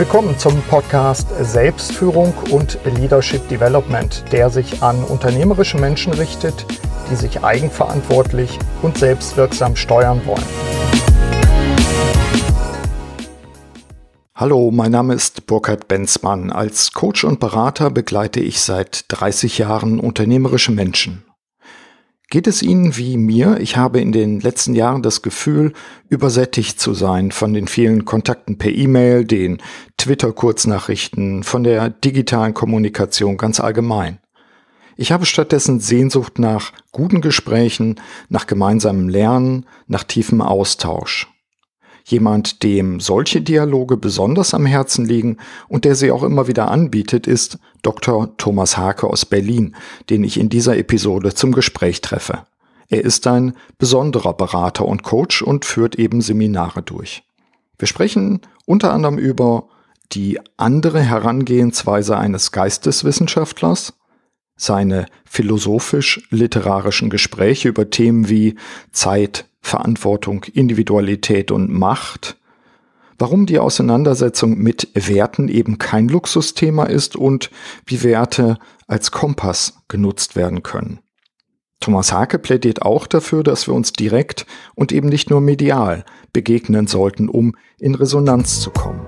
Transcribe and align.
Willkommen 0.00 0.38
zum 0.38 0.62
Podcast 0.62 1.28
Selbstführung 1.42 2.32
und 2.50 2.78
Leadership 2.86 3.46
Development, 3.50 4.24
der 4.32 4.48
sich 4.48 4.82
an 4.82 5.04
unternehmerische 5.04 5.76
Menschen 5.76 6.14
richtet, 6.14 6.64
die 7.10 7.16
sich 7.16 7.44
eigenverantwortlich 7.44 8.58
und 8.80 8.96
selbstwirksam 8.96 9.76
steuern 9.76 10.22
wollen. 10.24 10.42
Hallo, 14.34 14.70
mein 14.70 14.90
Name 14.90 15.12
ist 15.12 15.46
Burkhard 15.46 15.86
Benzmann. 15.86 16.50
Als 16.50 16.94
Coach 16.94 17.24
und 17.24 17.38
Berater 17.38 17.90
begleite 17.90 18.40
ich 18.40 18.62
seit 18.62 19.04
30 19.08 19.58
Jahren 19.58 20.00
unternehmerische 20.00 20.72
Menschen. 20.72 21.29
Geht 22.30 22.46
es 22.46 22.62
Ihnen 22.62 22.96
wie 22.96 23.16
mir? 23.16 23.58
Ich 23.58 23.76
habe 23.76 24.00
in 24.00 24.12
den 24.12 24.38
letzten 24.38 24.76
Jahren 24.76 25.02
das 25.02 25.20
Gefühl, 25.20 25.72
übersättigt 26.08 26.78
zu 26.78 26.94
sein 26.94 27.32
von 27.32 27.52
den 27.52 27.66
vielen 27.66 28.04
Kontakten 28.04 28.56
per 28.56 28.70
E-Mail, 28.70 29.24
den 29.24 29.58
Twitter-Kurznachrichten, 29.98 31.42
von 31.42 31.64
der 31.64 31.90
digitalen 31.90 32.54
Kommunikation 32.54 33.36
ganz 33.36 33.58
allgemein. 33.58 34.20
Ich 34.96 35.10
habe 35.10 35.26
stattdessen 35.26 35.80
Sehnsucht 35.80 36.38
nach 36.38 36.72
guten 36.92 37.20
Gesprächen, 37.20 38.00
nach 38.28 38.46
gemeinsamem 38.46 39.08
Lernen, 39.08 39.66
nach 39.88 40.04
tiefem 40.04 40.40
Austausch. 40.40 41.29
Jemand, 42.10 42.64
dem 42.64 42.98
solche 42.98 43.40
Dialoge 43.40 43.96
besonders 43.96 44.52
am 44.52 44.66
Herzen 44.66 45.04
liegen 45.04 45.36
und 45.68 45.84
der 45.84 45.94
sie 45.94 46.10
auch 46.10 46.24
immer 46.24 46.48
wieder 46.48 46.68
anbietet, 46.68 47.28
ist 47.28 47.58
Dr. 47.82 48.36
Thomas 48.36 48.76
Hake 48.76 49.06
aus 49.06 49.24
Berlin, 49.24 49.76
den 50.10 50.24
ich 50.24 50.36
in 50.38 50.48
dieser 50.48 50.76
Episode 50.76 51.34
zum 51.34 51.52
Gespräch 51.52 52.00
treffe. 52.00 52.46
Er 52.88 53.04
ist 53.04 53.28
ein 53.28 53.54
besonderer 53.78 54.32
Berater 54.32 54.86
und 54.86 55.04
Coach 55.04 55.42
und 55.42 55.64
führt 55.64 55.94
eben 55.94 56.20
Seminare 56.20 56.82
durch. 56.82 57.22
Wir 57.78 57.86
sprechen 57.86 58.40
unter 58.66 58.92
anderem 58.92 59.16
über 59.16 59.68
die 60.10 60.40
andere 60.56 61.00
Herangehensweise 61.00 62.18
eines 62.18 62.50
Geisteswissenschaftlers, 62.50 63.92
seine 64.60 65.06
philosophisch-literarischen 65.24 67.08
Gespräche 67.08 67.68
über 67.68 67.88
Themen 67.88 68.28
wie 68.28 68.56
Zeit, 68.92 69.46
Verantwortung, 69.62 70.44
Individualität 70.52 71.50
und 71.50 71.72
Macht, 71.72 72.36
warum 73.18 73.46
die 73.46 73.58
Auseinandersetzung 73.58 74.58
mit 74.58 74.88
Werten 74.94 75.48
eben 75.48 75.78
kein 75.78 76.08
Luxusthema 76.08 76.84
ist 76.84 77.16
und 77.16 77.50
wie 77.86 78.02
Werte 78.02 78.58
als 78.86 79.10
Kompass 79.10 79.82
genutzt 79.88 80.36
werden 80.36 80.62
können. 80.62 81.00
Thomas 81.80 82.12
Hake 82.12 82.38
plädiert 82.38 82.82
auch 82.82 83.06
dafür, 83.06 83.42
dass 83.42 83.66
wir 83.66 83.72
uns 83.72 83.94
direkt 83.94 84.44
und 84.74 84.92
eben 84.92 85.08
nicht 85.08 85.30
nur 85.30 85.40
medial 85.40 86.04
begegnen 86.34 86.86
sollten, 86.86 87.30
um 87.30 87.56
in 87.78 87.94
Resonanz 87.94 88.60
zu 88.60 88.70
kommen. 88.70 89.06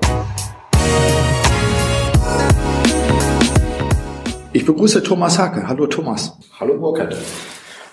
Ich 4.55 4.67
begrüße 4.67 5.03
Thomas 5.03 5.39
Hake. 5.39 5.67
Hallo 5.67 5.86
Thomas. 5.86 6.39
Hallo 6.61 6.78
Burkhard. 6.78 7.17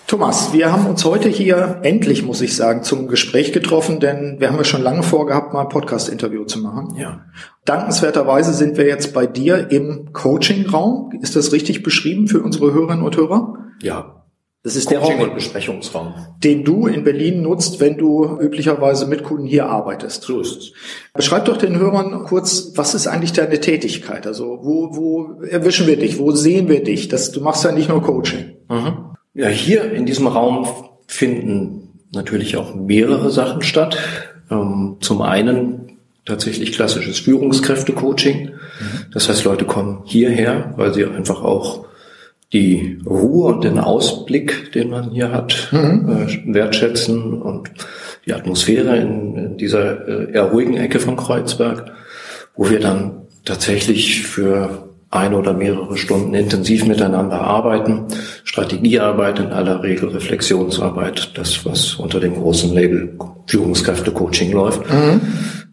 Thomas, 0.06 0.52
wir 0.52 0.70
haben 0.70 0.86
uns 0.86 1.04
heute 1.06 1.30
hier 1.30 1.78
endlich, 1.84 2.22
muss 2.22 2.42
ich 2.42 2.54
sagen, 2.54 2.82
zum 2.82 3.08
Gespräch 3.08 3.52
getroffen, 3.52 3.98
denn 3.98 4.36
wir 4.40 4.48
haben 4.48 4.58
ja 4.58 4.64
schon 4.64 4.82
lange 4.82 5.02
vorgehabt, 5.02 5.54
mal 5.54 5.62
ein 5.62 5.68
Podcast-Interview 5.70 6.44
zu 6.44 6.58
machen. 6.58 6.96
Ja. 6.96 7.24
Dankenswerterweise 7.64 8.52
sind 8.52 8.76
wir 8.76 8.86
jetzt 8.86 9.14
bei 9.14 9.26
dir 9.26 9.70
im 9.70 10.12
Coaching-Raum. 10.12 11.12
Ist 11.22 11.34
das 11.34 11.52
richtig 11.52 11.82
beschrieben 11.82 12.26
für 12.28 12.42
unsere 12.42 12.74
Hörerinnen 12.74 13.04
und 13.04 13.16
Hörer? 13.16 13.54
Ja. 13.80 14.19
Das 14.62 14.76
ist 14.76 14.88
Coaching 14.88 15.18
der 15.18 15.26
Raum, 15.26 15.34
Besprechungsraum. 15.34 16.14
Den 16.44 16.64
du 16.64 16.86
in 16.86 17.02
Berlin 17.02 17.40
nutzt, 17.40 17.80
wenn 17.80 17.96
du 17.96 18.38
üblicherweise 18.40 19.06
mit 19.06 19.24
Kunden 19.24 19.46
hier 19.46 19.66
arbeitest. 19.66 20.22
So 20.22 20.40
ist 20.40 20.56
es. 20.58 20.72
Beschreib 21.14 21.46
doch 21.46 21.56
den 21.56 21.78
Hörern 21.78 22.24
kurz, 22.24 22.72
was 22.76 22.94
ist 22.94 23.06
eigentlich 23.06 23.32
deine 23.32 23.60
Tätigkeit? 23.60 24.26
Also 24.26 24.58
wo, 24.62 24.94
wo 24.94 25.42
erwischen 25.44 25.86
wir 25.86 25.96
dich? 25.96 26.18
Wo 26.18 26.32
sehen 26.32 26.68
wir 26.68 26.84
dich? 26.84 27.08
Das, 27.08 27.32
du 27.32 27.40
machst 27.40 27.64
ja 27.64 27.72
nicht 27.72 27.88
nur 27.88 28.02
Coaching. 28.02 28.56
Mhm. 28.68 29.16
Ja, 29.32 29.48
hier 29.48 29.92
in 29.92 30.04
diesem 30.04 30.26
Raum 30.26 30.68
finden 31.06 32.00
natürlich 32.12 32.58
auch 32.58 32.74
mehrere 32.74 33.30
Sachen 33.30 33.62
statt. 33.62 33.96
Ähm, 34.50 34.98
zum 35.00 35.22
einen 35.22 35.98
tatsächlich 36.26 36.72
klassisches 36.72 37.18
Führungskräftecoaching. 37.20 38.50
Mhm. 38.50 38.52
Das 39.14 39.30
heißt, 39.30 39.44
Leute 39.44 39.64
kommen 39.64 40.02
hierher, 40.04 40.74
weil 40.76 40.92
sie 40.92 41.06
einfach 41.06 41.42
auch 41.42 41.86
die 42.52 42.98
Ruhe 43.06 43.54
und 43.54 43.64
den 43.64 43.78
Ausblick, 43.78 44.72
den 44.72 44.90
man 44.90 45.10
hier 45.10 45.30
hat, 45.30 45.68
mhm. 45.70 46.08
äh, 46.08 46.54
wertschätzen 46.54 47.40
und 47.40 47.70
die 48.26 48.32
Atmosphäre 48.32 48.96
in, 48.96 49.36
in 49.36 49.56
dieser 49.56 50.08
äh, 50.08 50.32
eher 50.32 50.44
ruhigen 50.44 50.76
Ecke 50.76 50.98
von 50.98 51.16
Kreuzberg, 51.16 51.92
wo 52.56 52.68
wir 52.68 52.80
dann 52.80 53.22
tatsächlich 53.44 54.22
für 54.26 54.90
eine 55.10 55.36
oder 55.36 55.52
mehrere 55.52 55.96
Stunden 55.96 56.34
intensiv 56.34 56.86
miteinander 56.86 57.40
arbeiten. 57.40 58.06
Strategiearbeit 58.44 59.40
in 59.40 59.46
aller 59.46 59.82
Regel, 59.82 60.10
Reflexionsarbeit, 60.10 61.32
das, 61.36 61.66
was 61.66 61.94
unter 61.94 62.20
dem 62.20 62.34
großen 62.34 62.72
Label 62.72 63.16
Führungskräfte-Coaching 63.46 64.52
läuft. 64.52 64.88
Mhm. 64.88 65.20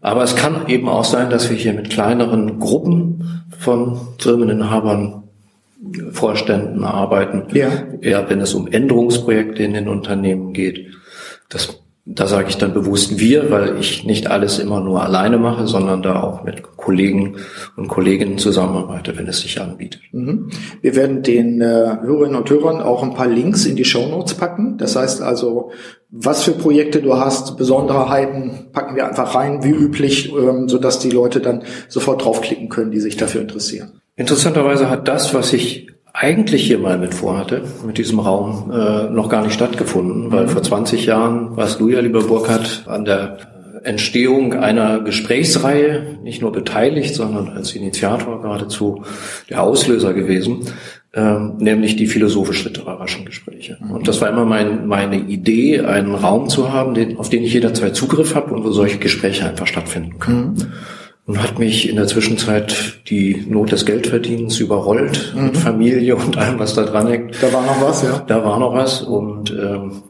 Aber 0.00 0.24
es 0.24 0.34
kann 0.34 0.66
eben 0.66 0.88
auch 0.88 1.04
sein, 1.04 1.30
dass 1.30 1.50
wir 1.50 1.56
hier 1.56 1.72
mit 1.72 1.90
kleineren 1.90 2.58
Gruppen 2.58 3.44
von 3.56 3.98
Firmeninhabern 4.18 5.27
Vorständen 6.10 6.84
arbeiten. 6.84 7.44
Ja. 7.54 7.68
Eher 8.00 8.28
wenn 8.30 8.40
es 8.40 8.54
um 8.54 8.66
Änderungsprojekte 8.66 9.62
in 9.62 9.74
den 9.74 9.88
Unternehmen 9.88 10.52
geht. 10.52 10.88
Das 11.48 11.80
da 12.10 12.26
sage 12.26 12.48
ich 12.48 12.56
dann 12.56 12.72
bewusst 12.72 13.18
wir, 13.18 13.50
weil 13.50 13.78
ich 13.78 14.04
nicht 14.04 14.30
alles 14.30 14.58
immer 14.58 14.80
nur 14.80 15.02
alleine 15.02 15.36
mache, 15.36 15.66
sondern 15.66 16.00
da 16.02 16.22
auch 16.22 16.42
mit 16.42 16.62
Kollegen 16.62 17.36
und 17.76 17.88
Kolleginnen 17.88 18.38
zusammenarbeite, 18.38 19.18
wenn 19.18 19.26
es 19.26 19.40
sich 19.40 19.60
anbietet. 19.60 20.00
Mhm. 20.12 20.48
Wir 20.80 20.96
werden 20.96 21.22
den 21.22 21.60
äh, 21.60 21.98
Hörerinnen 22.00 22.36
und 22.36 22.48
Hörern 22.48 22.80
auch 22.80 23.02
ein 23.02 23.12
paar 23.12 23.26
Links 23.26 23.66
in 23.66 23.76
die 23.76 23.84
Show 23.84 24.08
Notes 24.08 24.34
packen. 24.34 24.78
Das 24.78 24.96
heißt 24.96 25.20
also, 25.20 25.70
was 26.08 26.44
für 26.44 26.52
Projekte 26.52 27.02
du 27.02 27.14
hast, 27.16 27.58
Besonderheiten 27.58 28.68
packen 28.72 28.96
wir 28.96 29.06
einfach 29.06 29.34
rein, 29.34 29.62
wie 29.62 29.70
üblich, 29.72 30.32
ähm, 30.32 30.66
sodass 30.66 31.00
die 31.00 31.10
Leute 31.10 31.40
dann 31.40 31.62
sofort 31.88 32.24
draufklicken 32.24 32.70
können, 32.70 32.90
die 32.90 33.00
sich 33.00 33.18
dafür 33.18 33.42
interessieren. 33.42 34.00
Interessanterweise 34.18 34.90
hat 34.90 35.06
das, 35.06 35.32
was 35.32 35.52
ich 35.52 35.86
eigentlich 36.12 36.64
hier 36.64 36.80
mal 36.80 36.98
mit 36.98 37.14
vorhatte, 37.14 37.62
mit 37.86 37.98
diesem 37.98 38.18
Raum, 38.18 38.72
äh, 38.72 39.08
noch 39.10 39.28
gar 39.28 39.44
nicht 39.44 39.54
stattgefunden, 39.54 40.32
weil 40.32 40.46
mhm. 40.46 40.48
vor 40.48 40.62
20 40.62 41.06
Jahren 41.06 41.56
warst 41.56 41.78
du 41.78 41.88
ja, 41.88 42.00
lieber 42.00 42.24
Burkhardt, 42.24 42.82
an 42.86 43.04
der 43.04 43.38
Entstehung 43.84 44.54
einer 44.54 45.00
Gesprächsreihe 45.00 46.18
nicht 46.24 46.42
nur 46.42 46.50
beteiligt, 46.50 47.14
sondern 47.14 47.50
als 47.50 47.76
Initiator 47.76 48.42
geradezu 48.42 49.04
der 49.48 49.62
Auslöser 49.62 50.12
gewesen, 50.14 50.62
ähm, 51.14 51.54
nämlich 51.58 51.94
die 51.94 52.08
philosophisch-literarischen 52.08 53.24
Gespräche. 53.24 53.78
Mhm. 53.80 53.92
Und 53.92 54.08
das 54.08 54.20
war 54.20 54.30
immer 54.30 54.44
mein, 54.44 54.88
meine 54.88 55.16
Idee, 55.16 55.82
einen 55.82 56.16
Raum 56.16 56.48
zu 56.48 56.72
haben, 56.72 56.94
den, 56.94 57.18
auf 57.18 57.28
den 57.28 57.44
ich 57.44 57.54
jederzeit 57.54 57.94
Zugriff 57.94 58.34
habe 58.34 58.52
und 58.52 58.64
wo 58.64 58.72
solche 58.72 58.98
Gespräche 58.98 59.46
einfach 59.46 59.68
stattfinden 59.68 60.18
können. 60.18 60.54
Mhm 60.54 60.72
und 61.28 61.42
hat 61.42 61.58
mich 61.58 61.88
in 61.88 61.96
der 61.96 62.06
Zwischenzeit 62.06 63.00
die 63.08 63.44
Not 63.46 63.70
des 63.70 63.84
Geldverdienens 63.84 64.58
überrollt 64.60 65.34
mhm. 65.36 65.44
mit 65.44 65.56
Familie 65.58 66.16
und 66.16 66.38
allem, 66.38 66.58
was 66.58 66.74
da 66.74 66.84
dran 66.84 67.06
hängt. 67.06 67.40
Da 67.42 67.52
war 67.52 67.64
noch 67.64 67.80
was, 67.82 68.02
ja. 68.02 68.24
Da 68.26 68.42
war 68.44 68.58
noch 68.58 68.72
was 68.72 69.02
und 69.02 69.50
ähm, 69.50 70.02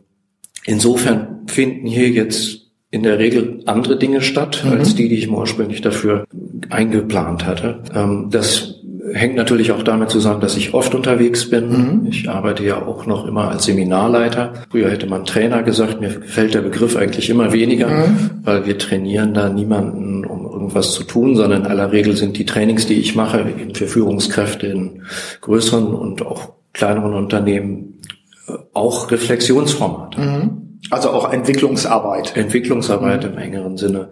insofern 0.64 1.40
finden 1.48 1.88
hier 1.88 2.08
jetzt 2.08 2.68
in 2.90 3.02
der 3.02 3.18
Regel 3.18 3.62
andere 3.66 3.98
Dinge 3.98 4.22
statt, 4.22 4.62
mhm. 4.64 4.72
als 4.72 4.94
die, 4.94 5.08
die 5.08 5.16
ich 5.16 5.28
mir 5.28 5.38
ursprünglich 5.38 5.80
dafür 5.80 6.24
eingeplant 6.70 7.44
hatte. 7.44 7.82
Ähm, 7.92 8.28
das 8.30 8.77
hängt 9.12 9.36
natürlich 9.36 9.72
auch 9.72 9.82
damit 9.82 10.10
zusammen, 10.10 10.40
dass 10.40 10.56
ich 10.56 10.74
oft 10.74 10.94
unterwegs 10.94 11.48
bin. 11.50 11.68
Mhm. 11.68 12.06
Ich 12.08 12.28
arbeite 12.28 12.64
ja 12.64 12.84
auch 12.86 13.06
noch 13.06 13.26
immer 13.26 13.48
als 13.50 13.64
Seminarleiter. 13.64 14.52
Früher 14.70 14.90
hätte 14.90 15.06
man 15.06 15.24
Trainer 15.24 15.62
gesagt, 15.62 16.00
mir 16.00 16.10
fällt 16.10 16.54
der 16.54 16.62
Begriff 16.62 16.96
eigentlich 16.96 17.30
immer 17.30 17.52
weniger, 17.52 17.88
mhm. 17.88 18.30
weil 18.44 18.66
wir 18.66 18.78
trainieren 18.78 19.34
da 19.34 19.48
niemanden, 19.48 20.24
um 20.24 20.46
irgendwas 20.46 20.92
zu 20.92 21.04
tun, 21.04 21.36
sondern 21.36 21.62
in 21.62 21.66
aller 21.66 21.92
Regel 21.92 22.16
sind 22.16 22.36
die 22.38 22.44
Trainings, 22.44 22.86
die 22.86 23.00
ich 23.00 23.14
mache, 23.14 23.40
eben 23.40 23.74
für 23.74 23.86
Führungskräfte 23.86 24.66
in 24.66 25.02
größeren 25.40 25.94
und 25.94 26.24
auch 26.24 26.52
kleineren 26.72 27.14
Unternehmen 27.14 28.00
äh, 28.46 28.52
auch 28.72 29.10
Reflexionsformate. 29.10 30.20
Mhm. 30.20 30.50
Also 30.90 31.10
auch 31.10 31.32
Entwicklungsarbeit. 31.32 32.36
Entwicklungsarbeit 32.36 33.24
mhm. 33.24 33.32
im 33.32 33.38
engeren 33.38 33.76
Sinne. 33.76 34.10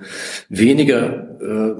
Weniger 0.49 1.29
äh, 1.41 1.75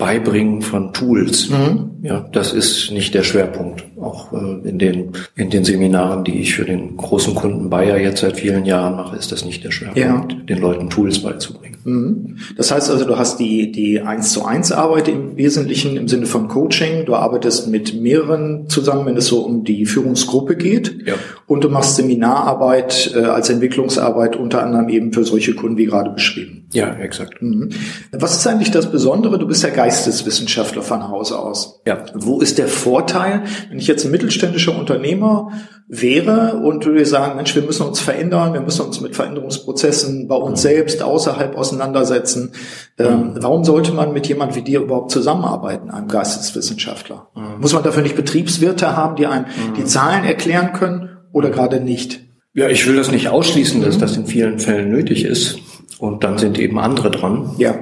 Beibringen 0.00 0.62
von 0.62 0.92
Tools. 0.92 1.50
Mhm. 1.50 1.90
Ja, 2.02 2.26
das 2.32 2.52
ist 2.54 2.90
nicht 2.90 3.14
der 3.14 3.22
Schwerpunkt. 3.22 3.84
Auch 4.00 4.32
äh, 4.32 4.68
in 4.68 4.78
den 4.78 5.12
in 5.36 5.50
den 5.50 5.62
Seminaren, 5.62 6.24
die 6.24 6.40
ich 6.40 6.54
für 6.54 6.64
den 6.64 6.96
großen 6.96 7.34
Kunden 7.34 7.68
Bayer 7.68 7.98
jetzt 7.98 8.22
seit 8.22 8.38
vielen 8.38 8.64
Jahren 8.64 8.96
mache, 8.96 9.16
ist 9.16 9.30
das 9.30 9.44
nicht 9.44 9.62
der 9.62 9.70
Schwerpunkt, 9.70 10.32
ja. 10.32 10.38
den 10.48 10.58
Leuten 10.58 10.88
Tools 10.88 11.20
beizubringen. 11.20 11.76
Mhm. 11.84 12.36
Das 12.56 12.72
heißt 12.72 12.90
also, 12.90 13.04
du 13.04 13.18
hast 13.18 13.38
die 13.38 13.70
die 13.70 14.00
eins 14.00 14.32
zu 14.32 14.44
eins 14.44 14.72
Arbeit 14.72 15.08
im 15.08 15.36
Wesentlichen 15.36 15.96
im 15.96 16.08
Sinne 16.08 16.26
von 16.26 16.48
Coaching. 16.48 17.04
Du 17.04 17.14
arbeitest 17.14 17.68
mit 17.68 18.00
mehreren 18.00 18.68
zusammen, 18.68 19.04
wenn 19.04 19.16
es 19.18 19.26
so 19.26 19.44
um 19.44 19.64
die 19.64 19.84
Führungsgruppe 19.84 20.56
geht. 20.56 21.06
Ja. 21.06 21.14
Und 21.46 21.62
du 21.62 21.68
machst 21.68 21.96
Seminararbeit 21.96 23.12
äh, 23.14 23.24
als 23.24 23.50
Entwicklungsarbeit 23.50 24.34
unter 24.34 24.62
anderem 24.62 24.88
eben 24.88 25.12
für 25.12 25.24
solche 25.24 25.54
Kunden 25.54 25.76
wie 25.76 25.86
gerade 25.86 26.10
beschrieben. 26.10 26.59
Ja, 26.72 26.94
exakt. 26.94 27.42
Mhm. 27.42 27.70
Was 28.12 28.36
ist 28.36 28.46
eigentlich 28.46 28.70
das 28.70 28.90
Besondere? 28.90 29.38
Du 29.38 29.46
bist 29.46 29.62
ja 29.62 29.70
Geisteswissenschaftler 29.70 30.82
von 30.82 31.08
Hause 31.08 31.38
aus. 31.38 31.80
Ja. 31.86 32.04
Wo 32.14 32.40
ist 32.40 32.58
der 32.58 32.68
Vorteil, 32.68 33.42
wenn 33.68 33.78
ich 33.78 33.88
jetzt 33.88 34.04
ein 34.04 34.10
mittelständischer 34.10 34.78
Unternehmer 34.78 35.50
wäre 35.88 36.60
und 36.62 36.86
würde 36.86 37.04
sagen, 37.04 37.36
Mensch, 37.36 37.54
wir 37.56 37.62
müssen 37.62 37.84
uns 37.84 37.98
verändern, 37.98 38.52
wir 38.52 38.60
müssen 38.60 38.86
uns 38.86 39.00
mit 39.00 39.16
Veränderungsprozessen 39.16 40.28
bei 40.28 40.36
uns 40.36 40.60
mhm. 40.60 40.68
selbst 40.68 41.02
außerhalb 41.02 41.56
auseinandersetzen. 41.56 42.52
Ähm, 42.98 43.34
mhm. 43.34 43.38
warum 43.40 43.64
sollte 43.64 43.90
man 43.90 44.12
mit 44.12 44.28
jemand 44.28 44.54
wie 44.54 44.62
dir 44.62 44.80
überhaupt 44.80 45.10
zusammenarbeiten, 45.10 45.90
einem 45.90 46.06
Geisteswissenschaftler? 46.06 47.30
Mhm. 47.34 47.60
Muss 47.60 47.72
man 47.72 47.82
dafür 47.82 48.02
nicht 48.02 48.16
Betriebswirte 48.16 48.96
haben, 48.96 49.16
die 49.16 49.26
einem 49.26 49.46
die 49.76 49.84
Zahlen 49.84 50.24
erklären 50.24 50.72
können 50.72 51.08
oder 51.32 51.50
gerade 51.50 51.80
nicht? 51.80 52.20
Ja, 52.52 52.68
ich 52.68 52.86
will 52.86 52.96
das 52.96 53.10
nicht 53.10 53.28
ausschließen, 53.28 53.80
dass 53.82 53.98
das 53.98 54.16
in 54.16 54.26
vielen 54.26 54.58
Fällen 54.58 54.90
nötig 54.90 55.24
ist. 55.24 55.58
Und 56.00 56.24
dann 56.24 56.38
sind 56.38 56.58
eben 56.58 56.78
andere 56.78 57.10
dran. 57.10 57.54
Ja. 57.58 57.74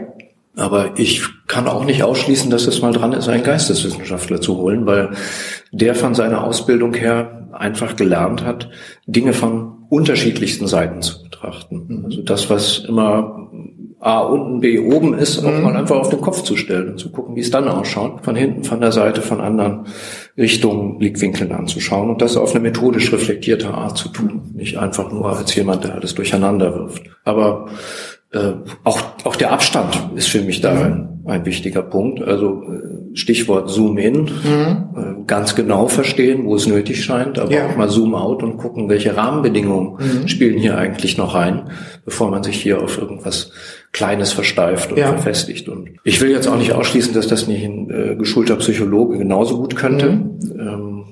Aber 0.57 0.99
ich 0.99 1.23
kann 1.47 1.69
auch 1.69 1.85
nicht 1.85 2.03
ausschließen, 2.03 2.51
dass 2.51 2.67
es 2.67 2.83
mal 2.83 2.93
dran 2.93 3.13
ist, 3.13 3.29
einen 3.29 3.45
Geisteswissenschaftler 3.45 4.41
zu 4.41 4.57
holen, 4.57 4.87
weil 4.87 5.11
der 5.71 5.95
von 5.95 6.15
seiner 6.15 6.43
Ausbildung 6.43 6.95
her 6.95 7.49
einfach 7.53 7.95
gelernt 7.95 8.45
hat, 8.45 8.69
Dinge 9.07 9.33
von 9.33 9.85
unterschiedlichsten 9.89 10.67
Seiten 10.67 11.01
zu 11.01 11.23
betrachten. 11.23 11.85
Mhm. 11.87 12.05
Also 12.07 12.23
das, 12.23 12.51
was 12.51 12.79
immer 12.79 13.49
A 14.01 14.21
unten, 14.21 14.61
B 14.61 14.79
oben 14.79 15.15
ist, 15.15 15.45
auch 15.45 15.51
mhm. 15.51 15.63
mal 15.63 15.77
einfach 15.77 15.97
auf 15.97 16.09
den 16.09 16.21
Kopf 16.21 16.43
zu 16.43 16.57
stellen 16.57 16.91
und 16.91 16.99
zu 16.99 17.11
gucken, 17.11 17.35
wie 17.35 17.41
es 17.41 17.51
dann 17.51 17.67
ausschaut. 17.67 18.25
Von 18.25 18.37
hinten, 18.37 18.63
von 18.63 18.81
der 18.81 18.93
Seite, 18.93 19.23
von 19.23 19.41
anderen 19.41 19.87
Richtungen, 20.37 20.99
Blickwinkeln 20.99 21.51
anzuschauen 21.51 22.11
und 22.11 22.23
das 22.23 22.37
auf 22.37 22.53
eine 22.53 22.61
methodisch 22.61 23.13
reflektierte 23.13 23.75
Art 23.75 23.97
zu 23.97 24.09
tun. 24.09 24.53
Nicht 24.55 24.79
einfach 24.79 25.11
nur 25.11 25.37
als 25.37 25.55
jemand, 25.55 25.83
der 25.83 25.95
alles 25.95 26.15
durcheinander 26.15 26.75
wirft. 26.77 27.03
Aber 27.25 27.67
äh, 28.33 28.53
auch, 28.85 29.01
auch 29.25 29.37
der 29.37 29.53
Abstand 29.53 30.11
ist 30.15 30.29
für 30.29 30.43
mich 30.43 30.61
da 30.61 30.73
ein, 30.73 31.18
ein 31.29 31.45
wichtiger 31.45 31.83
Punkt. 31.83 32.23
Also 32.23 32.63
äh, 32.63 33.17
Stichwort 33.17 33.71
Zoom 33.71 33.99
in, 33.99 34.23
mhm. 34.23 34.29
äh, 34.97 35.27
ganz 35.27 35.55
genau 35.55 35.89
verstehen, 35.89 36.45
wo 36.45 36.55
es 36.55 36.67
nötig 36.67 37.05
scheint, 37.05 37.39
aber 37.39 37.53
ja. 37.53 37.67
auch 37.67 37.77
mal 37.77 37.89
Zoom 37.89 38.15
out 38.15 38.43
und 38.43 38.57
gucken, 38.57 38.89
welche 38.89 39.17
Rahmenbedingungen 39.17 39.95
mhm. 39.99 40.29
spielen 40.29 40.59
hier 40.59 40.79
eigentlich 40.79 41.19
noch 41.19 41.35
rein, 41.35 41.71
bevor 42.05 42.31
man 42.31 42.43
sich 42.43 42.61
hier 42.61 42.83
auf 42.83 42.99
irgendwas 42.99 43.53
Kleines 43.93 44.33
versteift 44.33 44.91
und 44.93 44.99
ja. 44.99 45.09
verfestigt. 45.09 45.69
Und 45.69 45.91
ich 46.05 46.21
will 46.21 46.31
jetzt 46.31 46.47
auch 46.47 46.59
nicht 46.59 46.73
ausschließen, 46.73 47.15
dass 47.15 47.27
das 47.27 47.47
nicht 47.47 47.65
ein 47.65 47.91
äh, 47.91 48.17
geschulter 48.17 48.57
Psychologe 48.57 49.19
genauso 49.19 49.59
gut 49.59 49.77
könnte. 49.77 50.11
Mhm. 50.11 50.39
Ähm, 50.59 51.05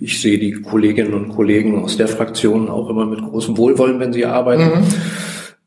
ich 0.00 0.20
sehe 0.20 0.38
die 0.38 0.52
Kolleginnen 0.52 1.14
und 1.14 1.30
Kollegen 1.30 1.82
aus 1.82 1.96
der 1.96 2.08
Fraktion 2.08 2.68
auch 2.68 2.90
immer 2.90 3.06
mit 3.06 3.20
großem 3.20 3.56
Wohlwollen, 3.56 3.98
wenn 4.00 4.12
sie 4.12 4.26
arbeiten. 4.26 4.84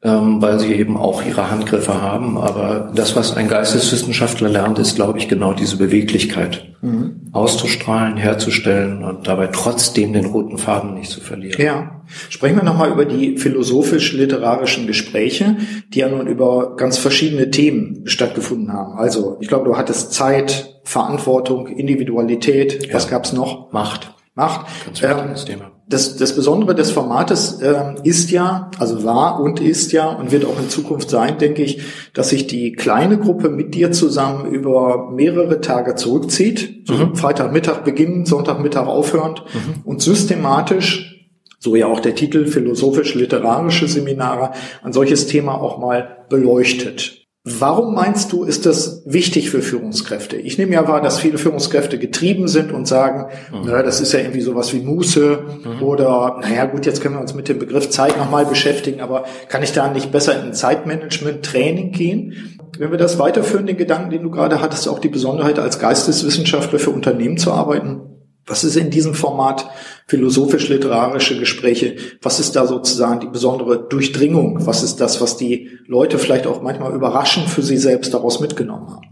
Ähm, 0.03 0.41
weil 0.41 0.59
sie 0.59 0.73
eben 0.73 0.97
auch 0.97 1.23
ihre 1.23 1.51
Handgriffe 1.51 2.01
haben. 2.01 2.35
Aber 2.35 2.91
das, 2.95 3.15
was 3.15 3.37
ein 3.37 3.47
Geisteswissenschaftler 3.47 4.49
lernt, 4.49 4.79
ist, 4.79 4.95
glaube 4.95 5.19
ich, 5.19 5.27
genau 5.27 5.53
diese 5.53 5.77
Beweglichkeit 5.77 6.73
mhm. 6.81 7.29
auszustrahlen, 7.33 8.17
herzustellen 8.17 9.03
und 9.03 9.27
dabei 9.27 9.49
trotzdem 9.53 10.13
den 10.13 10.25
roten 10.25 10.57
Faden 10.57 10.95
nicht 10.95 11.11
zu 11.11 11.21
verlieren. 11.21 11.61
Ja. 11.61 12.01
Sprechen 12.29 12.55
wir 12.55 12.63
nochmal 12.63 12.89
über 12.89 13.05
die 13.05 13.37
philosophisch-literarischen 13.37 14.87
Gespräche, 14.87 15.57
die 15.93 15.99
ja 15.99 16.09
nun 16.09 16.25
über 16.25 16.75
ganz 16.77 16.97
verschiedene 16.97 17.51
Themen 17.51 18.01
stattgefunden 18.05 18.73
haben. 18.73 18.97
Also, 18.97 19.37
ich 19.39 19.49
glaube, 19.49 19.65
du 19.65 19.77
hattest 19.77 20.13
Zeit, 20.13 20.81
Verantwortung, 20.83 21.67
Individualität, 21.67 22.87
ja. 22.87 22.95
was 22.95 23.07
gab's 23.07 23.33
noch? 23.33 23.71
Macht. 23.71 24.15
Macht. 24.33 24.65
Ganz 24.85 25.03
ähm, 25.03 25.45
Thema 25.45 25.71
das, 25.91 26.15
das 26.15 26.35
Besondere 26.35 26.73
des 26.73 26.91
Formates 26.91 27.61
äh, 27.61 27.95
ist 28.03 28.31
ja, 28.31 28.71
also 28.79 29.03
war 29.03 29.39
und 29.41 29.59
ist 29.59 29.91
ja 29.91 30.09
und 30.09 30.31
wird 30.31 30.45
auch 30.45 30.59
in 30.59 30.69
Zukunft 30.69 31.09
sein, 31.09 31.37
denke 31.37 31.61
ich, 31.63 31.81
dass 32.13 32.29
sich 32.29 32.47
die 32.47 32.71
kleine 32.71 33.19
Gruppe 33.19 33.49
mit 33.49 33.75
dir 33.75 33.91
zusammen 33.91 34.51
über 34.51 35.11
mehrere 35.11 35.61
Tage 35.61 35.95
zurückzieht, 35.95 36.89
mhm. 36.89 37.15
Freitagmittag 37.15 37.83
beginnen, 37.83 38.25
Sonntagmittag 38.25 38.87
aufhörend 38.87 39.43
mhm. 39.53 39.81
und 39.83 40.01
systematisch, 40.01 41.29
so 41.59 41.75
ja 41.75 41.87
auch 41.87 41.99
der 41.99 42.15
Titel 42.15 42.47
philosophisch-literarische 42.47 43.87
Seminare, 43.87 44.51
ein 44.83 44.93
solches 44.93 45.27
Thema 45.27 45.61
auch 45.61 45.77
mal 45.77 46.25
beleuchtet. 46.29 47.20
Warum 47.43 47.95
meinst 47.95 48.31
du, 48.33 48.43
ist 48.43 48.67
das 48.67 49.01
wichtig 49.03 49.49
für 49.49 49.63
Führungskräfte? 49.63 50.35
Ich 50.35 50.59
nehme 50.59 50.73
ja 50.73 50.87
wahr, 50.87 51.01
dass 51.01 51.17
viele 51.17 51.39
Führungskräfte 51.39 51.97
getrieben 51.97 52.47
sind 52.47 52.71
und 52.71 52.87
sagen, 52.87 53.31
mhm. 53.51 53.65
naja, 53.65 53.81
das 53.81 53.99
ist 53.99 54.13
ja 54.13 54.19
irgendwie 54.19 54.41
sowas 54.41 54.71
wie 54.73 54.81
Muße 54.81 55.39
mhm. 55.63 55.81
oder, 55.81 56.37
naja, 56.41 56.65
gut, 56.65 56.85
jetzt 56.85 57.01
können 57.01 57.15
wir 57.15 57.21
uns 57.21 57.33
mit 57.33 57.49
dem 57.49 57.57
Begriff 57.57 57.89
Zeit 57.89 58.15
nochmal 58.15 58.45
beschäftigen, 58.45 59.01
aber 59.01 59.25
kann 59.49 59.63
ich 59.63 59.73
da 59.73 59.91
nicht 59.91 60.11
besser 60.11 60.39
in 60.39 60.53
Zeitmanagement-Training 60.53 61.91
gehen? 61.91 62.59
Wenn 62.77 62.91
wir 62.91 62.99
das 62.99 63.17
weiterführen, 63.17 63.65
den 63.65 63.77
Gedanken, 63.77 64.11
den 64.11 64.21
du 64.21 64.29
gerade 64.29 64.61
hattest, 64.61 64.87
auch 64.87 64.99
die 64.99 65.09
Besonderheit 65.09 65.57
als 65.57 65.79
Geisteswissenschaftler 65.79 66.77
für 66.77 66.91
Unternehmen 66.91 67.37
zu 67.37 67.51
arbeiten, 67.51 68.10
was 68.51 68.63
ist 68.65 68.75
in 68.75 68.89
diesem 68.89 69.13
Format 69.13 69.69
philosophisch-literarische 70.07 71.39
Gespräche? 71.39 71.95
Was 72.21 72.39
ist 72.39 72.55
da 72.55 72.67
sozusagen 72.67 73.21
die 73.21 73.27
besondere 73.27 73.87
Durchdringung? 73.87 74.65
Was 74.67 74.83
ist 74.83 74.97
das, 74.97 75.21
was 75.21 75.37
die 75.37 75.69
Leute 75.87 76.19
vielleicht 76.19 76.45
auch 76.45 76.61
manchmal 76.61 76.93
überraschend 76.93 77.49
für 77.49 77.61
sie 77.61 77.77
selbst 77.77 78.13
daraus 78.13 78.41
mitgenommen 78.41 78.89
haben? 78.89 79.07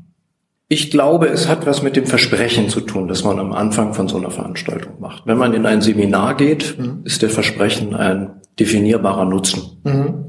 Ich 0.68 0.92
glaube, 0.92 1.28
es 1.28 1.48
hat 1.48 1.66
was 1.66 1.82
mit 1.82 1.96
dem 1.96 2.06
Versprechen 2.06 2.70
zu 2.70 2.82
tun, 2.82 3.08
das 3.08 3.24
man 3.24 3.40
am 3.40 3.54
Anfang 3.54 3.94
von 3.94 4.08
so 4.08 4.18
einer 4.18 4.30
Veranstaltung 4.30 5.00
macht. 5.00 5.26
Wenn 5.26 5.38
man 5.38 5.54
in 5.54 5.66
ein 5.66 5.82
Seminar 5.82 6.36
geht, 6.36 6.78
mhm. 6.78 7.02
ist 7.06 7.22
der 7.22 7.30
Versprechen 7.30 7.96
ein 7.96 8.42
definierbarer 8.60 9.26
Nutzen. 9.26 9.82
Mhm. 9.84 10.26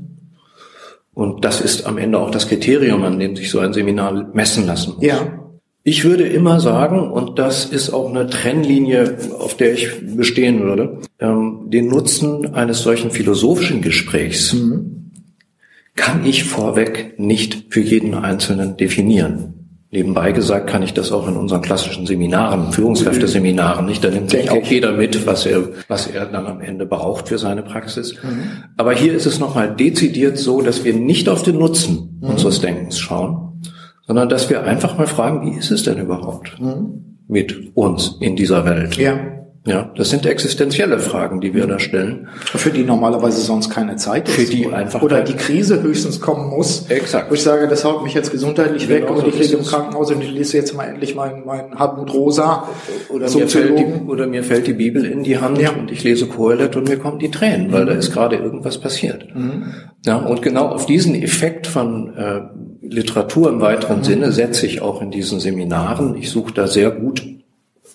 Und 1.13 1.45
das 1.45 1.61
ist 1.61 1.85
am 1.85 1.99
Ende 1.99 2.19
auch 2.19 2.31
das 2.31 2.49
Kriterium, 2.49 3.03
an 3.03 3.19
dem 3.19 3.37
sich 3.37 3.51
so 3.51 3.59
ein 3.59 3.73
Seminar 3.73 4.31
messen 4.33 4.67
lassen 4.67 4.95
muss. 4.95 5.05
Ja. 5.05 5.40
Ich 5.83 6.05
würde 6.05 6.25
immer 6.25 6.61
sagen, 6.61 7.11
und 7.11 7.39
das 7.39 7.65
ist 7.65 7.91
auch 7.91 8.11
eine 8.11 8.29
Trennlinie, 8.29 9.17
auf 9.39 9.57
der 9.57 9.73
ich 9.73 9.89
bestehen 10.15 10.61
würde, 10.61 10.99
ähm, 11.19 11.71
den 11.71 11.89
Nutzen 11.89 12.55
eines 12.55 12.83
solchen 12.83 13.11
philosophischen 13.11 13.81
Gesprächs 13.81 14.53
mhm. 14.53 15.11
kann 15.97 16.27
ich 16.27 16.45
vorweg 16.45 17.19
nicht 17.19 17.67
für 17.71 17.81
jeden 17.81 18.15
Einzelnen 18.15 18.77
definieren. 18.77 19.55
Nebenbei 19.93 20.31
gesagt 20.31 20.69
kann 20.69 20.85
ich 20.85 20.95
das 20.95 21.11
auch 21.11 21.27
in 21.27 21.37
unseren 21.37 21.63
klassischen 21.63 22.07
Seminaren, 22.07 22.73
Führungskräfteseminaren 22.73 23.87
nicht. 23.87 24.05
Da 24.05 24.11
nimmt 24.11 24.31
sich 24.31 24.49
auch 24.49 24.63
jeder 24.63 24.93
mit, 24.93 25.27
was 25.27 25.47
er, 25.47 25.71
was 25.89 26.07
er 26.07 26.27
dann 26.27 26.47
am 26.47 26.61
Ende 26.61 26.87
braucht 26.87 27.29
für 27.29 27.39
seine 27.39 27.63
Praxis. 27.63 28.15
Mhm. 28.23 28.43
Aber 28.77 28.93
hier 28.93 29.15
ist 29.15 29.27
es 29.27 29.41
nochmal 29.41 29.75
dezidiert 29.75 30.39
so, 30.39 30.61
dass 30.61 30.85
wir 30.85 30.95
nicht 30.95 31.29
auf 31.29 31.43
den 31.43 31.59
Nutzen 31.59 32.21
mhm. 32.21 32.29
unseres 32.29 32.61
Denkens 32.61 33.01
schauen, 33.01 33.50
sondern 34.11 34.29
dass 34.29 34.51
wir 34.51 34.65
einfach 34.65 34.99
mal 34.99 35.07
fragen, 35.07 35.47
wie 35.47 35.57
ist 35.57 35.71
es 35.71 35.85
denn 35.85 35.99
überhaupt 35.99 36.61
mhm. 36.61 37.19
mit 37.29 37.77
uns 37.77 38.17
in 38.19 38.35
dieser 38.35 38.65
Welt? 38.65 38.97
Ja. 38.97 39.40
Ja, 39.67 39.91
das 39.95 40.09
sind 40.09 40.25
existenzielle 40.25 40.99
Fragen, 40.99 41.43
die 41.43 41.53
wir 41.53 41.67
da 41.67 41.79
stellen. 41.79 42.29
Für 42.45 42.71
die 42.71 42.83
normalerweise 42.83 43.43
sonst 43.43 43.69
keine 43.69 43.97
Zeit 43.97 44.27
ist. 44.27 44.35
Für 44.35 44.45
die 44.47 44.67
oder, 44.67 44.77
einfach. 44.77 45.03
Oder 45.03 45.21
die 45.21 45.35
Krise 45.35 45.83
höchstens 45.83 46.19
kommen 46.19 46.49
muss. 46.49 46.87
Exakt. 46.89 47.31
Wo 47.31 47.35
ich 47.35 47.43
sage, 47.43 47.69
das 47.69 47.85
haut 47.85 48.03
mich 48.03 48.15
jetzt 48.15 48.31
gesundheitlich 48.31 48.89
genau 48.89 49.03
weg 49.03 49.11
und 49.11 49.21
so 49.21 49.27
ich 49.27 49.39
liege 49.39 49.59
im 49.59 49.65
Krankenhaus 49.65 50.11
und 50.13 50.23
ich 50.23 50.31
lese 50.31 50.57
jetzt 50.57 50.75
mal 50.75 50.85
endlich 50.85 51.15
mein, 51.15 51.45
mein 51.45 51.79
Hartmut 51.79 52.11
Rosa. 52.15 52.69
Oder 53.11 53.31
mir, 53.31 53.49
fällt 53.49 53.79
die, 53.79 53.85
oder 54.07 54.27
mir 54.27 54.45
fällt 54.45 54.67
die 54.67 54.73
Bibel 54.73 55.05
in 55.05 55.25
die 55.25 55.37
Hand 55.37 55.61
ja. 55.61 55.73
und 55.73 55.91
ich 55.91 56.05
lese 56.05 56.27
Kohelet 56.27 56.75
und 56.77 56.89
mir 56.89 56.97
kommen 56.97 57.19
die 57.19 57.31
Tränen, 57.31 57.67
mhm. 57.67 57.73
weil 57.73 57.85
da 57.85 57.93
ist 57.93 58.13
gerade 58.13 58.37
irgendwas 58.37 58.79
passiert. 58.79 59.27
Mhm. 59.35 59.75
Ja, 60.07 60.17
und 60.17 60.41
genau 60.41 60.69
auf 60.69 60.87
diesen 60.87 61.15
Effekt 61.15 61.67
von 61.67 62.17
äh, 62.17 62.41
Literatur 62.81 63.51
im 63.51 63.61
weiteren 63.61 63.99
mhm. 63.99 64.05
Sinne 64.05 64.33
setze 64.33 64.65
ich 64.65 64.81
auch 64.81 65.03
in 65.03 65.11
diesen 65.11 65.39
Seminaren. 65.39 66.17
Ich 66.17 66.31
suche 66.31 66.55
da 66.55 66.67
sehr 66.67 66.91
gut 66.91 67.40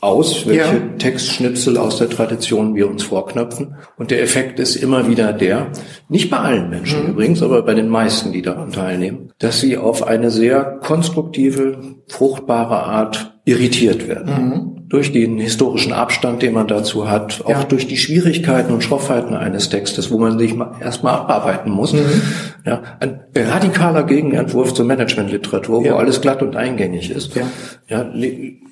aus, 0.06 0.46
welche 0.48 0.76
ja. 0.76 0.98
Textschnipsel 0.98 1.78
aus 1.78 1.98
der 1.98 2.10
Tradition 2.10 2.76
wir 2.76 2.88
uns 2.90 3.04
vorknöpfen. 3.04 3.76
Und 3.98 4.12
der 4.12 4.22
Effekt 4.22 4.60
ist 4.60 4.76
immer 4.76 5.08
wieder 5.08 5.34
der, 5.34 5.72
nicht 6.08 6.30
bei 6.30 6.38
allen 6.38 6.70
Menschen 6.70 7.04
mhm. 7.04 7.10
übrigens, 7.12 7.42
aber 7.42 7.64
bei 7.64 7.74
den 7.74 7.90
meisten, 7.90 8.32
die 8.32 8.42
daran 8.42 8.72
teilnehmen, 8.72 9.32
dass 9.40 9.60
sie 9.60 9.78
auf 9.78 10.08
eine 10.08 10.32
sehr 10.32 10.80
konstruktive, 10.82 11.96
fruchtbare 12.08 12.84
Art 12.84 13.40
irritiert 13.46 14.08
werden. 14.08 14.34
Mhm 14.34 14.75
durch 14.88 15.12
den 15.12 15.38
historischen 15.40 15.94
Abstand, 15.94 16.42
den 16.42 16.54
man 16.54 16.68
dazu 16.68 17.10
hat, 17.10 17.42
auch 17.46 17.50
ja. 17.50 17.64
durch 17.64 17.88
die 17.88 17.98
Schwierigkeiten 17.98 18.72
und 18.72 18.84
Schroffheiten 18.84 19.36
eines 19.36 19.70
Textes, 19.70 20.12
wo 20.12 20.20
man 20.20 20.38
sich 20.38 20.54
erstmal 20.80 21.16
abarbeiten 21.16 21.72
muss. 21.72 21.94
Mhm. 21.94 22.22
Ja, 22.66 22.84
ein 23.00 23.22
radikaler 23.36 24.04
Gegenentwurf 24.04 24.74
zur 24.74 24.86
Managementliteratur, 24.86 25.82
wo 25.82 25.86
ja. 25.86 25.96
alles 25.96 26.22
glatt 26.22 26.42
und 26.44 26.56
eingängig 26.56 27.10
ist. 27.10 27.36
Ja. 27.36 27.48
Ja, 27.88 28.06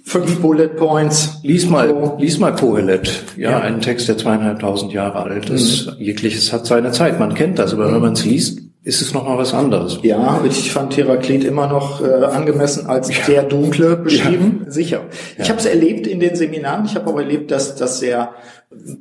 Fünf 0.06 0.42
Bullet 0.42 0.68
Points. 0.68 1.40
Lies 1.44 1.70
mal, 1.70 2.16
lies 2.20 2.38
mal 2.38 2.54
Kohelet. 2.54 3.24
Ja, 3.38 3.52
ja, 3.52 3.60
ein 3.62 3.80
Text, 3.80 4.10
der 4.10 4.18
zweieinhalbtausend 4.18 4.92
Jahre 4.92 5.24
alt 5.24 5.50
ist. 5.50 5.88
Mhm. 5.88 6.04
Jegliches 6.04 6.52
hat 6.52 6.66
seine 6.66 6.92
Zeit. 6.92 7.20
Man 7.20 7.34
kennt 7.34 7.58
das, 7.58 7.74
aber 7.74 7.88
mhm. 7.88 7.96
wenn 7.96 8.02
man 8.02 8.14
es 8.14 8.26
liest, 8.26 8.60
ist 8.86 9.02
es 9.02 9.14
nochmal 9.14 9.38
was 9.38 9.54
anderes. 9.54 10.00
Ja, 10.02 10.42
ich 10.44 10.72
fand 10.72 10.98
Heraklit 10.98 11.46
immer 11.46 11.68
noch 11.68 12.02
äh, 12.02 12.26
angemessen 12.26 12.88
als 12.88 13.08
ja. 13.10 13.24
sehr 13.24 13.44
dunkle 13.44 13.96
beschrieben. 13.96 14.64
Ja. 14.66 14.72
Sicher. 14.72 15.02
Ich 15.38 15.50
habe 15.50 15.60
es 15.60 15.66
erlebt 15.66 16.06
in 16.06 16.20
den 16.20 16.36
Seminaren. 16.36 16.86
Ich 16.86 16.96
habe 16.96 17.10
auch 17.10 17.18
erlebt, 17.18 17.52
dass 17.52 17.76
das 17.76 18.00
sehr 18.00 18.34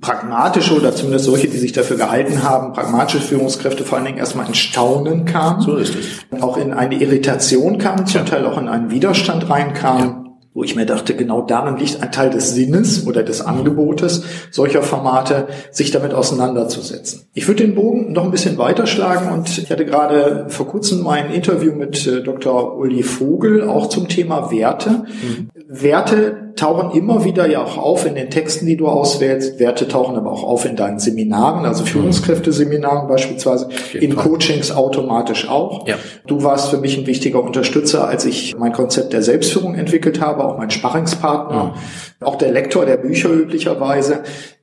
pragmatische 0.01 0.77
oder 0.77 0.95
zumindest 0.95 1.25
solche, 1.25 1.49
die 1.49 1.57
sich 1.57 1.73
dafür 1.73 1.97
gehalten 1.97 2.43
haben, 2.45 2.73
pragmatische 2.75 3.21
Führungskräfte 3.21 3.85
vor 3.85 3.99
allen 3.99 4.07
Dingen 4.07 4.19
erstmal 4.19 4.47
in 4.47 4.55
Staunen 4.55 5.25
kamen. 5.25 5.63
So 5.63 5.77
ist 5.77 5.97
es. 5.97 6.41
Auch 6.41 6.59
in 6.59 6.73
eine 6.73 7.01
Irritation 7.01 7.79
kamen, 7.79 8.07
zum 8.07 8.25
Teil 8.25 8.47
auch 8.47 8.59
in 8.59 8.69
einen 8.69 8.91
Widerstand 8.91 9.51
reinkamen 9.51 10.22
wo 10.55 10.63
ich 10.65 10.77
mir 10.77 10.85
dachte, 10.85 11.15
genau 11.15 11.43
darin 11.43 11.77
liegt 11.77 12.03
ein 12.03 12.13
Teil 12.13 12.29
des 12.31 12.55
Sinnes 12.55 13.07
oder 13.07 13.23
des 13.23 13.41
Angebotes 13.41 14.25
solcher 14.51 14.83
Formate, 14.83 15.49
sich 15.71 15.91
damit 15.91 16.13
auseinanderzusetzen. 16.13 17.23
Ich 17.33 17.49
würde 17.49 17.65
den 17.65 17.75
Bogen 17.75 18.13
noch 18.13 18.25
ein 18.25 18.31
bisschen 18.31 18.59
weiterschlagen 18.59 19.33
und 19.33 19.57
ich 19.57 19.71
hatte 19.71 19.87
gerade 19.87 20.47
vor 20.49 20.69
kurzem 20.69 21.03
mein 21.03 21.33
Interview 21.33 21.73
mit 21.73 22.07
äh, 22.07 22.23
Dr. 22.23 22.77
Uli 22.77 23.03
Vogel 23.03 23.67
auch 23.67 23.89
zum 23.89 24.09
Thema 24.09 24.51
Werte. 24.51 24.91
Mhm. 24.91 25.51
Werte 25.69 26.52
tauchen 26.57 26.97
immer 26.97 27.25
wieder 27.25 27.49
ja 27.49 27.63
auch 27.63 27.77
auf 27.77 28.07
in 28.07 28.15
den 28.15 28.31
Texten, 28.31 28.67
die 28.67 28.77
du 28.77 28.89
auswählst. 28.89 29.59
Werte 29.59 29.89
tauchen 29.89 30.17
aber 30.17 30.31
auch 30.31 30.45
auf 30.45 30.65
in 30.65 30.77
deinen 30.77 30.99
Seminaren, 30.99 31.65
also 31.65 31.85
Führungskräfteseminaren 31.85 33.09
beispielsweise, 33.09 33.69
in 33.95 34.17
Coachings 34.17 34.73
automatisch 34.73 35.49
auch. 35.49 35.87
Ja. 35.87 35.97
Du 36.27 36.43
warst 36.43 36.69
für 36.69 36.79
mich 36.79 36.97
ein 36.99 37.07
wichtiger 37.07 37.43
Unterstützer, 37.43 38.07
als 38.09 38.25
ich 38.25 38.57
mein 38.57 38.73
Konzept 38.73 39.13
der 39.13 39.23
Selbstführung 39.23 39.75
entwickelt 39.75 40.21
habe, 40.21 40.45
auch 40.45 40.59
mein 40.59 40.71
Sparringspartner, 40.71 41.75
ja. 42.21 42.27
auch 42.27 42.37
der 42.37 42.51
Lektor 42.53 42.87
der 42.87 42.97
Bücher 42.97 43.31
üblicherweise. 43.31 44.21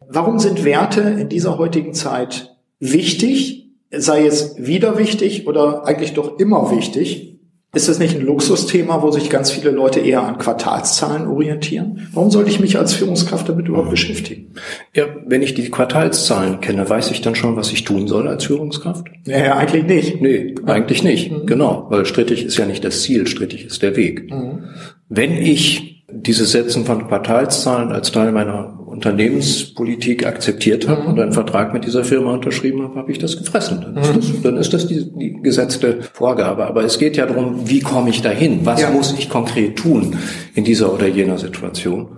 Warum 0.08 0.40
sind 0.40 0.66
Werte 0.66 1.02
in 1.02 1.30
dieser 1.30 1.58
heutigen 1.58 1.94
Zeit 1.94 2.56
wichtig? 2.80 3.70
Sei 3.92 4.26
es 4.26 4.56
wieder 4.58 4.98
wichtig 5.00 5.48
oder 5.48 5.86
eigentlich 5.86 6.14
doch 6.14 6.38
immer 6.40 6.72
wichtig? 6.72 7.39
Ist 7.72 7.88
das 7.88 8.00
nicht 8.00 8.16
ein 8.16 8.26
Luxusthema, 8.26 9.04
wo 9.04 9.12
sich 9.12 9.30
ganz 9.30 9.52
viele 9.52 9.70
Leute 9.70 10.00
eher 10.00 10.24
an 10.24 10.40
Quartalszahlen 10.40 11.28
orientieren? 11.28 12.08
Warum 12.14 12.32
sollte 12.32 12.50
ich 12.50 12.60
mich 12.60 12.80
als 12.80 12.94
Führungskraft 12.94 13.48
damit 13.48 13.68
überhaupt 13.68 13.92
beschäftigen? 13.92 14.56
Ja, 14.96 15.06
wenn 15.28 15.44
ich 15.44 15.54
die 15.54 15.70
Quartalszahlen 15.70 16.62
kenne, 16.62 16.90
weiß 16.90 17.12
ich 17.12 17.22
dann 17.22 17.36
schon, 17.36 17.56
was 17.56 17.72
ich 17.72 17.84
tun 17.84 18.08
soll 18.08 18.28
als 18.28 18.46
Führungskraft? 18.46 19.06
Naja, 19.28 19.56
eigentlich 19.56 19.84
nicht. 19.84 20.20
Nee, 20.20 20.56
eigentlich 20.66 21.04
nicht. 21.04 21.32
Mhm. 21.32 21.46
Genau, 21.46 21.86
weil 21.90 22.08
strittig 22.08 22.44
ist 22.44 22.58
ja 22.58 22.66
nicht 22.66 22.84
das 22.84 23.04
Ziel, 23.04 23.28
strittig 23.28 23.66
ist 23.66 23.84
der 23.84 23.96
Weg. 23.96 24.32
Mhm. 24.32 24.64
Wenn 25.08 25.34
ich 25.34 26.06
dieses 26.12 26.52
Setzen 26.52 26.86
von 26.86 27.08
Quartalszahlen 27.08 27.92
als 27.92 28.12
Teil 28.12 28.32
meiner 28.32 28.79
Unternehmenspolitik 29.00 30.28
akzeptiert 30.28 30.90
habe 30.90 31.08
und 31.08 31.18
einen 31.18 31.32
Vertrag 31.32 31.74
mit 31.74 31.86
dieser 31.86 32.04
Firma 32.04 32.34
unterschrieben 32.34 32.84
habe, 32.84 32.96
habe 32.96 33.12
ich 33.14 33.18
das 33.18 33.38
gefressen. 33.38 33.80
Dann 33.82 33.96
ist 33.96 34.14
das, 34.14 34.42
dann 34.42 34.58
ist 34.58 34.74
das 34.74 34.88
die, 34.88 35.10
die, 35.18 35.34
gesetzte 35.42 36.02
Vorgabe. 36.12 36.68
Aber 36.68 36.84
es 36.84 37.00
geht 37.00 37.16
ja 37.16 37.26
darum, 37.26 37.70
wie 37.70 37.80
komme 37.80 38.10
ich 38.10 38.22
dahin? 38.22 38.66
Was 38.66 38.82
ja. 38.82 38.90
muss 38.90 39.16
ich 39.18 39.30
konkret 39.30 39.78
tun 39.78 40.18
in 40.54 40.66
dieser 40.66 40.94
oder 40.94 41.08
jener 41.08 41.38
Situation? 41.38 42.10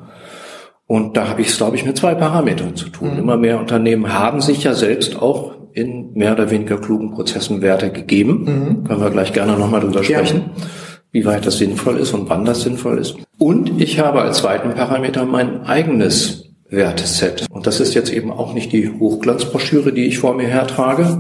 Und 0.88 1.16
da 1.16 1.28
habe 1.30 1.42
ich 1.42 1.50
es, 1.50 1.58
glaube 1.58 1.76
ich, 1.76 1.86
mit 1.86 1.98
zwei 1.98 2.16
Parametern 2.16 2.76
zu 2.76 2.90
tun. 2.90 3.14
Mhm. 3.14 3.20
Immer 3.20 3.38
mehr 3.38 3.60
Unternehmen 3.60 4.12
haben 4.12 4.42
sich 4.42 4.64
ja 4.64 4.74
selbst 4.74 5.22
auch 5.22 5.52
in 5.74 6.14
mehr 6.14 6.34
oder 6.34 6.50
weniger 6.50 6.80
klugen 6.80 7.12
Prozessen 7.12 7.62
Werte 7.62 7.92
gegeben. 7.92 8.44
Mhm. 8.44 8.84
Können 8.86 9.02
wir 9.02 9.12
gleich 9.12 9.34
gerne 9.34 9.56
nochmal 9.56 9.82
drüber 9.82 10.04
sprechen. 10.04 10.52
Ja 10.58 10.64
wie 11.12 11.26
weit 11.26 11.46
das 11.46 11.58
sinnvoll 11.58 11.98
ist 11.98 12.14
und 12.14 12.30
wann 12.30 12.46
das 12.46 12.62
sinnvoll 12.62 12.98
ist. 12.98 13.18
Und 13.38 13.82
ich 13.82 14.00
habe 14.00 14.22
als 14.22 14.38
zweiten 14.38 14.74
Parameter 14.74 15.26
mein 15.26 15.64
eigenes 15.64 16.51
Werteset. 16.72 17.46
Und 17.52 17.68
das 17.68 17.82
ist 17.82 17.94
jetzt 17.94 18.12
eben 18.12 18.32
auch 18.32 18.54
nicht 18.54 18.72
die 18.72 18.90
Hochglanzbroschüre, 18.90 19.92
die 19.92 20.06
ich 20.06 20.20
vor 20.20 20.34
mir 20.34 20.48
hertrage, 20.48 21.20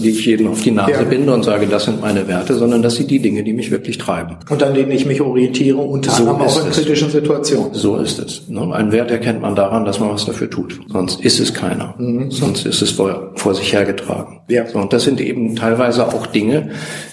die 0.00 0.10
ich 0.10 0.24
jedem 0.24 0.46
auf 0.46 0.62
die 0.62 0.70
Nase 0.70 0.92
ja. 0.92 1.02
binde 1.02 1.34
und 1.34 1.44
sage, 1.44 1.66
das 1.66 1.86
sind 1.86 2.00
meine 2.00 2.28
Werte, 2.28 2.54
sondern 2.54 2.82
das 2.82 2.94
sind 2.94 3.10
die 3.10 3.18
Dinge, 3.18 3.42
die 3.42 3.52
mich 3.52 3.72
wirklich 3.72 3.98
treiben. 3.98 4.36
Und 4.48 4.62
an 4.62 4.74
denen 4.74 4.92
ich 4.92 5.04
mich 5.04 5.20
orientiere, 5.20 5.78
unter 5.78 6.12
so 6.12 6.22
anderem 6.22 6.42
auch 6.42 6.64
in 6.64 6.70
kritischen 6.70 7.10
Situationen. 7.10 7.74
So 7.74 7.96
ist 7.96 8.20
es. 8.20 8.48
Ne? 8.48 8.72
Ein 8.72 8.92
Wert 8.92 9.10
erkennt 9.10 9.42
man 9.42 9.56
daran, 9.56 9.84
dass 9.84 9.98
man 9.98 10.10
was 10.10 10.24
dafür 10.24 10.48
tut. 10.48 10.78
Sonst 10.88 11.20
ist 11.20 11.40
es 11.40 11.52
keiner. 11.52 11.96
Mhm. 11.98 12.30
Sonst 12.30 12.64
ist 12.64 12.80
es 12.80 12.92
vor, 12.92 13.32
vor 13.34 13.54
sich 13.56 13.72
hergetragen. 13.72 14.40
Ja. 14.48 14.68
So, 14.68 14.78
und 14.78 14.92
das 14.92 15.02
sind 15.02 15.20
eben 15.20 15.56
teilweise 15.56 16.06
auch 16.06 16.26
Dinge, 16.26 16.70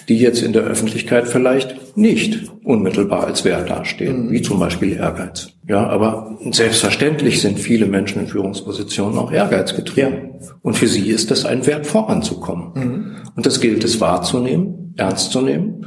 die 0.08 0.18
jetzt 0.18 0.42
in 0.42 0.52
der 0.52 0.62
Öffentlichkeit 0.62 1.26
vielleicht 1.26 1.74
nicht 2.00 2.50
unmittelbar 2.64 3.24
als 3.24 3.44
Wert 3.44 3.70
dastehen, 3.70 4.26
mhm. 4.26 4.30
wie 4.30 4.42
zum 4.42 4.58
Beispiel 4.58 4.94
Ehrgeiz. 4.94 5.50
Ja, 5.68 5.86
aber 5.86 6.36
selbstverständlich 6.50 7.40
sind 7.40 7.60
viele 7.60 7.86
Menschen 7.86 8.22
in 8.22 8.28
Führungspositionen 8.28 9.18
auch 9.18 9.30
ehrgeizgetrieben. 9.30 10.12
Ja. 10.12 10.48
Und 10.62 10.76
für 10.76 10.88
sie 10.88 11.08
ist 11.08 11.30
das 11.30 11.44
ein 11.44 11.66
Wert, 11.66 11.86
voranzukommen. 11.86 12.72
Mhm. 12.74 13.16
Und 13.36 13.46
das 13.46 13.60
gilt 13.60 13.84
es 13.84 14.00
wahrzunehmen, 14.00 14.94
ernst 14.96 15.30
zu 15.30 15.40
nehmen 15.42 15.86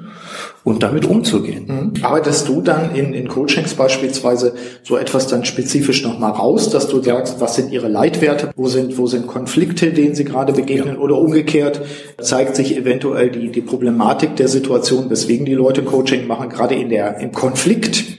und 0.64 0.82
damit 0.82 1.06
umzugehen. 1.06 1.66
Mhm. 1.68 2.04
Arbeitest 2.04 2.48
du 2.48 2.62
dann 2.62 2.96
in, 2.96 3.14
in 3.14 3.28
Coachings 3.28 3.74
beispielsweise 3.74 4.54
so 4.84 4.98
etwas 4.98 5.28
dann 5.28 5.46
spezifisch 5.46 6.04
nochmal 6.04 6.32
raus, 6.32 6.70
dass 6.70 6.88
du 6.88 7.02
sagst, 7.02 7.42
was 7.42 7.56
sind 7.56 7.72
ihre 7.72 7.90
Leitwerte, 7.90 8.52
wo 8.56 8.68
sind, 8.68 8.98
wo 8.98 9.08
sind 9.08 9.28
Konflikte, 9.28 9.92
denen 9.92 10.16
sie 10.16 10.24
gerade 10.24 10.54
begegnen 10.54 10.96
ja. 10.96 11.02
oder 11.02 11.18
umgekehrt 11.18 11.82
zeigt 12.22 12.56
sich 12.56 12.78
eventuell 12.78 13.30
die, 13.30 13.52
die 13.52 13.62
Problematik 13.62 14.36
der 14.36 14.48
Situation, 14.48 15.10
weswegen 15.10 15.46
die 15.46 15.54
Leute 15.54 15.84
Coaching 15.84 16.28
machen, 16.28 16.50
gerade 16.50 16.76
in 16.76 16.90
der, 16.90 17.18
im 17.20 17.32
Konflikt 17.32 18.13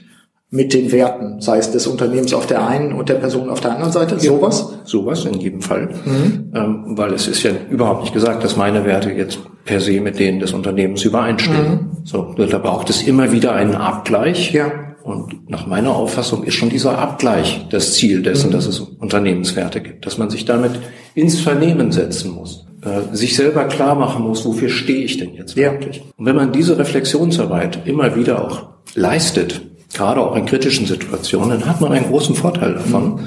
mit 0.55 0.73
den 0.73 0.91
Werten, 0.91 1.41
sei 1.41 1.57
es 1.57 1.71
des 1.71 1.85
Unternehmens 1.85 2.33
auf 2.33 2.47
der 2.47 2.65
einen 2.65 2.93
und 2.93 3.09
der 3.09 3.15
Person 3.15 3.49
auf 3.49 3.59
der 3.59 3.73
anderen 3.73 3.91
Seite, 3.91 4.19
sowas? 4.19 4.69
Ja, 4.71 4.79
sowas 4.85 5.25
in 5.25 5.39
jedem 5.39 5.61
Fall, 5.61 5.89
mhm. 6.05 6.51
ähm, 6.55 6.83
weil 6.97 7.13
es 7.13 7.27
ist 7.27 7.43
ja 7.43 7.51
überhaupt 7.69 8.01
nicht 8.01 8.13
gesagt, 8.13 8.43
dass 8.43 8.55
meine 8.55 8.85
Werte 8.85 9.11
jetzt 9.11 9.39
per 9.65 9.81
se 9.81 9.99
mit 9.99 10.17
denen 10.17 10.39
des 10.39 10.53
Unternehmens 10.53 11.03
übereinstimmen. 11.03 11.71
Mhm. 11.71 12.05
So, 12.05 12.33
da 12.37 12.57
braucht 12.57 12.89
es 12.89 13.03
immer 13.03 13.31
wieder 13.31 13.53
einen 13.53 13.75
Abgleich. 13.75 14.53
Ja. 14.53 14.71
Und 15.03 15.49
nach 15.49 15.67
meiner 15.67 15.95
Auffassung 15.95 16.43
ist 16.43 16.55
schon 16.55 16.69
dieser 16.69 16.97
Abgleich 16.97 17.67
das 17.69 17.93
Ziel 17.93 18.23
dessen, 18.23 18.49
mhm. 18.49 18.53
dass 18.53 18.65
es 18.65 18.79
Unternehmenswerte 18.79 19.81
gibt, 19.81 20.05
dass 20.05 20.17
man 20.17 20.29
sich 20.29 20.45
damit 20.45 20.71
ins 21.13 21.39
Vernehmen 21.39 21.91
setzen 21.91 22.31
muss 22.31 22.65
äh, 22.81 23.15
sich 23.15 23.35
selber 23.35 23.65
klar 23.65 23.95
machen 23.95 24.23
muss, 24.23 24.45
wofür 24.45 24.69
stehe 24.69 25.03
ich 25.03 25.17
denn 25.17 25.33
jetzt 25.33 25.55
wirklich? 25.55 25.97
Ja. 25.97 26.03
Und 26.17 26.25
wenn 26.25 26.35
man 26.35 26.51
diese 26.51 26.77
Reflexionsarbeit 26.77 27.87
immer 27.87 28.15
wieder 28.15 28.45
auch 28.45 28.67
leistet, 28.93 29.61
gerade 29.95 30.21
auch 30.21 30.35
in 30.35 30.45
kritischen 30.45 30.85
Situationen, 30.85 31.59
dann 31.59 31.69
hat 31.69 31.81
man 31.81 31.91
einen 31.91 32.07
großen 32.07 32.35
Vorteil 32.35 32.73
davon. 32.73 33.21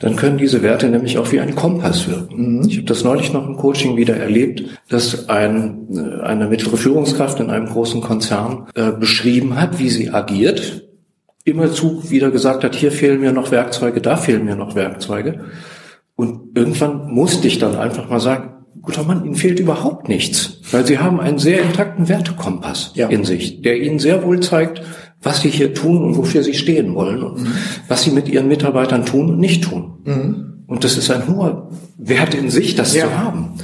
Dann 0.00 0.16
können 0.16 0.38
diese 0.38 0.62
Werte 0.62 0.88
nämlich 0.88 1.18
auch 1.18 1.30
wie 1.30 1.40
ein 1.40 1.54
Kompass 1.54 2.08
wirken. 2.08 2.56
Mhm. 2.56 2.68
Ich 2.68 2.78
habe 2.78 2.86
das 2.86 3.04
neulich 3.04 3.32
noch 3.32 3.46
im 3.46 3.56
Coaching 3.56 3.96
wieder 3.96 4.16
erlebt, 4.16 4.64
dass 4.88 5.28
ein, 5.28 5.86
äh, 5.92 6.22
eine 6.22 6.48
mittlere 6.48 6.76
Führungskraft 6.76 7.38
in 7.40 7.50
einem 7.50 7.66
großen 7.66 8.00
Konzern 8.00 8.66
äh, 8.74 8.90
beschrieben 8.90 9.60
hat, 9.60 9.78
wie 9.78 9.90
sie 9.90 10.10
agiert, 10.10 10.88
immerzu 11.44 12.10
wieder 12.10 12.30
gesagt 12.30 12.64
hat, 12.64 12.74
hier 12.74 12.92
fehlen 12.92 13.20
mir 13.20 13.32
noch 13.32 13.50
Werkzeuge, 13.50 14.00
da 14.00 14.16
fehlen 14.16 14.44
mir 14.44 14.56
noch 14.56 14.74
Werkzeuge. 14.74 15.44
Und 16.16 16.56
irgendwann 16.56 17.10
musste 17.10 17.48
ich 17.48 17.58
dann 17.58 17.76
einfach 17.76 18.08
mal 18.08 18.20
sagen, 18.20 18.52
guter 18.80 19.04
Mann, 19.04 19.24
Ihnen 19.24 19.34
fehlt 19.34 19.60
überhaupt 19.60 20.08
nichts, 20.08 20.58
weil 20.70 20.84
Sie 20.86 20.98
haben 20.98 21.20
einen 21.20 21.38
sehr 21.38 21.62
intakten 21.62 22.08
Wertekompass 22.08 22.92
ja. 22.94 23.08
in 23.08 23.24
sich, 23.24 23.62
der 23.62 23.80
Ihnen 23.80 23.98
sehr 23.98 24.24
wohl 24.24 24.40
zeigt, 24.40 24.82
was 25.22 25.40
sie 25.40 25.50
hier 25.50 25.72
tun 25.74 26.02
und 26.04 26.16
wofür 26.16 26.42
sie 26.42 26.54
stehen 26.54 26.94
wollen 26.94 27.22
und 27.22 27.40
mhm. 27.40 27.52
was 27.88 28.02
sie 28.02 28.10
mit 28.10 28.28
ihren 28.28 28.48
Mitarbeitern 28.48 29.06
tun 29.06 29.30
und 29.30 29.38
nicht 29.38 29.64
tun. 29.64 29.98
Mhm. 30.04 30.64
Und 30.66 30.84
das 30.84 30.96
ist 30.96 31.10
ein 31.10 31.26
hoher 31.28 31.68
Wert 31.98 32.34
in 32.34 32.50
sich, 32.50 32.74
das 32.74 32.94
ja. 32.94 33.04
zu 33.04 33.18
haben. 33.18 33.54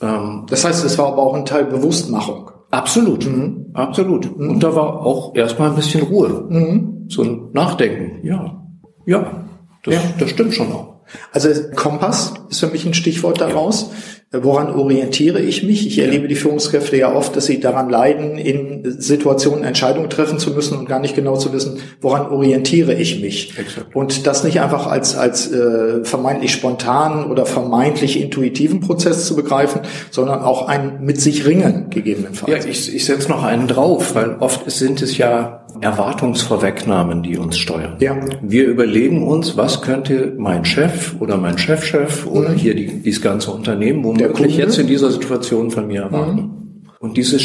Ähm, 0.00 0.46
das 0.48 0.64
heißt, 0.64 0.84
es 0.84 0.98
war 0.98 1.08
aber 1.08 1.22
auch 1.22 1.34
ein 1.34 1.44
Teil 1.44 1.64
Bewusstmachung. 1.64 2.50
Absolut, 2.70 3.26
mhm. 3.26 3.66
absolut. 3.74 4.38
Mhm. 4.38 4.50
Und 4.50 4.62
da 4.62 4.74
war 4.74 5.04
auch 5.04 5.34
erstmal 5.34 5.70
ein 5.70 5.76
bisschen 5.76 6.02
Ruhe, 6.02 6.46
mhm. 6.48 7.06
so 7.08 7.22
ein 7.22 7.48
Nachdenken. 7.52 8.26
Ja, 8.26 8.62
ja, 9.06 9.44
das, 9.82 9.94
ja. 9.94 10.00
das 10.18 10.30
stimmt 10.30 10.54
schon 10.54 10.72
auch. 10.72 10.98
Also 11.32 11.48
Kompass 11.74 12.34
ist 12.50 12.60
für 12.60 12.66
mich 12.66 12.84
ein 12.84 12.94
Stichwort 12.94 13.40
daraus. 13.40 13.90
Ja. 13.90 13.96
Woran 14.30 14.70
orientiere 14.70 15.40
ich 15.40 15.62
mich? 15.62 15.86
Ich 15.86 15.98
erlebe 15.98 16.28
die 16.28 16.34
Führungskräfte 16.34 16.98
ja 16.98 17.14
oft, 17.14 17.34
dass 17.34 17.46
sie 17.46 17.60
daran 17.60 17.88
leiden, 17.88 18.36
in 18.36 19.00
Situationen 19.00 19.64
Entscheidungen 19.64 20.10
treffen 20.10 20.38
zu 20.38 20.50
müssen 20.50 20.76
und 20.76 20.86
gar 20.86 20.98
nicht 20.98 21.14
genau 21.14 21.36
zu 21.36 21.50
wissen, 21.54 21.78
woran 22.02 22.26
orientiere 22.26 22.92
ich 22.92 23.22
mich. 23.22 23.58
Exakt. 23.58 23.96
Und 23.96 24.26
das 24.26 24.44
nicht 24.44 24.60
einfach 24.60 24.86
als, 24.86 25.16
als 25.16 25.50
äh, 25.50 26.04
vermeintlich 26.04 26.52
spontanen 26.52 27.30
oder 27.30 27.46
vermeintlich 27.46 28.20
intuitiven 28.20 28.80
Prozess 28.80 29.24
zu 29.24 29.34
begreifen, 29.34 29.80
sondern 30.10 30.42
auch 30.42 30.68
ein 30.68 30.98
mit 31.00 31.18
sich 31.18 31.46
ringen 31.46 31.86
gegebenenfalls. 31.88 32.52
Ja, 32.52 32.70
ich, 32.70 32.94
ich 32.94 33.06
setze 33.06 33.30
noch 33.30 33.42
einen 33.42 33.66
drauf, 33.66 34.14
weil 34.14 34.36
oft 34.40 34.70
sind 34.70 35.00
es 35.00 35.16
ja 35.16 35.64
Erwartungsvorwegnahmen, 35.80 37.22
die 37.22 37.36
uns 37.36 37.58
steuern. 37.58 37.96
Ja. 38.00 38.18
Wir 38.42 38.66
überlegen 38.66 39.26
uns, 39.26 39.56
was 39.56 39.82
könnte 39.82 40.34
mein 40.38 40.64
Chef 40.64 41.14
oder 41.20 41.36
mein 41.36 41.58
Chefchef 41.58 42.26
oder 42.26 42.50
mhm. 42.50 42.54
hier 42.54 42.74
die, 42.74 43.02
dieses 43.02 43.22
ganze 43.22 43.50
Unternehmen 43.50 44.04
womöglich 44.04 44.56
jetzt 44.56 44.78
in 44.78 44.86
dieser 44.86 45.10
Situation 45.10 45.70
von 45.70 45.86
mir 45.86 46.02
erwarten. 46.02 46.36
Mhm. 46.36 46.90
Und 46.98 47.16
dieses 47.16 47.44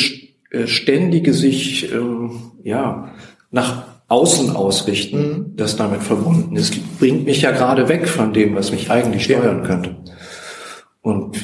äh, 0.51 0.67
ständige 0.67 1.33
sich 1.33 1.91
ähm, 1.93 2.31
ja 2.63 3.11
nach 3.51 3.83
außen 4.07 4.55
ausrichten, 4.55 5.19
mhm. 5.19 5.55
das 5.55 5.75
damit 5.75 6.03
verbunden 6.03 6.55
ist, 6.55 6.75
bringt 6.99 7.25
mich 7.25 7.41
ja 7.41 7.51
gerade 7.51 7.89
weg 7.89 8.07
von 8.07 8.33
dem, 8.33 8.55
was 8.55 8.71
mich 8.71 8.91
eigentlich 8.91 9.25
steuern 9.25 9.63
könnte. 9.63 9.95
Und 11.01 11.37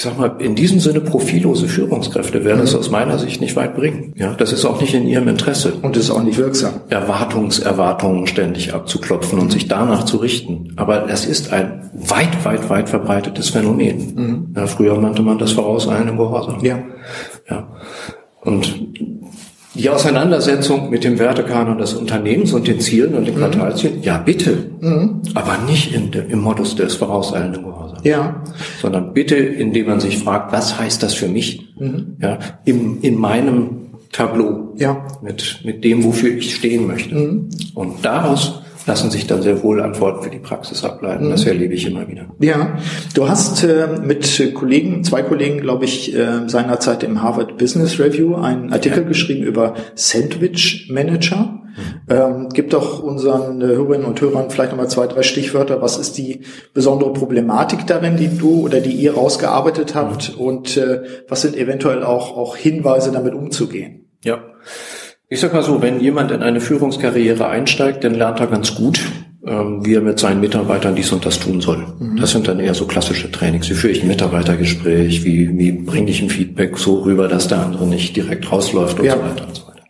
ich 0.00 0.04
sag 0.04 0.16
mal, 0.16 0.36
in 0.38 0.54
diesem 0.54 0.80
Sinne 0.80 1.02
profillose 1.02 1.68
Führungskräfte 1.68 2.42
werden 2.42 2.62
es 2.62 2.72
mhm. 2.72 2.78
aus 2.78 2.90
meiner 2.90 3.18
Sicht 3.18 3.42
nicht 3.42 3.54
weit 3.54 3.76
bringen. 3.76 4.14
Ja, 4.16 4.32
das 4.32 4.50
ist 4.50 4.64
auch 4.64 4.80
nicht 4.80 4.94
in 4.94 5.06
ihrem 5.06 5.28
Interesse. 5.28 5.74
Und 5.82 5.94
ist 5.94 6.10
auch 6.10 6.22
nicht 6.22 6.38
wirksam. 6.38 6.80
Erwartungserwartungen 6.88 8.26
ständig 8.26 8.72
abzuklopfen 8.72 9.38
und 9.38 9.52
sich 9.52 9.68
danach 9.68 10.06
zu 10.06 10.16
richten. 10.16 10.72
Aber 10.76 11.10
es 11.10 11.26
ist 11.26 11.52
ein 11.52 11.90
weit, 11.92 12.46
weit, 12.46 12.70
weit 12.70 12.88
verbreitetes 12.88 13.50
Phänomen. 13.50 14.14
Mhm. 14.14 14.54
Ja, 14.56 14.66
früher 14.66 14.96
nannte 14.96 15.20
man 15.20 15.36
das 15.36 15.52
vorauseilendem 15.52 16.16
Gehorsam. 16.16 16.64
Ja. 16.64 16.78
Ja. 17.50 17.68
Und 18.40 18.74
die 19.74 19.90
Auseinandersetzung 19.90 20.88
mit 20.88 21.04
dem 21.04 21.18
Wertekanon 21.18 21.76
des 21.76 21.92
Unternehmens 21.92 22.54
und 22.54 22.66
den 22.66 22.80
Zielen 22.80 23.14
und 23.14 23.26
den 23.26 23.34
mhm. 23.34 23.40
Quartalszielen, 23.40 24.02
ja 24.02 24.16
bitte, 24.16 24.70
mhm. 24.80 25.20
aber 25.34 25.58
nicht 25.66 25.94
in 25.94 26.10
im 26.10 26.40
Modus 26.40 26.74
des 26.74 26.94
vorauseilenden 26.94 27.64
Gehorsams. 27.64 28.00
Ja. 28.04 28.42
Sondern 28.80 29.12
bitte, 29.12 29.36
indem 29.36 29.86
man 29.86 30.00
sich 30.00 30.18
fragt, 30.18 30.52
was 30.52 30.78
heißt 30.78 31.02
das 31.02 31.14
für 31.14 31.28
mich? 31.28 31.74
Mhm. 31.78 32.16
Ja, 32.20 32.38
im, 32.64 32.98
in 33.02 33.16
meinem 33.16 33.80
Tableau. 34.12 34.74
Ja. 34.76 35.06
Mit, 35.22 35.60
mit 35.64 35.84
dem, 35.84 36.04
wofür 36.04 36.34
ich 36.34 36.54
stehen 36.54 36.86
möchte. 36.86 37.14
Mhm. 37.14 37.50
Und 37.74 38.04
daraus 38.04 38.59
lassen 38.86 39.10
sich 39.10 39.26
dann 39.26 39.42
sehr 39.42 39.62
wohl 39.62 39.80
Antworten 39.80 40.22
für 40.22 40.30
die 40.30 40.38
Praxis 40.38 40.84
ableiten. 40.84 41.26
Mhm. 41.26 41.30
Das 41.30 41.44
erlebe 41.44 41.74
ich 41.74 41.86
immer 41.86 42.08
wieder. 42.08 42.26
Ja, 42.38 42.78
du 43.14 43.28
hast 43.28 43.62
äh, 43.64 43.88
mit 44.02 44.54
Kollegen, 44.54 45.04
zwei 45.04 45.22
Kollegen, 45.22 45.60
glaube 45.60 45.84
ich, 45.84 46.14
äh, 46.14 46.48
seinerzeit 46.48 47.02
im 47.02 47.22
Harvard 47.22 47.58
Business 47.58 47.98
Review 47.98 48.36
einen 48.36 48.72
Artikel 48.72 49.02
ja. 49.02 49.08
geschrieben 49.08 49.42
über 49.42 49.74
Sandwich 49.94 50.88
Manager. 50.90 51.60
Mhm. 51.70 52.00
Ähm, 52.08 52.48
gibt 52.50 52.72
doch 52.72 53.02
unseren 53.02 53.60
äh, 53.60 53.66
Hörerinnen 53.66 54.06
und 54.06 54.20
Hörern 54.20 54.50
vielleicht 54.50 54.72
nochmal 54.72 54.88
zwei, 54.88 55.06
drei 55.06 55.22
Stichwörter. 55.22 55.80
Was 55.82 55.98
ist 55.98 56.18
die 56.18 56.40
besondere 56.74 57.12
Problematik 57.12 57.86
darin, 57.86 58.16
die 58.16 58.36
du 58.36 58.62
oder 58.64 58.80
die 58.80 58.92
ihr 58.92 59.14
rausgearbeitet 59.14 59.94
habt? 59.94 60.36
Mhm. 60.36 60.40
Und 60.40 60.76
äh, 60.76 61.02
was 61.28 61.42
sind 61.42 61.56
eventuell 61.56 62.02
auch, 62.02 62.36
auch 62.36 62.56
Hinweise, 62.56 63.12
damit 63.12 63.34
umzugehen? 63.34 64.08
Ja. 64.24 64.42
Ich 65.32 65.38
sag 65.38 65.52
mal 65.52 65.62
so, 65.62 65.80
wenn 65.80 66.00
jemand 66.00 66.32
in 66.32 66.42
eine 66.42 66.60
Führungskarriere 66.60 67.46
einsteigt, 67.46 68.02
dann 68.02 68.14
lernt 68.14 68.40
er 68.40 68.48
ganz 68.48 68.74
gut, 68.74 69.00
ähm, 69.46 69.86
wie 69.86 69.94
er 69.94 70.00
mit 70.00 70.18
seinen 70.18 70.40
Mitarbeitern 70.40 70.96
dies 70.96 71.12
und 71.12 71.24
das 71.24 71.38
tun 71.38 71.60
soll. 71.60 71.86
Mhm. 72.00 72.16
Das 72.16 72.32
sind 72.32 72.48
dann 72.48 72.58
eher 72.58 72.74
so 72.74 72.84
klassische 72.84 73.30
Trainings. 73.30 73.70
Wie 73.70 73.74
führe 73.74 73.92
ich 73.92 74.02
ein 74.02 74.08
Mitarbeitergespräch? 74.08 75.24
Wie, 75.24 75.56
wie 75.56 75.70
bringe 75.70 76.10
ich 76.10 76.20
ein 76.20 76.30
Feedback 76.30 76.76
so 76.76 77.02
rüber, 77.02 77.28
dass 77.28 77.46
der 77.46 77.60
andere 77.60 77.86
nicht 77.86 78.16
direkt 78.16 78.50
rausläuft 78.50 78.98
und 78.98 79.04
ja. 79.04 79.14
so 79.14 79.22
weiter 79.22 79.46
und 79.46 79.54
so 79.54 79.62
weiter. 79.68 79.84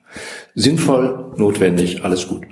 Sinnvoll, 0.54 1.32
notwendig, 1.38 2.04
alles 2.04 2.28
gut. 2.28 2.42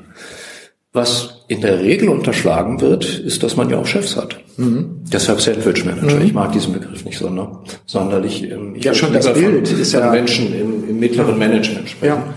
Was 0.95 1.45
in 1.49 1.61
der 1.61 1.80
Regel 1.80 2.09
unterschlagen 2.09 2.80
wird, 2.80 3.18
ist, 3.18 3.42
dass 3.42 3.54
man 3.54 3.68
ja 3.68 3.76
auch 3.76 3.87
Chefs 3.87 4.16
hat. 4.16 4.40
Mhm. 4.57 5.02
Deshalb 5.12 5.42
Sandwich 5.42 5.85
Manager. 5.85 6.16
Mhm. 6.16 6.23
Ich 6.23 6.33
mag 6.33 6.52
diesen 6.52 6.73
Begriff 6.73 7.04
nicht 7.04 7.18
sonder, 7.18 7.62
sonderlich. 7.85 8.50
Ähm, 8.50 8.76
ich 8.76 8.85
ja, 8.85 8.95
schon 8.95 9.12
das 9.12 9.30
Bild 9.30 9.68
von, 9.68 9.78
ist 9.78 9.92
ja 9.92 10.11
Menschen 10.11 10.54
im, 10.59 10.88
im 10.88 10.99
mittleren 10.99 11.38
Management 11.38 11.90
sprechen. 11.90 12.16
Ja. 12.16 12.35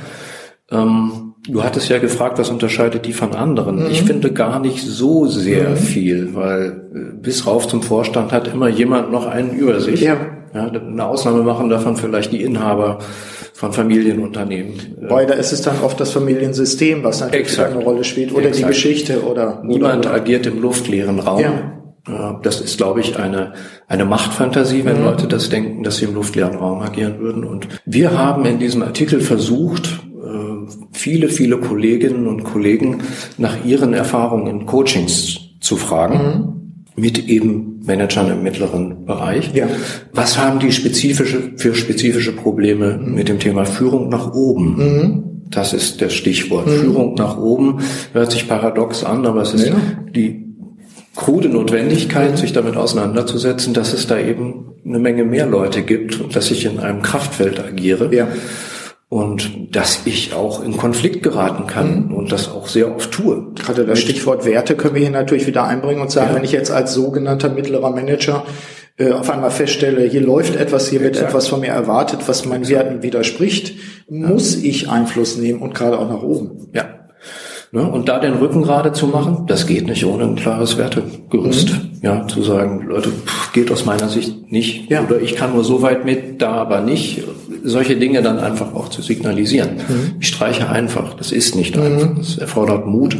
Ähm, 0.71 1.33
du 1.47 1.63
hattest 1.63 1.89
ja 1.89 1.99
gefragt, 1.99 2.39
was 2.39 2.49
unterscheidet 2.49 3.05
die 3.05 3.13
von 3.13 3.35
anderen. 3.35 3.83
Mhm. 3.83 3.91
Ich 3.91 4.03
finde 4.03 4.31
gar 4.31 4.59
nicht 4.59 4.81
so 4.81 5.25
sehr 5.27 5.71
mhm. 5.71 5.77
viel, 5.77 6.35
weil 6.35 6.89
äh, 6.93 7.21
bis 7.21 7.45
rauf 7.47 7.67
zum 7.67 7.81
Vorstand 7.81 8.31
hat 8.31 8.47
immer 8.47 8.69
jemand 8.69 9.11
noch 9.11 9.27
einen 9.27 9.51
über 9.51 9.79
sich. 9.79 10.01
Ja. 10.01 10.17
Ja, 10.53 10.67
eine 10.67 11.05
Ausnahme 11.05 11.43
machen 11.43 11.69
davon 11.69 11.95
vielleicht 11.95 12.33
die 12.33 12.43
Inhaber 12.43 12.99
von 13.53 13.71
Familienunternehmen. 13.71 14.97
Wobei, 14.99 15.25
da 15.25 15.35
ist 15.35 15.53
es 15.53 15.61
dann 15.61 15.79
oft 15.81 15.97
das 15.99 16.11
Familiensystem, 16.11 17.05
was 17.05 17.21
natürlich 17.21 17.47
Exakt. 17.47 17.73
eine 17.73 17.83
Rolle 17.83 18.03
spielt, 18.03 18.33
oder 18.33 18.47
Exakt. 18.47 18.57
die 18.57 18.67
Geschichte 18.67 19.23
oder. 19.23 19.61
Niemand 19.63 20.07
oder. 20.07 20.15
agiert 20.15 20.45
im 20.47 20.61
luftleeren 20.61 21.19
Raum. 21.19 21.41
Ja. 21.41 22.39
Das 22.41 22.59
ist, 22.59 22.77
glaube 22.77 22.99
ich, 22.99 23.17
eine, 23.17 23.53
eine 23.87 24.05
Machtfantasie, 24.05 24.83
wenn 24.83 24.97
mhm. 24.97 25.05
Leute 25.05 25.27
das 25.27 25.49
denken, 25.49 25.83
dass 25.83 25.97
sie 25.97 26.05
im 26.05 26.15
luftleeren 26.15 26.55
Raum 26.55 26.81
agieren 26.81 27.19
würden. 27.19 27.43
Und 27.43 27.67
wir 27.85 28.17
haben 28.17 28.43
in 28.45 28.57
diesem 28.57 28.81
Artikel 28.81 29.21
versucht, 29.21 30.01
viele, 30.91 31.29
viele 31.29 31.57
Kolleginnen 31.57 32.27
und 32.27 32.43
Kollegen 32.43 32.99
nach 33.37 33.63
ihren 33.65 33.93
Erfahrungen 33.93 34.47
in 34.47 34.65
Coachings 34.65 35.39
zu 35.59 35.77
fragen. 35.77 36.17
Mhm. 36.17 36.57
Mit 37.01 37.29
eben 37.29 37.79
Managern 37.85 38.29
im 38.31 38.43
mittleren 38.43 39.05
Bereich. 39.05 39.53
Ja. 39.53 39.65
Was 40.13 40.37
haben 40.37 40.59
die 40.59 40.71
spezifische, 40.71 41.53
für 41.55 41.73
spezifische 41.73 42.33
Probleme 42.33 42.97
mhm. 42.97 43.15
mit 43.15 43.29
dem 43.29 43.39
Thema 43.39 43.65
Führung 43.65 44.09
nach 44.09 44.33
oben? 44.33 44.75
Mhm. 44.75 45.23
Das 45.49 45.73
ist 45.73 46.01
das 46.01 46.13
Stichwort. 46.13 46.67
Mhm. 46.67 46.71
Führung 46.71 47.13
nach 47.15 47.37
oben 47.37 47.79
hört 48.13 48.31
sich 48.31 48.47
paradox 48.47 49.03
an, 49.03 49.25
aber 49.25 49.41
es 49.41 49.53
ist 49.53 49.67
ja. 49.67 49.75
die 50.13 50.45
krude 51.15 51.49
Notwendigkeit, 51.49 52.37
sich 52.37 52.53
damit 52.53 52.77
auseinanderzusetzen, 52.77 53.73
dass 53.73 53.93
es 53.93 54.07
da 54.07 54.19
eben 54.19 54.71
eine 54.85 54.99
Menge 54.99 55.23
mehr 55.23 55.45
Leute 55.45 55.81
gibt 55.81 56.19
und 56.21 56.35
dass 56.35 56.51
ich 56.51 56.65
in 56.65 56.79
einem 56.79 57.01
Kraftfeld 57.01 57.59
agiere. 57.59 58.13
Ja 58.13 58.27
und 59.11 59.75
dass 59.75 60.03
ich 60.05 60.33
auch 60.33 60.63
in 60.63 60.77
Konflikt 60.77 61.21
geraten 61.21 61.67
kann 61.67 62.05
mhm. 62.05 62.15
und 62.15 62.31
das 62.31 62.49
auch 62.49 62.69
sehr 62.69 62.95
oft 62.95 63.11
tue. 63.11 63.47
Gerade 63.55 63.85
das 63.85 63.99
Stichwort 63.99 64.45
Werte 64.45 64.77
können 64.77 64.95
wir 64.95 65.01
hier 65.01 65.11
natürlich 65.11 65.47
wieder 65.47 65.65
einbringen 65.65 65.99
und 65.99 66.09
sagen, 66.09 66.29
ja. 66.29 66.35
wenn 66.37 66.45
ich 66.45 66.53
jetzt 66.53 66.71
als 66.71 66.93
sogenannter 66.93 67.49
mittlerer 67.49 67.89
Manager 67.89 68.45
äh, 68.95 69.11
auf 69.11 69.29
einmal 69.29 69.51
feststelle, 69.51 70.03
hier 70.05 70.21
läuft 70.21 70.55
etwas, 70.55 70.87
hier 70.87 71.01
wird 71.01 71.17
etwas 71.17 71.49
von 71.49 71.59
mir 71.59 71.71
erwartet, 71.71 72.21
was 72.27 72.45
meinen 72.45 72.69
Werten 72.69 73.03
widerspricht, 73.03 73.75
muss 74.07 74.55
ich 74.55 74.89
Einfluss 74.89 75.35
nehmen 75.35 75.61
und 75.61 75.75
gerade 75.75 75.99
auch 75.99 76.07
nach 76.07 76.23
oben. 76.23 76.69
Ja. 76.73 77.00
Ne? 77.73 77.89
Und 77.89 78.09
da 78.09 78.19
den 78.19 78.33
Rücken 78.33 78.63
gerade 78.63 78.91
zu 78.91 79.07
machen, 79.07 79.45
das 79.47 79.65
geht 79.65 79.87
nicht 79.87 80.05
ohne 80.05 80.25
ein 80.25 80.35
klares 80.35 80.77
Wertegerüst. 80.77 81.69
Mhm. 81.69 81.91
Ja, 82.01 82.27
zu 82.27 82.41
sagen, 82.41 82.85
Leute, 82.87 83.09
pff, 83.09 83.53
geht 83.53 83.71
aus 83.71 83.85
meiner 83.85 84.09
Sicht 84.09 84.51
nicht. 84.51 84.89
Ja. 84.89 85.03
Oder 85.03 85.21
ich 85.21 85.35
kann 85.35 85.53
nur 85.53 85.63
so 85.63 85.81
weit 85.81 86.03
mit, 86.03 86.41
da 86.41 86.51
aber 86.53 86.81
nicht. 86.81 87.23
Solche 87.63 87.95
Dinge 87.95 88.21
dann 88.23 88.39
einfach 88.39 88.73
auch 88.73 88.89
zu 88.89 89.01
signalisieren. 89.01 89.77
Mhm. 89.87 90.15
Ich 90.19 90.27
streiche 90.27 90.69
einfach. 90.69 91.13
Das 91.13 91.31
ist 91.31 91.55
nicht 91.55 91.77
mhm. 91.77 91.83
einfach. 91.83 92.17
Das 92.17 92.37
erfordert 92.37 92.87
Mut. 92.87 93.15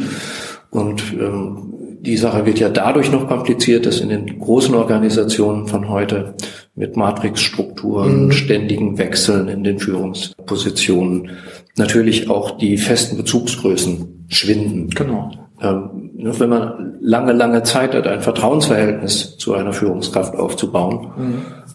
Und 0.69 1.01
ähm, 1.13 1.73
die 2.01 2.17
Sache 2.17 2.45
wird 2.45 2.59
ja 2.59 2.69
dadurch 2.69 3.11
noch 3.11 3.27
kompliziert, 3.27 3.85
dass 3.85 3.99
in 3.99 4.09
den 4.09 4.39
großen 4.39 4.73
Organisationen 4.73 5.67
von 5.67 5.87
heute 5.89 6.33
mit 6.75 6.97
Matrixstrukturen, 6.97 8.25
mhm. 8.25 8.31
ständigen 8.31 8.97
Wechseln 8.97 9.47
in 9.47 9.63
den 9.63 9.77
Führungspositionen 9.77 11.31
natürlich 11.77 12.29
auch 12.29 12.57
die 12.57 12.77
festen 12.77 13.17
Bezugsgrößen 13.17 14.25
schwinden. 14.29 14.89
Genau. 14.89 15.31
Ähm, 15.61 16.11
ne, 16.15 16.39
wenn 16.39 16.49
man 16.49 16.97
lange, 17.01 17.33
lange 17.33 17.61
Zeit 17.63 17.93
hat, 17.93 18.07
ein 18.07 18.21
Vertrauensverhältnis 18.21 19.37
zu 19.37 19.53
einer 19.53 19.73
Führungskraft 19.73 20.35
aufzubauen, 20.35 21.11
mhm. 21.15 21.33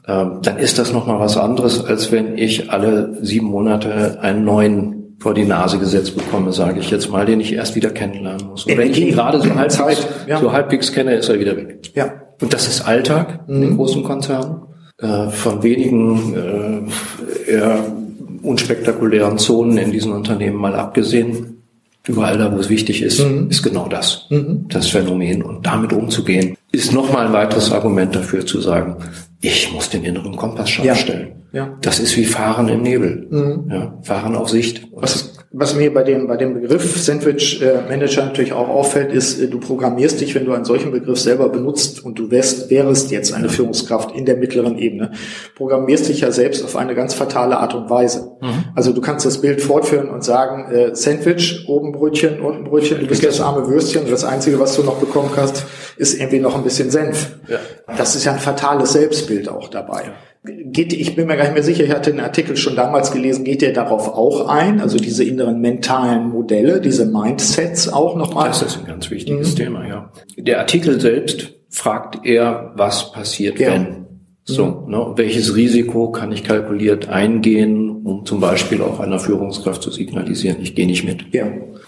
ähm, 0.08 0.38
dann 0.42 0.58
ist 0.58 0.78
das 0.78 0.92
nochmal 0.92 1.20
was 1.20 1.36
anderes, 1.36 1.84
als 1.84 2.10
wenn 2.10 2.36
ich 2.36 2.72
alle 2.72 3.16
sieben 3.22 3.46
Monate 3.46 4.18
einen 4.20 4.44
neuen 4.44 4.95
vor 5.18 5.34
die 5.34 5.44
Nase 5.44 5.78
gesetzt 5.78 6.16
bekomme, 6.16 6.52
sage 6.52 6.80
ich 6.80 6.90
jetzt 6.90 7.10
mal, 7.10 7.24
den 7.26 7.40
ich 7.40 7.52
erst 7.52 7.74
wieder 7.74 7.90
kennenlernen 7.90 8.48
muss. 8.48 8.66
Und 8.66 8.76
wenn 8.76 8.90
ich 8.90 9.00
ihn 9.00 9.12
gerade 9.12 9.40
so 9.40 9.54
halbwegs, 9.54 10.06
ja. 10.26 10.38
so 10.38 10.52
halbwegs 10.52 10.92
kenne, 10.92 11.14
ist 11.14 11.28
er 11.28 11.40
wieder 11.40 11.56
weg. 11.56 11.90
Ja. 11.94 12.12
Und 12.40 12.52
das 12.52 12.68
ist 12.68 12.82
Alltag 12.82 13.40
in 13.48 13.62
den 13.62 13.70
mhm. 13.70 13.76
großen 13.76 14.02
Konzernen. 14.04 14.62
Äh, 14.98 15.28
von 15.28 15.62
wenigen 15.62 16.88
äh, 17.46 17.50
eher 17.50 17.84
unspektakulären 18.42 19.38
Zonen 19.38 19.78
in 19.78 19.92
diesen 19.92 20.12
Unternehmen 20.12 20.56
mal 20.56 20.74
abgesehen, 20.74 21.62
überall 22.06 22.38
da, 22.38 22.52
wo 22.54 22.58
es 22.58 22.68
wichtig 22.68 23.02
ist, 23.02 23.20
mhm. 23.20 23.50
ist 23.50 23.62
genau 23.62 23.88
das, 23.88 24.26
mhm. 24.30 24.66
das 24.68 24.88
Phänomen. 24.88 25.42
Und 25.42 25.66
damit 25.66 25.92
umzugehen, 25.92 26.56
ist 26.72 26.92
nochmal 26.92 27.26
ein 27.26 27.32
weiteres 27.32 27.72
Argument 27.72 28.14
dafür 28.14 28.46
zu 28.46 28.60
sagen, 28.60 28.96
ich 29.46 29.72
muss 29.72 29.88
den 29.90 30.04
inneren 30.04 30.34
Kompass 30.36 30.70
scharf 30.70 30.86
ja. 30.86 30.94
stellen. 30.96 31.44
Ja. 31.52 31.78
Das 31.80 32.00
ist 32.00 32.16
wie 32.16 32.24
Fahren 32.24 32.68
im 32.68 32.82
Nebel. 32.82 33.26
Mhm. 33.30 33.70
Ja, 33.70 33.98
Fahren 34.02 34.34
auf 34.34 34.48
Sicht. 34.50 34.88
Was, 34.92 35.35
was 35.58 35.74
mir 35.74 35.92
bei 35.92 36.02
dem, 36.02 36.26
bei 36.26 36.36
dem 36.36 36.60
Begriff 36.60 37.00
Sandwich 37.00 37.62
Manager 37.88 38.26
natürlich 38.26 38.52
auch 38.52 38.68
auffällt, 38.68 39.10
ist, 39.10 39.40
äh, 39.40 39.48
du 39.48 39.58
programmierst 39.58 40.20
dich, 40.20 40.34
wenn 40.34 40.44
du 40.44 40.52
einen 40.52 40.66
solchen 40.66 40.90
Begriff 40.90 41.18
selber 41.18 41.48
benutzt 41.48 42.04
und 42.04 42.18
du 42.18 42.30
wärst, 42.30 42.68
wärst 42.70 43.10
jetzt 43.10 43.32
eine 43.32 43.48
Führungskraft 43.48 44.14
in 44.14 44.26
der 44.26 44.36
mittleren 44.36 44.76
Ebene, 44.76 45.12
programmierst 45.54 46.08
dich 46.08 46.20
ja 46.20 46.30
selbst 46.30 46.62
auf 46.62 46.76
eine 46.76 46.94
ganz 46.94 47.14
fatale 47.14 47.56
Art 47.56 47.74
und 47.74 47.88
Weise. 47.88 48.32
Mhm. 48.42 48.64
Also 48.74 48.92
du 48.92 49.00
kannst 49.00 49.24
das 49.24 49.40
Bild 49.40 49.62
fortführen 49.62 50.10
und 50.10 50.22
sagen, 50.22 50.70
äh, 50.70 50.94
Sandwich, 50.94 51.66
oben 51.68 51.92
Brötchen, 51.92 52.40
unten 52.40 52.64
Brötchen, 52.64 53.00
du 53.00 53.06
bist 53.06 53.24
das 53.24 53.40
arme 53.40 53.66
Würstchen 53.66 54.02
und 54.02 54.10
das 54.10 54.24
Einzige, 54.24 54.60
was 54.60 54.76
du 54.76 54.82
noch 54.82 54.96
bekommen 54.96 55.30
hast, 55.36 55.64
ist 55.96 56.20
irgendwie 56.20 56.40
noch 56.40 56.54
ein 56.54 56.64
bisschen 56.64 56.90
Senf. 56.90 57.36
Ja. 57.48 57.58
Das 57.96 58.14
ist 58.14 58.24
ja 58.24 58.32
ein 58.32 58.40
fatales 58.40 58.92
Selbstbild 58.92 59.48
auch 59.48 59.68
dabei. 59.68 60.12
Geht, 60.46 60.92
ich 60.92 61.16
bin 61.16 61.26
mir 61.26 61.36
gar 61.36 61.44
nicht 61.44 61.54
mehr 61.54 61.62
sicher, 61.62 61.84
ich 61.84 61.90
hatte 61.90 62.10
den 62.10 62.20
Artikel 62.20 62.56
schon 62.56 62.76
damals 62.76 63.12
gelesen, 63.12 63.44
geht 63.44 63.62
der 63.62 63.72
darauf 63.72 64.08
auch 64.08 64.48
ein? 64.48 64.80
Also 64.80 64.98
diese 64.98 65.24
inneren 65.24 65.60
mentalen 65.60 66.30
Modelle, 66.30 66.80
diese 66.80 67.06
Mindsets 67.06 67.88
auch 67.92 68.16
nochmal? 68.16 68.48
Das 68.48 68.62
ist 68.62 68.78
ein 68.78 68.86
ganz 68.86 69.10
wichtiges 69.10 69.52
mhm. 69.52 69.56
Thema, 69.56 69.86
ja. 69.86 70.12
Der 70.36 70.58
Artikel 70.60 71.00
selbst 71.00 71.54
fragt 71.68 72.24
eher, 72.24 72.72
was 72.76 73.12
passiert, 73.12 73.58
ja. 73.58 73.72
wenn. 73.72 74.05
So, 74.48 74.84
mhm. 74.86 74.92
ne, 74.92 75.12
welches 75.16 75.56
Risiko 75.56 76.12
kann 76.12 76.30
ich 76.30 76.44
kalkuliert 76.44 77.08
eingehen, 77.08 78.02
um 78.04 78.24
zum 78.24 78.38
Beispiel 78.38 78.80
auch 78.80 79.00
einer 79.00 79.18
Führungskraft 79.18 79.82
zu 79.82 79.90
signalisieren, 79.90 80.58
ich 80.60 80.76
gehe 80.76 80.86
nicht 80.86 81.04
mit. 81.04 81.34
Ja. 81.34 81.46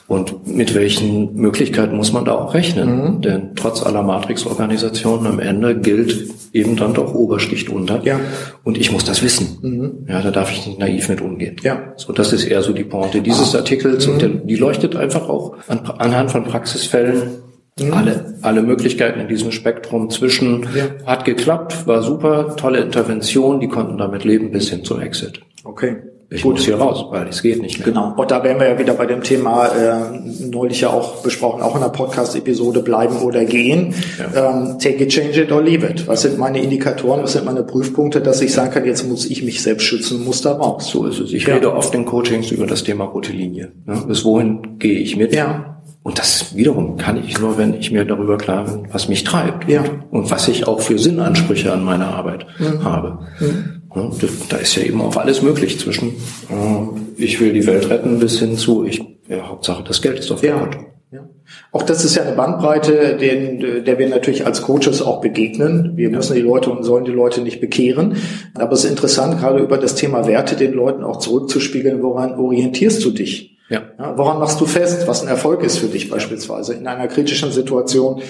Und 0.08 0.48
mit 0.48 0.74
welchen 0.74 1.36
Möglichkeiten 1.36 1.96
muss 1.96 2.12
man 2.12 2.24
da 2.24 2.34
auch 2.34 2.54
rechnen? 2.54 2.88
Mhm. 2.88 3.20
Denn 3.20 3.50
trotz 3.54 3.84
aller 3.84 4.02
Matrix-Organisationen 4.02 5.26
am 5.28 5.38
Ende 5.38 5.78
gilt 5.78 6.30
eben 6.52 6.74
dann 6.74 6.94
doch 6.94 7.14
Obersticht 7.14 7.68
unter. 7.68 8.02
Ja. 8.04 8.18
Und 8.64 8.76
ich 8.76 8.90
muss 8.90 9.04
das 9.04 9.22
wissen. 9.22 9.58
Mhm. 9.62 10.06
Ja, 10.08 10.20
da 10.20 10.32
darf 10.32 10.50
ich 10.50 10.66
nicht 10.66 10.80
naiv 10.80 11.08
mit 11.08 11.20
umgehen. 11.20 11.56
Ja. 11.62 11.92
So, 11.96 12.12
das 12.12 12.32
ist 12.32 12.44
eher 12.44 12.62
so 12.62 12.72
die 12.72 12.84
Pointe 12.84 13.20
dieses 13.20 13.54
ah. 13.54 13.58
Artikels. 13.58 14.06
Mhm. 14.06 14.12
Und 14.12 14.22
der, 14.22 14.28
die 14.30 14.56
leuchtet 14.56 14.96
einfach 14.96 15.28
auch 15.28 15.56
an, 15.68 15.80
anhand 15.98 16.32
von 16.32 16.42
Praxisfällen 16.42 17.47
Mhm. 17.80 17.92
Alle, 17.92 18.34
alle 18.42 18.62
Möglichkeiten 18.62 19.20
in 19.20 19.28
diesem 19.28 19.52
Spektrum 19.52 20.10
zwischen 20.10 20.66
ja. 20.74 20.86
hat 21.06 21.24
geklappt, 21.24 21.86
war 21.86 22.02
super, 22.02 22.56
tolle 22.56 22.80
Intervention, 22.80 23.60
die 23.60 23.68
konnten 23.68 23.98
damit 23.98 24.24
leben 24.24 24.50
bis 24.50 24.70
hin 24.70 24.84
zum 24.84 25.00
Exit. 25.00 25.40
Okay. 25.64 25.96
Ich 26.30 26.42
Gut. 26.42 26.56
muss 26.56 26.66
hier 26.66 26.76
raus, 26.76 27.06
weil 27.10 27.26
es 27.28 27.40
geht 27.40 27.62
nicht 27.62 27.78
mehr. 27.78 27.86
Genau. 27.86 28.12
Und 28.14 28.30
da 28.30 28.44
wären 28.44 28.60
wir 28.60 28.68
ja 28.68 28.78
wieder 28.78 28.92
bei 28.92 29.06
dem 29.06 29.22
Thema, 29.22 29.68
äh, 29.68 30.44
neulich 30.44 30.82
ja 30.82 30.90
auch 30.90 31.22
besprochen, 31.22 31.62
auch 31.62 31.74
in 31.74 31.80
der 31.80 31.88
Podcast-Episode, 31.88 32.80
bleiben 32.80 33.16
oder 33.22 33.46
gehen. 33.46 33.94
Ja. 34.18 34.50
Ähm, 34.50 34.78
take 34.78 35.02
it, 35.04 35.08
change 35.08 35.40
it 35.40 35.50
or 35.50 35.62
leave 35.62 35.86
it. 35.86 36.06
Was 36.06 36.22
sind 36.22 36.36
meine 36.36 36.62
Indikatoren, 36.62 37.22
was 37.22 37.32
sind 37.32 37.46
meine 37.46 37.62
Prüfpunkte, 37.62 38.20
dass 38.20 38.42
ich 38.42 38.52
sagen 38.52 38.72
kann, 38.72 38.84
jetzt 38.84 39.08
muss 39.08 39.24
ich 39.24 39.42
mich 39.42 39.62
selbst 39.62 39.84
schützen, 39.84 40.22
muss 40.22 40.42
da 40.42 40.52
raus. 40.52 40.88
So 40.88 41.06
ist 41.06 41.18
es. 41.18 41.32
Ich 41.32 41.46
ja. 41.46 41.54
rede 41.54 41.74
oft 41.74 41.94
in 41.94 42.04
Coachings 42.04 42.50
über 42.50 42.66
das 42.66 42.84
Thema 42.84 43.04
rote 43.04 43.32
Linie. 43.32 43.72
Ja, 43.86 43.94
bis 43.94 44.22
wohin 44.22 44.78
gehe 44.78 44.98
ich 44.98 45.16
mit? 45.16 45.34
Ja. 45.34 45.77
Und 46.02 46.18
das 46.18 46.56
wiederum 46.56 46.96
kann 46.96 47.22
ich 47.22 47.38
nur, 47.38 47.58
wenn 47.58 47.74
ich 47.74 47.90
mir 47.90 48.04
darüber 48.04 48.38
klar 48.38 48.64
bin, 48.64 48.88
was 48.92 49.08
mich 49.08 49.24
treibt 49.24 49.68
ja. 49.68 49.84
und 50.10 50.30
was 50.30 50.48
ich 50.48 50.66
auch 50.66 50.80
für 50.80 50.98
Sinnansprüche 50.98 51.72
an 51.72 51.84
meiner 51.84 52.08
Arbeit 52.08 52.46
mhm. 52.58 52.84
habe. 52.84 53.18
Mhm. 53.40 54.12
Da 54.48 54.58
ist 54.58 54.76
ja 54.76 54.82
eben 54.84 55.00
auch 55.00 55.16
alles 55.16 55.42
möglich 55.42 55.78
zwischen 55.80 56.08
äh, 56.08 57.22
ich 57.22 57.40
will 57.40 57.52
die 57.52 57.66
Welt 57.66 57.90
retten 57.90 58.20
bis 58.20 58.38
hin 58.38 58.56
zu 58.56 58.84
ich 58.84 59.02
ja, 59.28 59.48
Hauptsache 59.48 59.82
das 59.82 60.00
Geld 60.00 60.18
ist 60.18 60.30
auf 60.30 60.40
der 60.40 60.50
ja. 60.50 60.70
Ja. 61.10 61.26
Auch 61.72 61.82
das 61.82 62.04
ist 62.04 62.16
ja 62.16 62.22
eine 62.22 62.36
Bandbreite, 62.36 63.16
den, 63.16 63.84
der 63.84 63.98
wir 63.98 64.08
natürlich 64.10 64.44
als 64.44 64.60
Coaches 64.60 65.00
auch 65.00 65.22
begegnen. 65.22 65.96
Wir 65.96 66.10
müssen 66.10 66.34
die 66.34 66.42
Leute 66.42 66.70
und 66.70 66.84
sollen 66.84 67.06
die 67.06 67.12
Leute 67.12 67.40
nicht 67.40 67.62
bekehren. 67.62 68.16
Aber 68.54 68.72
es 68.72 68.84
ist 68.84 68.90
interessant, 68.90 69.40
gerade 69.40 69.60
über 69.60 69.78
das 69.78 69.94
Thema 69.94 70.26
Werte 70.26 70.54
den 70.54 70.74
Leuten 70.74 71.04
auch 71.04 71.16
zurückzuspiegeln, 71.16 72.02
woran 72.02 72.34
orientierst 72.34 73.02
du 73.02 73.10
dich? 73.10 73.57
Ja. 73.68 73.82
ja. 73.98 74.16
Woran 74.16 74.38
machst 74.38 74.60
du 74.60 74.66
fest, 74.66 75.06
was 75.06 75.22
ein 75.22 75.28
Erfolg 75.28 75.62
ist 75.62 75.78
für 75.78 75.88
dich 75.88 76.08
beispielsweise 76.08 76.74
in 76.74 76.86
einer 76.86 77.08
kritischen 77.08 77.52
Situation? 77.52 78.22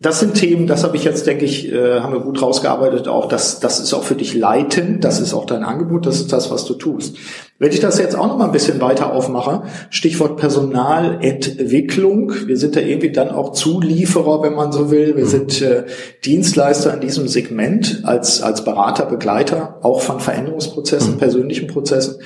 Das 0.00 0.20
sind 0.20 0.34
Themen, 0.34 0.66
das 0.66 0.84
habe 0.84 0.96
ich 0.96 1.04
jetzt, 1.04 1.26
denke 1.26 1.46
ich, 1.46 1.72
äh, 1.72 2.00
haben 2.00 2.12
wir 2.12 2.20
gut 2.20 2.42
rausgearbeitet, 2.42 3.08
auch 3.08 3.26
das, 3.26 3.60
das 3.60 3.80
ist 3.80 3.94
auch 3.94 4.02
für 4.02 4.16
dich 4.16 4.34
leitend, 4.34 5.02
das 5.02 5.18
ist 5.20 5.32
auch 5.32 5.46
dein 5.46 5.62
Angebot, 5.64 6.04
das 6.04 6.16
ist 6.16 6.30
das, 6.30 6.50
was 6.50 6.66
du 6.66 6.74
tust. 6.74 7.16
Wenn 7.58 7.70
ich 7.70 7.80
das 7.80 7.98
jetzt 7.98 8.14
auch 8.14 8.26
noch 8.26 8.36
mal 8.36 8.44
ein 8.46 8.52
bisschen 8.52 8.82
weiter 8.82 9.12
aufmache, 9.12 9.62
Stichwort 9.88 10.36
Personalentwicklung, 10.36 12.32
wir 12.46 12.58
sind 12.58 12.76
da 12.76 12.80
irgendwie 12.80 13.12
dann 13.12 13.30
auch 13.30 13.52
Zulieferer, 13.52 14.42
wenn 14.42 14.54
man 14.54 14.72
so 14.72 14.90
will, 14.90 15.16
wir 15.16 15.24
mhm. 15.24 15.28
sind 15.28 15.62
äh, 15.62 15.84
Dienstleister 16.24 16.92
in 16.92 17.00
diesem 17.00 17.26
Segment 17.26 18.02
als, 18.04 18.42
als 18.42 18.64
Berater, 18.64 19.06
Begleiter, 19.06 19.78
auch 19.80 20.02
von 20.02 20.20
Veränderungsprozessen, 20.20 21.14
mhm. 21.14 21.18
persönlichen 21.18 21.68
Prozessen. 21.68 22.16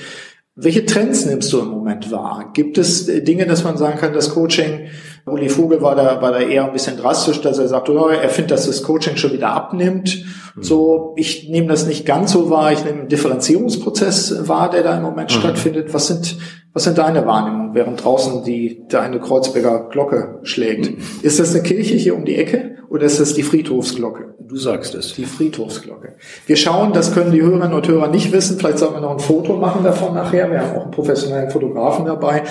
Welche 0.61 0.85
Trends 0.85 1.25
nimmst 1.25 1.53
du 1.53 1.61
im 1.61 1.69
Moment 1.69 2.11
wahr? 2.11 2.51
Gibt 2.53 2.77
es 2.77 3.07
äh, 3.07 3.21
Dinge, 3.21 3.45
dass 3.45 3.63
man 3.63 3.77
sagen 3.77 3.97
kann, 3.97 4.11
das 4.11 4.31
Coaching, 4.31 4.89
Uli 5.25 5.47
Vogel 5.47 5.81
war 5.81 5.95
da, 5.95 6.21
war 6.21 6.33
da 6.33 6.39
eher 6.39 6.65
ein 6.65 6.73
bisschen 6.73 6.97
drastisch, 6.97 7.39
dass 7.39 7.59
er 7.59 7.69
sagt, 7.69 7.87
oh, 7.87 8.09
er 8.09 8.27
findet, 8.27 8.51
dass 8.51 8.67
das 8.67 8.83
Coaching 8.83 9.15
schon 9.15 9.31
wieder 9.31 9.51
abnimmt. 9.51 10.25
Mhm. 10.59 10.63
So, 10.63 11.13
ich 11.17 11.49
nehme 11.49 11.67
das 11.67 11.87
nicht 11.87 12.05
ganz 12.05 12.31
so 12.31 12.49
wahr, 12.49 12.71
ich 12.71 12.83
nehme 12.83 12.99
einen 12.99 13.07
Differenzierungsprozess 13.09 14.47
wahr, 14.47 14.69
der 14.69 14.83
da 14.83 14.97
im 14.97 15.03
Moment 15.03 15.33
mhm. 15.35 15.39
stattfindet. 15.39 15.93
Was 15.93 16.07
sind, 16.07 16.37
was 16.73 16.83
sind 16.83 16.97
deine 16.97 17.25
Wahrnehmungen, 17.25 17.73
während 17.73 18.03
draußen 18.03 18.43
die, 18.43 18.85
deine 18.87 19.19
Kreuzberger 19.19 19.89
Glocke 19.89 20.39
schlägt? 20.43 20.91
Mhm. 20.91 20.97
Ist 21.21 21.39
das 21.39 21.53
eine 21.53 21.63
Kirche 21.63 21.95
hier 21.95 22.15
um 22.15 22.25
die 22.25 22.35
Ecke 22.35 22.77
oder 22.89 23.05
ist 23.05 23.19
das 23.19 23.33
die 23.33 23.43
Friedhofsglocke? 23.43 24.35
Du 24.49 24.55
sagst 24.55 24.95
es. 24.95 25.13
Die 25.13 25.25
Friedhofsglocke. 25.25 26.15
Wir 26.47 26.55
schauen, 26.55 26.91
das 26.91 27.13
können 27.13 27.31
die 27.31 27.39
Hörerinnen 27.39 27.71
und 27.71 27.87
Hörer 27.87 28.07
nicht 28.07 28.31
wissen. 28.31 28.57
Vielleicht 28.57 28.79
sollten 28.79 28.95
wir 28.95 29.01
noch 29.01 29.11
ein 29.11 29.19
Foto 29.19 29.55
machen 29.55 29.83
davon 29.83 30.15
nachher. 30.15 30.49
Wir 30.49 30.61
haben 30.61 30.75
auch 30.75 30.81
einen 30.83 30.91
professionellen 30.91 31.51
Fotografen 31.51 32.05
dabei, 32.05 32.41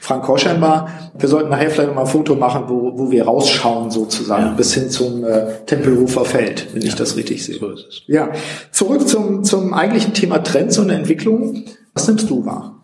Frank 0.00 0.22
Koschenbar. 0.22 0.88
Wir 1.18 1.28
sollten 1.28 1.50
nachher 1.50 1.70
vielleicht 1.70 1.88
noch 1.88 1.96
mal 1.96 2.02
ein 2.02 2.06
Foto 2.06 2.36
machen, 2.36 2.64
wo, 2.68 2.96
wo 2.96 3.10
wir 3.10 3.24
rausschauen 3.24 3.90
sozusagen 3.90 4.44
ja. 4.46 4.52
bis 4.52 4.72
hin 4.72 4.88
zum 4.88 5.24
äh, 5.24 5.46
Tempelhofer 5.66 6.24
Feld, 6.24 6.68
wenn 6.74 6.82
ja. 6.82 6.88
ich 6.88 6.94
das 6.94 7.16
richtig 7.16 7.44
sehe. 7.44 7.57
So 7.58 7.70
ist 7.70 7.86
es. 7.88 8.02
Ja. 8.06 8.30
Zurück 8.70 9.08
zum, 9.08 9.44
zum 9.44 9.74
eigentlichen 9.74 10.14
Thema 10.14 10.38
Trends 10.38 10.78
und 10.78 10.90
Entwicklung. 10.90 11.64
Was 11.94 12.08
nimmst 12.08 12.30
du 12.30 12.44
wahr? 12.44 12.74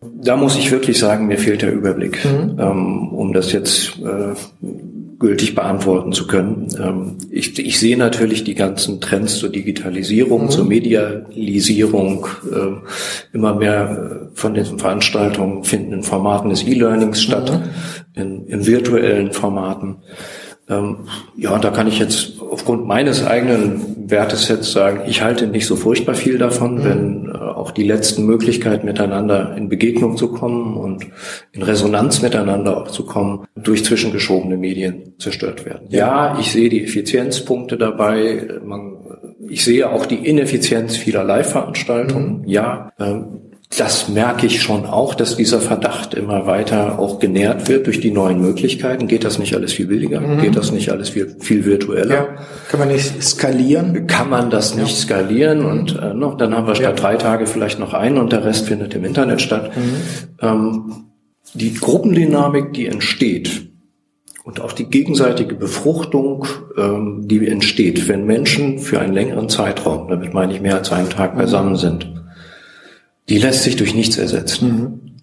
Da 0.00 0.36
muss 0.36 0.56
ich 0.56 0.70
wirklich 0.70 0.98
sagen, 0.98 1.26
mir 1.26 1.38
fehlt 1.38 1.62
der 1.62 1.72
Überblick, 1.72 2.24
mhm. 2.24 2.58
ähm, 2.58 3.08
um 3.12 3.32
das 3.32 3.52
jetzt 3.52 3.98
äh, 4.00 4.34
gültig 5.18 5.54
beantworten 5.54 6.12
zu 6.12 6.26
können. 6.26 6.68
Ähm, 6.78 7.16
ich, 7.30 7.58
ich 7.58 7.78
sehe 7.78 7.96
natürlich 7.96 8.44
die 8.44 8.54
ganzen 8.54 9.00
Trends 9.00 9.38
zur 9.38 9.48
Digitalisierung, 9.48 10.44
mhm. 10.44 10.50
zur 10.50 10.64
Medialisierung. 10.64 12.26
Äh, 12.50 13.36
immer 13.36 13.54
mehr 13.54 14.28
äh, 14.32 14.36
von 14.36 14.54
diesen 14.54 14.78
Veranstaltungen 14.78 15.64
finden 15.64 15.92
in 15.92 16.02
Formaten 16.02 16.50
des 16.50 16.66
E-Learnings 16.66 17.22
statt, 17.22 17.50
mhm. 17.52 18.20
in, 18.20 18.46
in 18.46 18.66
virtuellen 18.66 19.32
Formaten. 19.32 19.96
Ähm, 20.68 20.96
ja, 21.36 21.58
da 21.58 21.70
kann 21.70 21.86
ich 21.86 21.98
jetzt 21.98 22.40
aufgrund 22.40 22.86
meines 22.86 23.24
eigenen 23.24 24.10
Wertesets 24.10 24.72
sagen, 24.72 25.02
ich 25.06 25.22
halte 25.22 25.46
nicht 25.46 25.66
so 25.66 25.76
furchtbar 25.76 26.14
viel 26.14 26.38
davon, 26.38 26.76
mhm. 26.76 26.84
wenn 26.84 27.26
äh, 27.28 27.38
auch 27.38 27.70
die 27.70 27.84
letzten 27.84 28.26
Möglichkeiten 28.26 28.86
miteinander 28.86 29.56
in 29.56 29.68
Begegnung 29.68 30.16
zu 30.16 30.32
kommen 30.32 30.76
und 30.76 31.06
in 31.52 31.62
Resonanz 31.62 32.20
miteinander 32.20 32.78
auch 32.78 32.88
zu 32.88 33.04
kommen, 33.04 33.46
durch 33.54 33.84
zwischengeschobene 33.84 34.56
Medien 34.56 35.14
zerstört 35.18 35.64
werden. 35.64 35.86
Ja, 35.90 36.36
ich 36.40 36.50
sehe 36.50 36.68
die 36.68 36.82
Effizienzpunkte 36.82 37.76
dabei. 37.76 38.48
Man, 38.64 38.96
ich 39.48 39.64
sehe 39.64 39.88
auch 39.88 40.06
die 40.06 40.26
Ineffizienz 40.26 40.96
vieler 40.96 41.22
Live-Veranstaltungen. 41.22 42.40
Mhm. 42.40 42.48
Ja, 42.48 42.92
ähm, 42.98 43.45
das 43.78 44.08
merke 44.08 44.46
ich 44.46 44.62
schon 44.62 44.86
auch, 44.86 45.14
dass 45.14 45.36
dieser 45.36 45.60
Verdacht 45.60 46.14
immer 46.14 46.46
weiter 46.46 46.98
auch 46.98 47.18
genährt 47.18 47.68
wird 47.68 47.86
durch 47.86 48.00
die 48.00 48.10
neuen 48.10 48.40
Möglichkeiten. 48.40 49.08
Geht 49.08 49.24
das 49.24 49.38
nicht 49.38 49.54
alles 49.54 49.72
viel 49.72 49.86
billiger? 49.86 50.20
Mhm. 50.20 50.40
Geht 50.40 50.56
das 50.56 50.72
nicht 50.72 50.90
alles 50.90 51.10
viel, 51.10 51.36
viel 51.40 51.64
virtueller? 51.64 52.14
Ja. 52.14 52.28
Kann 52.70 52.80
man 52.80 52.88
nicht 52.88 53.22
skalieren? 53.22 54.06
Kann 54.06 54.30
man 54.30 54.50
das 54.50 54.76
nicht 54.76 54.96
skalieren? 54.96 55.64
Und 55.64 55.98
äh, 56.00 56.14
noch, 56.14 56.36
dann 56.36 56.54
haben 56.54 56.66
wir 56.66 56.74
statt 56.74 56.96
ja. 56.96 57.02
drei 57.02 57.16
Tage 57.16 57.46
vielleicht 57.46 57.78
noch 57.78 57.92
einen 57.92 58.18
und 58.18 58.32
der 58.32 58.44
Rest 58.44 58.66
findet 58.66 58.94
im 58.94 59.04
Internet 59.04 59.42
statt. 59.42 59.72
Mhm. 59.76 59.96
Ähm, 60.40 60.94
die 61.54 61.74
Gruppendynamik, 61.74 62.72
die 62.72 62.86
entsteht, 62.86 63.66
und 64.44 64.60
auch 64.60 64.72
die 64.72 64.84
gegenseitige 64.84 65.56
Befruchtung, 65.56 66.46
ähm, 66.78 67.22
die 67.26 67.44
entsteht, 67.48 68.06
wenn 68.06 68.26
Menschen 68.26 68.78
für 68.78 69.00
einen 69.00 69.12
längeren 69.12 69.48
Zeitraum, 69.48 70.06
damit 70.06 70.34
meine 70.34 70.54
ich 70.54 70.60
mehr 70.60 70.76
als 70.76 70.92
einen 70.92 71.10
Tag 71.10 71.34
mhm. 71.34 71.38
beisammen 71.38 71.74
sind, 71.74 72.25
die 73.28 73.38
lässt 73.38 73.62
sich 73.62 73.76
durch 73.76 73.94
nichts 73.94 74.18
ersetzen. 74.18 74.68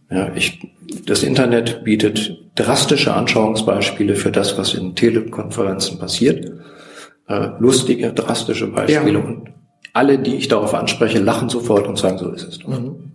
Mhm. 0.10 0.16
Ja, 0.16 0.32
ich, 0.36 0.60
das 1.06 1.24
Internet 1.24 1.84
bietet 1.84 2.38
drastische 2.56 3.13
Anschauungsbeispiele 3.13 4.16
für 4.16 4.32
das, 4.32 4.58
was 4.58 4.74
in 4.74 4.96
Telekonferenzen 4.96 5.98
passiert. 5.98 6.52
Äh, 7.28 7.50
lustige, 7.60 8.13
drastische 8.13 8.68
Beispiele. 8.68 9.20
Ja. 9.20 9.26
Und 9.26 9.50
alle, 9.94 10.20
die 10.20 10.36
ich 10.36 10.48
darauf 10.48 10.74
anspreche, 10.74 11.20
lachen 11.20 11.50
sofort 11.50 11.88
und 11.88 11.98
sagen, 11.98 12.18
so 12.18 12.30
ist 12.32 12.48
es. 12.48 12.68
Mhm. 12.68 13.12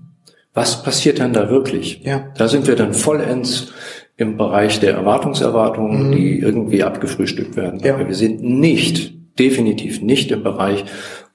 Was 0.54 0.82
passiert 0.82 1.18
denn 1.18 1.32
da 1.32 1.50
wirklich? 1.50 2.00
Ja. 2.02 2.32
Da 2.36 2.48
sind 2.48 2.66
wir 2.66 2.74
dann 2.74 2.94
vollends 2.94 3.72
im 4.16 4.36
Bereich 4.36 4.80
der 4.80 4.94
Erwartungserwartungen, 4.94 6.08
mhm. 6.08 6.12
die 6.12 6.38
irgendwie 6.38 6.82
abgefrühstückt 6.82 7.56
werden. 7.56 7.80
Ja. 7.80 7.94
Aber 7.94 8.08
wir 8.08 8.14
sind 8.14 8.42
nicht, 8.42 9.14
definitiv 9.38 10.02
nicht 10.02 10.32
im 10.32 10.42
Bereich, 10.42 10.84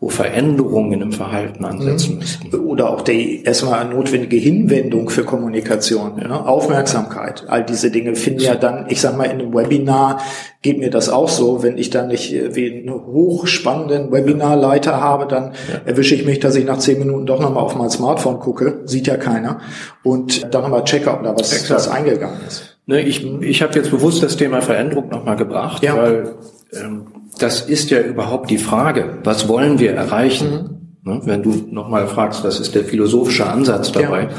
wo 0.03 0.09
Veränderungen 0.09 1.01
im 1.01 1.11
Verhalten 1.13 1.63
ansetzen 1.63 2.15
mhm. 2.15 2.19
müssten. 2.19 2.55
Oder 2.57 2.89
auch 2.89 3.01
die 3.03 3.41
erstmal 3.43 3.85
notwendige 3.85 4.35
Hinwendung 4.35 5.09
für 5.09 5.23
Kommunikation, 5.23 6.17
ne? 6.17 6.45
Aufmerksamkeit. 6.45 7.45
All 7.47 7.63
diese 7.63 7.89
Dinge 7.89 8.15
finden 8.15 8.41
ja 8.41 8.55
dann, 8.55 8.87
ich 8.89 8.99
sag 8.99 9.15
mal, 9.15 9.25
in 9.25 9.39
einem 9.39 9.53
Webinar 9.53 10.19
geht 10.61 10.77
mir 10.77 10.89
das 10.89 11.07
auch 11.07 11.29
so, 11.29 11.63
wenn 11.63 11.77
ich 11.77 11.89
dann 11.89 12.09
nicht 12.09 12.33
äh, 12.33 12.53
wie 12.53 12.69
einen 12.69 12.91
hochspannenden 12.93 14.11
Webinarleiter 14.11 14.99
habe, 14.99 15.25
dann 15.25 15.53
erwische 15.85 16.15
ich 16.15 16.25
mich, 16.25 16.41
dass 16.41 16.57
ich 16.57 16.65
nach 16.65 16.79
zehn 16.79 16.99
Minuten 16.99 17.25
doch 17.25 17.39
nochmal 17.39 17.63
auf 17.63 17.77
mein 17.77 17.89
Smartphone 17.89 18.39
gucke, 18.39 18.81
sieht 18.83 19.07
ja 19.07 19.15
keiner, 19.15 19.61
und 20.03 20.53
dann 20.53 20.63
nochmal 20.63 20.83
checke, 20.83 21.09
ob 21.11 21.23
da 21.23 21.33
was, 21.33 21.69
was 21.69 21.87
eingegangen 21.87 22.39
ist. 22.45 22.77
Ne, 22.87 23.01
ich 23.01 23.25
ich 23.41 23.61
habe 23.61 23.73
jetzt 23.75 23.91
bewusst 23.91 24.21
das 24.21 24.35
Thema 24.35 24.61
Veränderung 24.61 25.07
nochmal 25.07 25.37
gebracht, 25.37 25.81
ja. 25.81 25.95
weil 25.95 26.35
ähm, 26.73 27.05
das 27.39 27.61
ist 27.61 27.89
ja 27.89 27.99
überhaupt 28.01 28.49
die 28.49 28.57
Frage, 28.57 29.19
was 29.23 29.47
wollen 29.47 29.79
wir 29.79 29.93
erreichen? 29.93 30.51
Mhm. 30.51 30.83
Ne, 31.05 31.21
wenn 31.25 31.43
du 31.43 31.67
nochmal 31.69 32.07
fragst, 32.07 32.43
was 32.43 32.59
ist 32.59 32.75
der 32.75 32.85
philosophische 32.85 33.45
Ansatz 33.45 33.91
dabei? 33.91 34.23
Ja. 34.23 34.29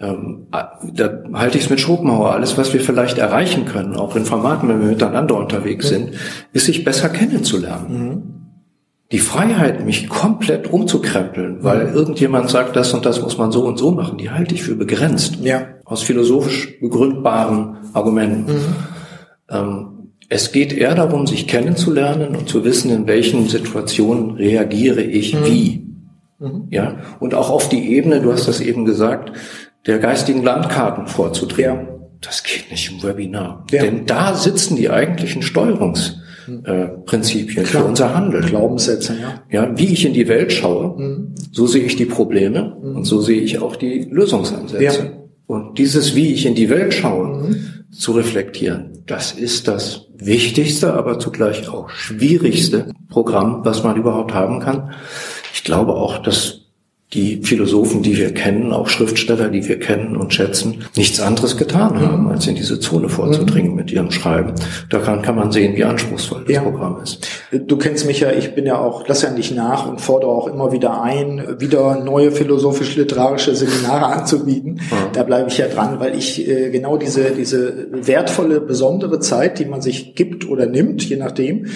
Ähm, 0.00 0.46
da 0.94 1.22
halte 1.32 1.58
ich 1.58 1.64
es 1.64 1.70
mit 1.70 1.80
Schopenhauer. 1.80 2.32
Alles, 2.32 2.56
was 2.56 2.72
wir 2.72 2.80
vielleicht 2.80 3.18
erreichen 3.18 3.64
können, 3.64 3.96
auch 3.96 4.14
in 4.14 4.24
Formaten, 4.24 4.68
wenn 4.68 4.80
wir 4.80 4.88
miteinander 4.88 5.36
unterwegs 5.36 5.86
mhm. 5.86 5.94
sind, 5.94 6.10
ist 6.52 6.66
sich 6.66 6.84
besser 6.84 7.08
kennenzulernen. 7.08 8.34
die 9.10 9.18
Freiheit, 9.18 9.84
mich 9.84 10.08
komplett 10.08 10.70
umzukrempeln, 10.70 11.64
weil 11.64 11.88
mhm. 11.88 11.94
irgendjemand 11.94 12.50
sagt, 12.50 12.76
das 12.76 12.92
und 12.92 13.06
das 13.06 13.22
muss 13.22 13.38
man 13.38 13.50
so 13.50 13.64
und 13.64 13.78
so 13.78 13.90
machen, 13.90 14.18
die 14.18 14.30
halte 14.30 14.54
ich 14.54 14.62
für 14.62 14.76
begrenzt. 14.76 15.38
Ja. 15.40 15.62
Aus 15.84 16.02
philosophisch 16.02 16.78
begründbaren 16.80 17.78
Argumenten. 17.94 18.52
Mhm. 18.52 18.74
Ähm, 19.50 19.97
es 20.28 20.52
geht 20.52 20.72
eher 20.72 20.94
darum, 20.94 21.26
sich 21.26 21.46
kennenzulernen 21.46 22.36
und 22.36 22.48
zu 22.48 22.64
wissen, 22.64 22.90
in 22.90 23.06
welchen 23.06 23.48
Situationen 23.48 24.32
reagiere 24.32 25.02
ich 25.02 25.34
mhm. 25.34 25.44
wie. 25.46 25.86
Mhm. 26.38 26.66
Ja. 26.70 26.98
Und 27.18 27.34
auch 27.34 27.50
auf 27.50 27.68
die 27.68 27.94
Ebene, 27.94 28.20
du 28.20 28.32
hast 28.32 28.46
das 28.46 28.60
eben 28.60 28.84
gesagt, 28.84 29.32
der 29.86 29.98
geistigen 29.98 30.42
Landkarten 30.42 31.06
vorzudrehen. 31.06 31.76
Ja. 31.76 31.88
Das 32.20 32.42
geht 32.42 32.70
nicht 32.70 32.90
im 32.90 33.02
Webinar. 33.02 33.64
Ja. 33.70 33.82
Denn 33.82 34.04
da 34.04 34.34
sitzen 34.34 34.76
die 34.76 34.90
eigentlichen 34.90 35.42
Steuerungs- 35.42 36.14
äh, 36.64 36.88
für 37.64 37.84
unser 37.84 38.14
Handeln. 38.14 38.46
Glaubenssätze, 38.46 39.16
ja. 39.20 39.42
Ja, 39.50 39.78
wie 39.78 39.92
ich 39.92 40.06
in 40.06 40.14
die 40.14 40.28
Welt 40.28 40.52
schaue, 40.52 40.98
mhm. 40.98 41.34
so 41.52 41.66
sehe 41.66 41.84
ich 41.84 41.96
die 41.96 42.06
Probleme 42.06 42.76
mhm. 42.82 42.96
und 42.96 43.04
so 43.04 43.20
sehe 43.20 43.40
ich 43.40 43.60
auch 43.60 43.76
die 43.76 44.08
Lösungsansätze. 44.10 45.02
Ja. 45.02 45.10
Und 45.46 45.78
dieses, 45.78 46.14
wie 46.14 46.32
ich 46.32 46.46
in 46.46 46.54
die 46.54 46.70
Welt 46.70 46.94
schaue, 46.94 47.48
mhm. 47.48 47.77
Zu 47.98 48.12
reflektieren, 48.12 49.02
das 49.06 49.32
ist 49.32 49.66
das 49.68 50.06
wichtigste, 50.16 50.94
aber 50.94 51.18
zugleich 51.18 51.68
auch 51.68 51.90
schwierigste 51.90 52.92
Programm, 53.08 53.64
was 53.64 53.82
man 53.82 53.96
überhaupt 53.96 54.34
haben 54.34 54.60
kann. 54.60 54.92
Ich 55.52 55.64
glaube 55.64 55.94
auch, 55.94 56.18
dass 56.18 56.57
die 57.14 57.40
Philosophen, 57.42 58.02
die 58.02 58.18
wir 58.18 58.34
kennen, 58.34 58.70
auch 58.70 58.88
Schriftsteller, 58.88 59.48
die 59.48 59.66
wir 59.66 59.78
kennen 59.78 60.14
und 60.14 60.34
schätzen, 60.34 60.84
nichts 60.94 61.20
anderes 61.20 61.56
getan 61.56 61.94
mhm. 61.94 62.00
haben, 62.00 62.28
als 62.28 62.46
in 62.46 62.54
diese 62.54 62.80
Zone 62.80 63.08
vorzudringen 63.08 63.70
mhm. 63.70 63.76
mit 63.76 63.90
ihrem 63.90 64.10
Schreiben. 64.10 64.52
Daran 64.90 65.22
kann 65.22 65.36
man 65.36 65.50
sehen, 65.50 65.74
wie 65.74 65.84
anspruchsvoll 65.84 66.44
das 66.44 66.54
ja. 66.54 66.60
Programm 66.60 66.98
ist. 67.02 67.26
Du 67.50 67.78
kennst 67.78 68.06
mich 68.06 68.20
ja, 68.20 68.32
ich 68.32 68.54
bin 68.54 68.66
ja 68.66 68.78
auch, 68.78 69.08
lass 69.08 69.22
ja 69.22 69.30
nicht 69.30 69.56
nach 69.56 69.88
und 69.88 70.02
fordere 70.02 70.30
auch 70.30 70.48
immer 70.48 70.70
wieder 70.70 71.02
ein, 71.02 71.56
wieder 71.58 72.04
neue 72.04 72.30
philosophisch-literarische 72.30 73.54
Seminare 73.54 74.06
anzubieten. 74.14 74.74
Mhm. 74.74 75.12
Da 75.14 75.22
bleibe 75.22 75.48
ich 75.48 75.56
ja 75.56 75.68
dran, 75.68 76.00
weil 76.00 76.14
ich 76.14 76.46
äh, 76.46 76.68
genau 76.68 76.98
diese, 76.98 77.30
diese 77.30 77.88
wertvolle, 77.90 78.60
besondere 78.60 79.18
Zeit, 79.20 79.58
die 79.58 79.64
man 79.64 79.80
sich 79.80 80.14
gibt 80.14 80.46
oder 80.46 80.66
nimmt, 80.66 81.08
je 81.08 81.16
nachdem, 81.16 81.68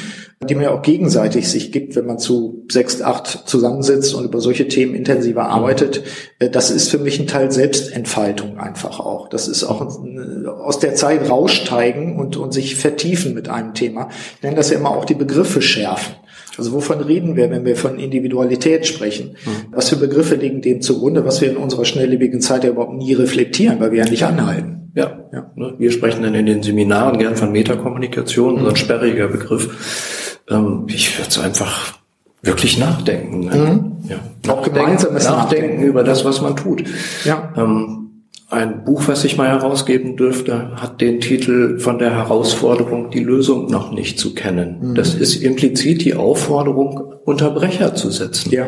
die 0.49 0.55
man 0.55 0.65
ja 0.65 0.71
auch 0.71 0.83
gegenseitig 0.83 1.49
sich 1.49 1.73
gibt, 1.73 1.97
wenn 1.97 2.07
man 2.07 2.19
zu 2.19 2.65
sechs, 2.71 3.01
acht 3.03 3.27
zusammensitzt 3.47 4.15
und 4.15 4.25
über 4.25 4.41
solche 4.41 4.69
Themen 4.69 4.95
intensiver 4.95 5.45
arbeitet. 5.45 6.03
Äh, 6.39 6.51
das 6.51 6.71
ist 6.71 6.91
für 6.91 6.99
mich 6.99 7.19
ein 7.21 7.27
Teil 7.27 7.51
Selbstentfaltung 7.51 8.59
einfach 8.59 9.01
auch. 9.01 9.29
Das 9.29 9.49
ist 9.49 9.65
auch 9.65 9.81
ein, 9.81 10.47
aus 10.47 10.79
der 10.79 10.95
Zeit 10.95 11.29
raussteigen 11.31 12.17
und, 12.17 12.37
und 12.37 12.53
sich 12.53 12.77
vertiefen 12.77 13.35
mit 13.35 13.49
einem 13.49 13.75
Thema. 13.75 14.09
Ich 14.37 14.43
nenne 14.43 14.57
das 14.57 14.71
ja 14.71 14.79
immer 14.79 14.91
auch 14.91 15.05
die 15.05 15.15
Begriffe 15.15 15.63
schärfen. 15.63 16.15
Also 16.59 16.73
wovon 16.73 17.01
reden 17.01 17.37
wir, 17.37 17.51
wenn 17.51 17.65
wir 17.65 17.77
von 17.77 17.99
Individualität 17.99 18.87
sprechen? 18.87 19.37
Mhm. 19.45 19.73
Was 19.75 19.89
für 19.89 19.97
Begriffe 19.97 20.35
liegen 20.35 20.61
dem 20.61 20.83
zugrunde, 20.83 21.25
was 21.25 21.41
wir 21.41 21.51
in 21.51 21.57
unserer 21.57 21.85
schnelllebigen 21.85 22.41
Zeit 22.41 22.65
ja 22.65 22.71
überhaupt 22.71 22.95
nie 22.95 23.15
reflektieren, 23.15 23.81
weil 23.81 23.93
wir 23.93 24.05
ja 24.05 24.11
nicht 24.11 24.25
anhalten. 24.25 24.91
Ja, 24.95 25.25
ja. 25.33 25.51
Ne, 25.55 25.75
wir 25.79 25.91
sprechen 25.91 26.23
dann 26.23 26.35
in 26.35 26.45
den 26.45 26.63
Seminaren 26.63 27.19
gern 27.19 27.37
von 27.37 27.53
Metakommunikation, 27.53 28.57
mhm. 28.57 28.61
so 28.61 28.69
ein 28.69 28.77
sperriger 28.77 29.29
Begriff 29.29 30.32
ähm, 30.49 30.85
ich 30.89 31.19
würde 31.19 31.31
es 31.31 31.39
einfach 31.39 31.95
wirklich 32.43 32.79
nachdenken. 32.79 33.41
Ne? 33.41 33.57
Mhm. 33.57 33.93
Ja. 34.09 34.53
Auch 34.53 34.63
gemeinsames 34.63 35.25
nachdenken, 35.25 35.67
nachdenken 35.67 35.85
über 35.85 36.03
das, 36.05 36.25
was 36.25 36.41
man 36.41 36.57
tut. 36.57 36.85
Ja. 37.25 37.53
Ähm, 37.57 38.03
ein 38.51 38.85
Buch, 38.85 39.05
was 39.07 39.25
ich 39.25 39.39
mal 39.39 39.49
herausgeben 39.49 40.17
dürfte, 40.17 40.73
hat 40.77 41.01
den 41.01 41.21
Titel 41.21 41.79
von 41.79 41.99
der 41.99 42.11
Herausforderung, 42.15 43.11
die 43.11 43.25
Lösung 43.25 43.67
noch 43.71 43.93
nicht 43.93 44.19
zu 44.19 44.35
kennen. 44.35 44.91
Mhm. 44.91 44.95
Das 44.95 45.15
ist 45.15 45.37
implizit 45.37 46.05
die 46.05 46.15
Aufforderung, 46.15 47.15
Unterbrecher 47.25 47.95
zu 47.95 48.11
setzen, 48.11 48.51
ja. 48.53 48.67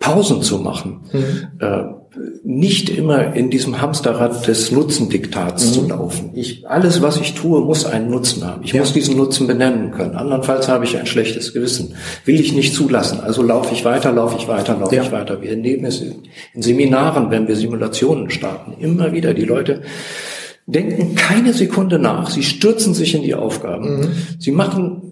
Pausen 0.00 0.42
zu 0.42 0.58
machen. 0.58 1.02
Mhm. 1.12 1.48
Äh, 1.60 1.82
nicht 2.42 2.90
immer 2.90 3.34
in 3.34 3.50
diesem 3.50 3.80
Hamsterrad 3.80 4.46
des 4.46 4.72
Nutzendiktats 4.72 5.66
mhm. 5.66 5.72
zu 5.72 5.88
laufen. 5.88 6.30
Ich, 6.34 6.68
alles, 6.68 7.02
was 7.02 7.20
ich 7.20 7.34
tue, 7.34 7.60
muss 7.60 7.84
einen 7.84 8.10
Nutzen 8.10 8.44
haben. 8.44 8.62
Ich 8.64 8.72
ja. 8.72 8.80
muss 8.80 8.92
diesen 8.92 9.16
Nutzen 9.16 9.46
benennen 9.46 9.92
können. 9.92 10.16
Andernfalls 10.16 10.68
habe 10.68 10.84
ich 10.84 10.98
ein 10.98 11.06
schlechtes 11.06 11.52
Gewissen. 11.52 11.94
Will 12.24 12.40
ich 12.40 12.52
nicht 12.52 12.74
zulassen. 12.74 13.20
Also 13.20 13.42
laufe 13.42 13.72
ich 13.72 13.84
weiter, 13.84 14.12
laufe 14.12 14.36
ich 14.38 14.48
weiter, 14.48 14.76
laufe 14.76 14.96
ja. 14.96 15.02
ich 15.02 15.12
weiter. 15.12 15.40
Wir 15.40 15.50
erleben 15.50 15.86
es 15.86 16.00
in 16.00 16.62
Seminaren, 16.62 17.30
wenn 17.30 17.46
wir 17.46 17.56
Simulationen 17.56 18.30
starten. 18.30 18.74
Immer 18.80 19.12
wieder 19.12 19.32
die 19.32 19.44
Leute 19.44 19.82
denken 20.66 21.14
keine 21.14 21.52
Sekunde 21.52 21.98
nach. 21.98 22.30
Sie 22.30 22.42
stürzen 22.42 22.94
sich 22.94 23.14
in 23.14 23.22
die 23.22 23.34
Aufgaben. 23.34 24.00
Mhm. 24.00 24.08
Sie 24.38 24.52
machen 24.52 25.09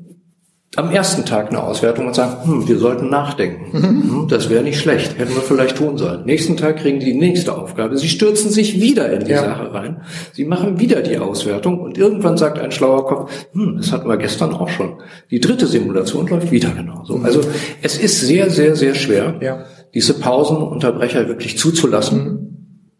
am 0.76 0.90
ersten 0.90 1.24
Tag 1.24 1.48
eine 1.48 1.62
Auswertung 1.62 2.06
und 2.06 2.14
sagen, 2.14 2.44
hm, 2.44 2.68
wir 2.68 2.78
sollten 2.78 3.08
nachdenken. 3.08 3.76
Mhm. 3.76 3.82
Hm, 3.82 4.28
das 4.28 4.50
wäre 4.50 4.62
nicht 4.62 4.78
schlecht, 4.78 5.18
hätten 5.18 5.34
wir 5.34 5.40
vielleicht 5.40 5.76
tun 5.76 5.96
sollen. 5.96 6.26
Nächsten 6.26 6.56
Tag 6.58 6.76
kriegen 6.76 7.00
die 7.00 7.14
nächste 7.14 7.56
Aufgabe. 7.56 7.96
Sie 7.96 8.08
stürzen 8.08 8.50
sich 8.50 8.78
wieder 8.80 9.10
in 9.10 9.24
die 9.24 9.30
ja. 9.30 9.40
Sache 9.40 9.72
rein. 9.72 10.02
Sie 10.32 10.44
machen 10.44 10.78
wieder 10.78 11.00
die 11.00 11.18
Auswertung 11.18 11.80
und 11.80 11.96
irgendwann 11.96 12.36
sagt 12.36 12.58
ein 12.58 12.70
schlauer 12.70 13.06
Kopf, 13.06 13.32
hm, 13.52 13.78
das 13.78 13.92
hatten 13.92 14.08
wir 14.08 14.18
gestern 14.18 14.52
auch 14.52 14.68
schon. 14.68 14.98
Die 15.30 15.40
dritte 15.40 15.66
Simulation 15.66 16.26
läuft 16.26 16.50
wieder 16.50 16.70
genauso. 16.70 17.16
Mhm. 17.16 17.24
Also 17.24 17.40
es 17.82 17.98
ist 17.98 18.20
sehr, 18.20 18.50
sehr, 18.50 18.76
sehr 18.76 18.94
schwer, 18.94 19.36
ja. 19.40 19.64
diese 19.94 20.14
Pausenunterbrecher 20.14 21.28
wirklich 21.28 21.56
zuzulassen. 21.56 22.24
Mhm. 22.24 22.38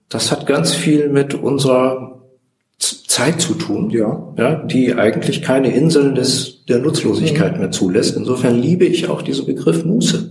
Das 0.08 0.32
hat 0.32 0.46
ganz 0.46 0.74
viel 0.74 1.10
mit 1.10 1.34
unserer 1.34 2.17
Zeit 2.78 3.40
zu 3.40 3.54
tun, 3.54 3.90
ja. 3.90 4.32
ja, 4.36 4.54
die 4.54 4.94
eigentlich 4.94 5.42
keine 5.42 5.74
Inseln 5.74 6.14
des, 6.14 6.64
der 6.66 6.78
Nutzlosigkeit 6.78 7.54
mhm. 7.54 7.58
mehr 7.58 7.70
zulässt. 7.70 8.16
Insofern 8.16 8.60
liebe 8.60 8.84
ich 8.84 9.08
auch 9.08 9.22
diesen 9.22 9.46
Begriff 9.46 9.84
Muße. 9.84 10.30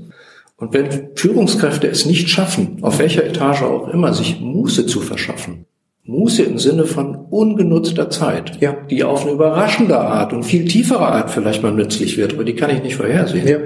Und 0.56 0.74
wenn 0.74 1.10
Führungskräfte 1.16 1.88
es 1.88 2.06
nicht 2.06 2.30
schaffen, 2.30 2.80
auf 2.82 3.00
welcher 3.00 3.26
Etage 3.26 3.62
auch 3.64 3.90
immer, 3.90 4.14
sich 4.14 4.40
Muße 4.40 4.86
zu 4.86 5.02
verschaffen, 5.02 5.66
Muße 6.06 6.42
im 6.44 6.58
Sinne 6.58 6.86
von 6.86 7.16
ungenutzter 7.16 8.10
Zeit, 8.10 8.62
ja. 8.62 8.76
die 8.90 9.04
auf 9.04 9.24
eine 9.24 9.34
überraschende 9.34 10.00
Art 10.00 10.32
und 10.32 10.44
viel 10.44 10.66
tiefere 10.66 11.06
Art 11.06 11.30
vielleicht 11.30 11.62
mal 11.62 11.74
nützlich 11.74 12.18
wird, 12.18 12.34
aber 12.34 12.46
die 12.46 12.56
kann 12.56 12.70
ich 12.70 12.82
nicht 12.82 12.96
vorhersehen, 12.96 13.48
ja. 13.48 13.58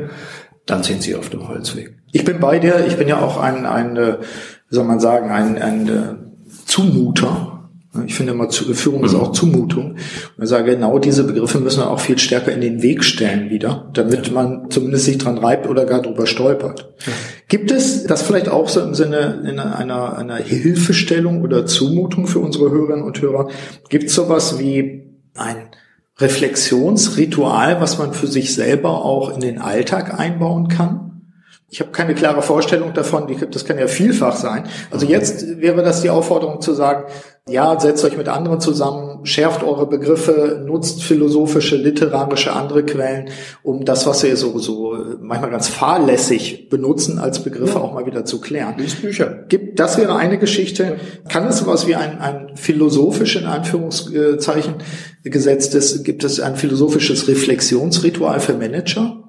dann 0.65 0.81
sind 0.81 1.03
sie 1.03 1.15
auf 1.15 1.29
dem 1.29 1.47
Holzweg. 1.47 1.95
Ich 2.11 2.25
bin 2.25 2.39
bei 2.39 2.57
dir, 2.57 2.83
ich 2.87 2.97
bin 2.97 3.07
ja 3.07 3.21
auch 3.21 3.39
ein, 3.39 3.67
ein 3.67 3.95
äh, 3.95 4.17
wie 4.67 4.75
soll 4.75 4.85
man 4.85 4.99
sagen, 4.99 5.29
ein, 5.29 5.61
ein 5.61 5.87
äh, 5.87 6.15
Zumuter 6.65 7.50
ich 8.05 8.15
finde 8.15 8.31
immer, 8.31 8.49
Führung 8.49 9.03
ist 9.03 9.15
auch 9.15 9.33
Zumutung. 9.33 9.95
Und 10.37 10.43
ich 10.43 10.49
sage, 10.49 10.71
genau 10.71 10.97
diese 10.97 11.25
Begriffe 11.25 11.59
müssen 11.59 11.81
wir 11.81 11.89
auch 11.89 11.99
viel 11.99 12.17
stärker 12.17 12.53
in 12.53 12.61
den 12.61 12.81
Weg 12.81 13.03
stellen 13.03 13.49
wieder, 13.49 13.89
damit 13.93 14.31
man 14.31 14.69
zumindest 14.69 15.05
sich 15.05 15.17
dran 15.17 15.37
reibt 15.37 15.67
oder 15.67 15.85
gar 15.85 16.01
drüber 16.01 16.25
stolpert. 16.25 16.93
Gibt 17.49 17.69
es 17.69 18.05
das 18.05 18.21
vielleicht 18.21 18.47
auch 18.47 18.69
so 18.69 18.79
im 18.79 18.93
Sinne 18.93 19.41
einer, 19.75 20.17
einer 20.17 20.37
Hilfestellung 20.37 21.41
oder 21.41 21.65
Zumutung 21.65 22.27
für 22.27 22.39
unsere 22.39 22.71
Hörerinnen 22.71 23.03
und 23.03 23.21
Hörer? 23.21 23.49
Gibt 23.89 24.05
es 24.05 24.15
sowas 24.15 24.57
wie 24.57 25.17
ein 25.35 25.67
Reflexionsritual, 26.17 27.81
was 27.81 27.97
man 27.97 28.13
für 28.13 28.27
sich 28.27 28.53
selber 28.53 29.03
auch 29.03 29.33
in 29.33 29.41
den 29.41 29.59
Alltag 29.59 30.17
einbauen 30.17 30.69
kann? 30.69 31.10
Ich 31.73 31.79
habe 31.79 31.91
keine 31.91 32.15
klare 32.15 32.41
Vorstellung 32.41 32.93
davon, 32.93 33.33
das 33.49 33.63
kann 33.63 33.79
ja 33.79 33.87
vielfach 33.87 34.35
sein. 34.35 34.65
Also 34.91 35.05
jetzt 35.05 35.61
wäre 35.61 35.81
das 35.83 36.01
die 36.01 36.09
Aufforderung 36.09 36.59
zu 36.59 36.73
sagen, 36.73 37.05
ja, 37.47 37.79
setzt 37.79 38.03
euch 38.03 38.17
mit 38.17 38.27
anderen 38.27 38.59
zusammen, 38.59 39.25
schärft 39.25 39.63
eure 39.63 39.87
Begriffe, 39.87 40.61
nutzt 40.67 41.01
philosophische, 41.01 41.77
literarische, 41.77 42.51
andere 42.51 42.83
Quellen, 42.83 43.29
um 43.63 43.85
das, 43.85 44.05
was 44.05 44.21
ihr 44.25 44.35
so, 44.35 44.59
so 44.59 44.97
manchmal 45.21 45.49
ganz 45.49 45.69
fahrlässig 45.69 46.67
benutzen, 46.67 47.19
als 47.19 47.41
Begriffe 47.41 47.75
ja. 47.75 47.81
auch 47.85 47.93
mal 47.93 48.05
wieder 48.05 48.25
zu 48.25 48.41
klären. 48.41 48.75
Lies 48.77 48.95
Bücher. 48.95 49.45
Gibt, 49.47 49.79
das 49.79 49.97
wäre 49.97 50.17
eine 50.17 50.39
Geschichte. 50.39 50.97
Kann 51.29 51.47
es 51.47 51.59
sowas 51.59 51.87
wie 51.87 51.95
ein, 51.95 52.19
ein 52.19 52.57
philosophisch 52.57 53.37
in 53.37 53.45
Anführungszeichen 53.45 54.75
gesetztes, 55.23 56.03
gibt 56.03 56.25
es 56.25 56.41
ein 56.41 56.57
philosophisches 56.57 57.29
Reflexionsritual 57.29 58.41
für 58.41 58.55
Manager? 58.55 59.20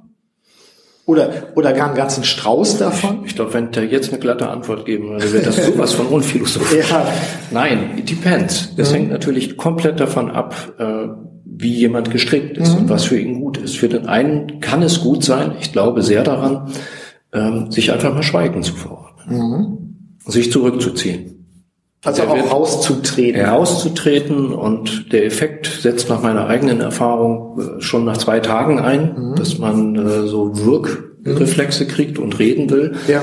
Oder, 1.05 1.31
oder 1.57 1.73
gar 1.73 1.89
einen 1.89 1.97
ganzen 1.97 2.23
Strauß 2.23 2.79
davon? 2.79 3.25
Ich, 3.25 3.35
glaube, 3.35 3.55
wenn 3.55 3.73
der 3.73 3.87
jetzt 3.87 4.11
eine 4.11 4.21
glatte 4.21 4.49
Antwort 4.49 4.85
geben 4.85 5.11
würde, 5.11 5.33
wäre 5.33 5.45
das 5.45 5.67
sowas 5.67 5.95
von 5.95 6.07
unphilosophisch. 6.07 6.91
ja. 6.91 7.07
Nein, 7.51 7.99
it 7.99 8.09
depends. 8.09 8.75
Das 8.77 8.91
mhm. 8.91 8.95
hängt 8.95 9.11
natürlich 9.11 9.57
komplett 9.57 9.99
davon 9.99 10.31
ab, 10.31 10.55
äh, 10.79 11.09
wie 11.45 11.73
jemand 11.73 12.11
gestrickt 12.11 12.57
ist 12.57 12.75
mhm. 12.75 12.83
und 12.83 12.89
was 12.89 13.05
für 13.05 13.19
ihn 13.19 13.41
gut 13.41 13.59
ist. 13.59 13.77
Für 13.77 13.89
den 13.89 14.07
einen 14.07 14.61
kann 14.61 14.83
es 14.83 15.01
gut 15.01 15.25
sein, 15.25 15.53
ich 15.61 15.73
glaube 15.73 16.03
sehr 16.03 16.23
daran, 16.23 16.71
ähm, 17.33 17.73
sich 17.73 17.93
einfach 17.93 18.15
mal 18.15 18.23
Schweigen 18.23 18.63
zu 18.63 18.75
verordnen. 18.75 19.39
Mhm. 19.39 19.79
Sich 20.25 20.53
zurückzuziehen. 20.53 21.42
Also 22.05 22.23
auch 22.23 22.51
rauszutreten. 22.51 23.41
Herauszutreten 23.41 24.53
und 24.53 25.13
der 25.13 25.25
Effekt 25.25 25.67
setzt 25.67 26.09
nach 26.09 26.21
meiner 26.21 26.49
eigenen 26.49 26.81
Erfahrung 26.81 27.61
äh, 27.61 27.81
schon 27.81 28.05
nach 28.05 28.17
zwei 28.17 28.41
Tagen 28.41 28.81
ein, 28.81 29.15
mhm. 29.17 29.35
dass 29.37 29.59
man 29.59 29.95
äh, 29.95 30.27
so 30.27 30.51
Wirkreflexe 30.57 31.87
kriegt 31.87 32.19
und 32.19 32.39
reden 32.41 32.71
will. 32.71 32.97
Ja. 33.07 33.21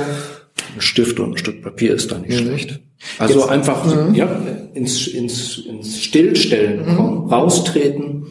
Ein 0.75 0.81
Stift 0.81 1.19
und 1.19 1.33
ein 1.33 1.37
Stück 1.37 1.61
Papier 1.61 1.93
ist 1.93 2.11
da 2.11 2.19
nicht 2.19 2.39
mhm. 2.39 2.45
schlecht. 2.45 2.79
Also 3.17 3.39
Jetzt, 3.41 3.49
einfach 3.49 3.85
mhm. 3.85 4.15
ja, 4.15 4.29
ins, 4.73 5.07
ins, 5.07 5.57
ins 5.57 6.01
Stillstellen 6.01 6.89
mhm. 6.89 6.95
kommen, 6.95 7.29
raustreten 7.29 8.27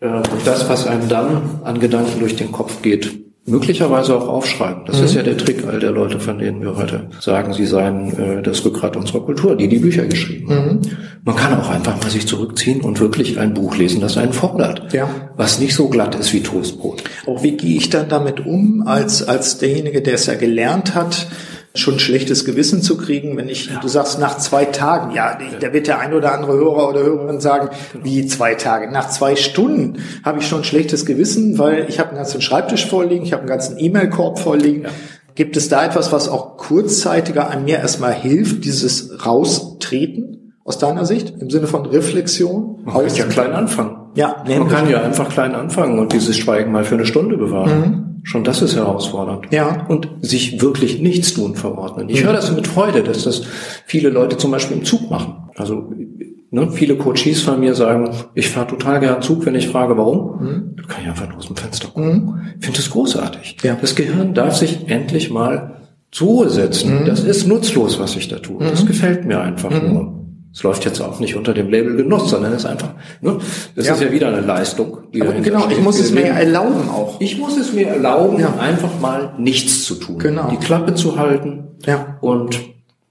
äh, 0.00 0.06
und 0.06 0.46
das, 0.46 0.68
was 0.68 0.86
einem 0.86 1.08
dann 1.08 1.60
an 1.64 1.80
Gedanken 1.80 2.20
durch 2.20 2.36
den 2.36 2.52
Kopf 2.52 2.82
geht, 2.82 3.10
möglicherweise 3.48 4.16
auch 4.16 4.28
aufschreiben. 4.28 4.84
Das 4.86 4.98
mhm. 4.98 5.04
ist 5.04 5.14
ja 5.14 5.22
der 5.22 5.36
Trick 5.36 5.66
all 5.66 5.80
der 5.80 5.90
Leute, 5.90 6.20
von 6.20 6.38
denen 6.38 6.62
wir 6.62 6.76
heute 6.76 7.08
sagen, 7.20 7.52
sie 7.52 7.66
seien 7.66 8.16
äh, 8.18 8.42
das 8.42 8.64
Rückgrat 8.64 8.96
unserer 8.96 9.20
Kultur, 9.20 9.56
die 9.56 9.68
die 9.68 9.78
Bücher 9.78 10.06
geschrieben 10.06 10.50
haben. 10.50 10.66
Mhm. 10.66 10.80
Man 11.24 11.36
kann 11.36 11.58
auch 11.60 11.68
einfach 11.68 12.00
mal 12.00 12.10
sich 12.10 12.26
zurückziehen 12.26 12.80
und 12.80 13.00
wirklich 13.00 13.38
ein 13.38 13.54
Buch 13.54 13.76
lesen, 13.76 14.00
das 14.00 14.16
einen 14.16 14.32
fordert. 14.32 14.92
Ja. 14.92 15.08
Was 15.36 15.58
nicht 15.58 15.74
so 15.74 15.88
glatt 15.88 16.14
ist 16.14 16.32
wie 16.32 16.42
Toastbrot. 16.42 17.04
Auch 17.26 17.42
wie 17.42 17.56
gehe 17.56 17.76
ich 17.76 17.90
dann 17.90 18.08
damit 18.08 18.46
um, 18.46 18.86
als, 18.86 19.26
als 19.26 19.58
derjenige, 19.58 20.00
der 20.02 20.14
es 20.14 20.26
ja 20.26 20.34
gelernt 20.34 20.94
hat, 20.94 21.26
schon 21.78 21.98
schlechtes 21.98 22.44
Gewissen 22.44 22.82
zu 22.82 22.96
kriegen, 22.96 23.36
wenn 23.36 23.48
ich, 23.48 23.66
ja. 23.66 23.80
du 23.80 23.88
sagst, 23.88 24.18
nach 24.18 24.38
zwei 24.38 24.64
Tagen, 24.64 25.14
ja, 25.14 25.38
da 25.60 25.72
wird 25.72 25.86
der 25.86 26.00
ein 26.00 26.14
oder 26.14 26.32
andere 26.32 26.52
Hörer 26.52 26.88
oder 26.88 27.00
Hörerin 27.00 27.40
sagen, 27.40 27.70
genau. 27.92 28.04
wie 28.04 28.26
zwei 28.26 28.54
Tage? 28.54 28.90
Nach 28.90 29.08
zwei 29.08 29.36
Stunden 29.36 29.98
habe 30.24 30.40
ich 30.40 30.48
schon 30.48 30.64
schlechtes 30.64 31.06
Gewissen, 31.06 31.58
weil 31.58 31.86
ich 31.88 31.98
habe 31.98 32.10
einen 32.10 32.18
ganzen 32.18 32.40
Schreibtisch 32.40 32.86
vorliegen, 32.86 33.24
ich 33.24 33.32
habe 33.32 33.42
einen 33.42 33.48
ganzen 33.48 33.78
E-Mail-Korb 33.78 34.38
vorliegen. 34.38 34.82
Ja. 34.82 34.90
Gibt 35.34 35.56
es 35.56 35.68
da 35.68 35.84
etwas, 35.84 36.12
was 36.12 36.28
auch 36.28 36.56
kurzzeitiger 36.56 37.50
an 37.50 37.64
mir 37.64 37.78
erstmal 37.78 38.12
hilft, 38.12 38.64
dieses 38.64 39.24
Raustreten 39.24 40.54
aus 40.64 40.78
deiner 40.78 41.04
Sicht, 41.04 41.34
im 41.40 41.48
Sinne 41.48 41.68
von 41.68 41.86
Reflexion? 41.86 42.80
Man 42.84 42.94
kann 43.06 43.14
ja 43.14 43.24
klein 43.24 43.52
anfangen. 43.52 43.96
Ja, 44.14 44.44
man 44.48 44.68
kann 44.68 44.90
ja 44.90 45.00
einfach 45.00 45.28
klein 45.28 45.54
anfangen 45.54 46.00
und 46.00 46.12
dieses 46.12 46.36
Schweigen 46.36 46.72
mal 46.72 46.84
für 46.84 46.96
eine 46.96 47.06
Stunde 47.06 47.36
bewahren. 47.36 47.80
Mhm. 47.80 48.17
Schon 48.28 48.44
das 48.44 48.60
ist 48.60 48.76
herausfordernd. 48.76 49.46
Ja. 49.52 49.86
Und 49.88 50.06
sich 50.20 50.60
wirklich 50.60 51.00
nichts 51.00 51.32
tun 51.32 51.54
verordnen. 51.54 52.10
Ich 52.10 52.20
mhm. 52.20 52.26
höre 52.26 52.34
das 52.34 52.54
mit 52.54 52.66
Freude, 52.66 53.02
dass 53.02 53.24
das 53.24 53.40
viele 53.86 54.10
Leute 54.10 54.36
zum 54.36 54.50
Beispiel 54.50 54.76
im 54.76 54.84
Zug 54.84 55.10
machen. 55.10 55.48
Also 55.56 55.90
ne, 56.50 56.70
viele 56.70 56.98
Coaches 56.98 57.40
von 57.40 57.58
mir 57.58 57.74
sagen, 57.74 58.10
ich 58.34 58.50
fahre 58.50 58.66
total 58.66 59.00
gern 59.00 59.22
Zug, 59.22 59.46
wenn 59.46 59.54
ich 59.54 59.68
frage, 59.68 59.96
warum. 59.96 60.42
Mhm. 60.42 60.76
Dann 60.76 60.86
kann 60.88 61.02
ich 61.04 61.08
einfach 61.08 61.26
nur 61.26 61.38
aus 61.38 61.46
dem 61.46 61.56
Fenster 61.56 61.88
gucken. 61.88 62.26
Mhm. 62.26 62.40
Ich 62.58 62.66
finde 62.66 62.80
das 62.80 62.90
großartig. 62.90 63.56
Ja. 63.62 63.78
Das 63.80 63.94
Gehirn 63.94 64.34
darf 64.34 64.56
sich 64.56 64.90
endlich 64.90 65.30
mal 65.30 65.80
zur 66.10 66.28
Ruhe 66.28 66.50
setzen. 66.50 67.00
Mhm. 67.00 67.06
Das 67.06 67.24
ist 67.24 67.46
nutzlos, 67.46 67.98
was 67.98 68.14
ich 68.14 68.28
da 68.28 68.40
tue. 68.40 68.62
Das 68.62 68.82
mhm. 68.82 68.88
gefällt 68.88 69.24
mir 69.24 69.40
einfach 69.40 69.70
mhm. 69.70 69.94
nur. 69.94 70.17
Es 70.58 70.64
läuft 70.64 70.84
jetzt 70.86 71.00
auch 71.00 71.20
nicht 71.20 71.36
unter 71.36 71.54
dem 71.54 71.70
Label 71.70 71.94
Genuss, 71.94 72.30
sondern 72.30 72.52
es 72.52 72.64
ist 72.64 72.66
einfach, 72.66 72.90
ne, 73.20 73.38
das 73.76 73.86
ja. 73.86 73.94
ist 73.94 74.02
ja 74.02 74.10
wieder 74.10 74.26
eine 74.26 74.40
Leistung. 74.40 75.04
Genau, 75.12 75.60
steht. 75.60 75.78
ich 75.78 75.80
muss 75.80 76.00
es 76.00 76.10
mir 76.10 76.24
erlauben 76.24 76.88
auch. 76.88 77.20
Ich 77.20 77.38
muss 77.38 77.56
es 77.56 77.72
mir 77.72 77.86
erlauben, 77.86 78.40
ja. 78.40 78.56
einfach 78.58 78.98
mal 79.00 79.34
nichts 79.38 79.84
zu 79.84 79.94
tun. 79.94 80.18
Genau. 80.18 80.50
Die 80.50 80.56
Klappe 80.56 80.96
zu 80.96 81.16
halten 81.16 81.76
ja. 81.86 82.18
und 82.22 82.58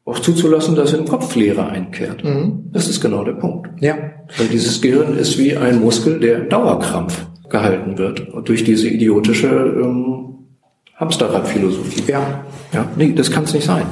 auch 0.03 0.19
zuzulassen, 0.19 0.75
dass 0.75 0.91
in 0.91 1.05
Kopfleere 1.05 1.65
einkehrt. 1.65 2.21
Mhm. 2.21 2.65
Das 2.73 2.89
ist 2.89 2.99
genau 2.99 3.23
der 3.23 3.35
Punkt. 3.35 3.69
Ja. 3.81 3.95
Weil 4.37 4.47
dieses 4.47 4.81
Gehirn 4.81 5.17
ist 5.17 5.37
wie 5.37 5.55
ein 5.55 5.79
Muskel, 5.79 6.19
der 6.19 6.41
Dauerkrampf 6.41 7.27
gehalten 7.47 7.97
wird 7.97 8.27
durch 8.43 8.65
diese 8.65 8.89
idiotische 8.89 9.47
ähm, 9.47 10.46
Hamsterradphilosophie. 10.97 12.11
Ja. 12.11 12.43
Ja, 12.73 12.85
nee, 12.97 13.13
das 13.13 13.31
kann 13.31 13.45
es 13.45 13.53
nicht 13.53 13.65
sein. 13.65 13.85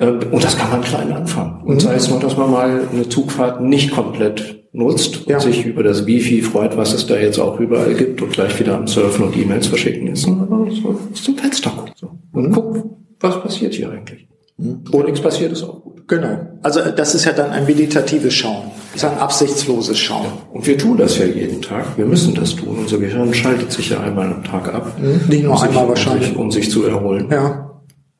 Ähm, 0.00 0.20
und 0.32 0.42
das 0.42 0.56
kann 0.58 0.70
man 0.70 0.80
klein 0.80 1.12
anfangen. 1.12 1.62
Und 1.62 1.76
mhm. 1.76 1.80
sei 1.80 1.94
es 1.94 2.10
nur, 2.10 2.18
dass 2.18 2.36
man 2.36 2.50
mal 2.50 2.88
eine 2.92 3.08
Zugfahrt 3.08 3.60
nicht 3.60 3.92
komplett 3.92 4.64
nutzt 4.72 5.26
und 5.26 5.28
ja. 5.28 5.40
sich 5.40 5.64
über 5.64 5.82
das 5.82 6.06
Wifi 6.06 6.42
freut, 6.42 6.76
was 6.76 6.92
es 6.92 7.06
da 7.06 7.16
jetzt 7.16 7.38
auch 7.38 7.60
überall 7.60 7.94
gibt 7.94 8.20
und 8.22 8.32
gleich 8.32 8.58
wieder 8.58 8.76
am 8.76 8.86
Surfen 8.86 9.26
und 9.26 9.36
E-Mails 9.36 9.66
verschicken 9.66 10.08
ist, 10.08 10.22
sondern 10.22 10.70
so 10.70 10.98
zum 11.14 11.36
Fenster 11.36 11.70
guckt. 11.70 11.96
So. 11.96 12.10
Und 12.32 12.48
mhm. 12.48 12.52
guckt, 12.52 12.84
was 13.20 13.40
passiert 13.40 13.74
hier 13.74 13.90
eigentlich. 13.90 14.26
Mhm. 14.56 14.80
Wo 14.90 15.02
nichts 15.02 15.20
passiert, 15.20 15.52
ist 15.52 15.62
auch. 15.62 15.82
Genau. 16.08 16.58
Also 16.62 16.80
das 16.96 17.14
ist 17.14 17.26
ja 17.26 17.32
dann 17.32 17.50
ein 17.50 17.66
meditatives 17.66 18.34
Schauen. 18.34 18.70
Das 18.94 19.02
ist 19.04 19.08
ein 19.10 19.18
absichtsloses 19.18 19.98
Schauen. 19.98 20.26
Und 20.52 20.66
wir 20.66 20.78
tun 20.78 20.96
das 20.96 21.18
ja 21.18 21.26
jeden 21.26 21.60
Tag. 21.60 21.84
Wir 21.96 22.06
müssen 22.06 22.34
das 22.34 22.56
tun. 22.56 22.78
Unser 22.78 22.98
Gehirn 22.98 23.32
schaltet 23.34 23.70
sich 23.70 23.90
ja 23.90 24.00
einmal 24.00 24.32
am 24.32 24.42
Tag 24.42 24.74
ab. 24.74 24.98
Mhm. 24.98 25.28
Nicht 25.28 25.44
nur 25.44 25.52
um 25.54 25.62
einmal 25.62 25.82
sich, 25.82 25.88
wahrscheinlich. 25.88 26.28
Um 26.28 26.30
sich, 26.30 26.38
um 26.38 26.50
sich 26.50 26.70
zu 26.70 26.84
erholen. 26.86 27.28
Ja. 27.30 27.64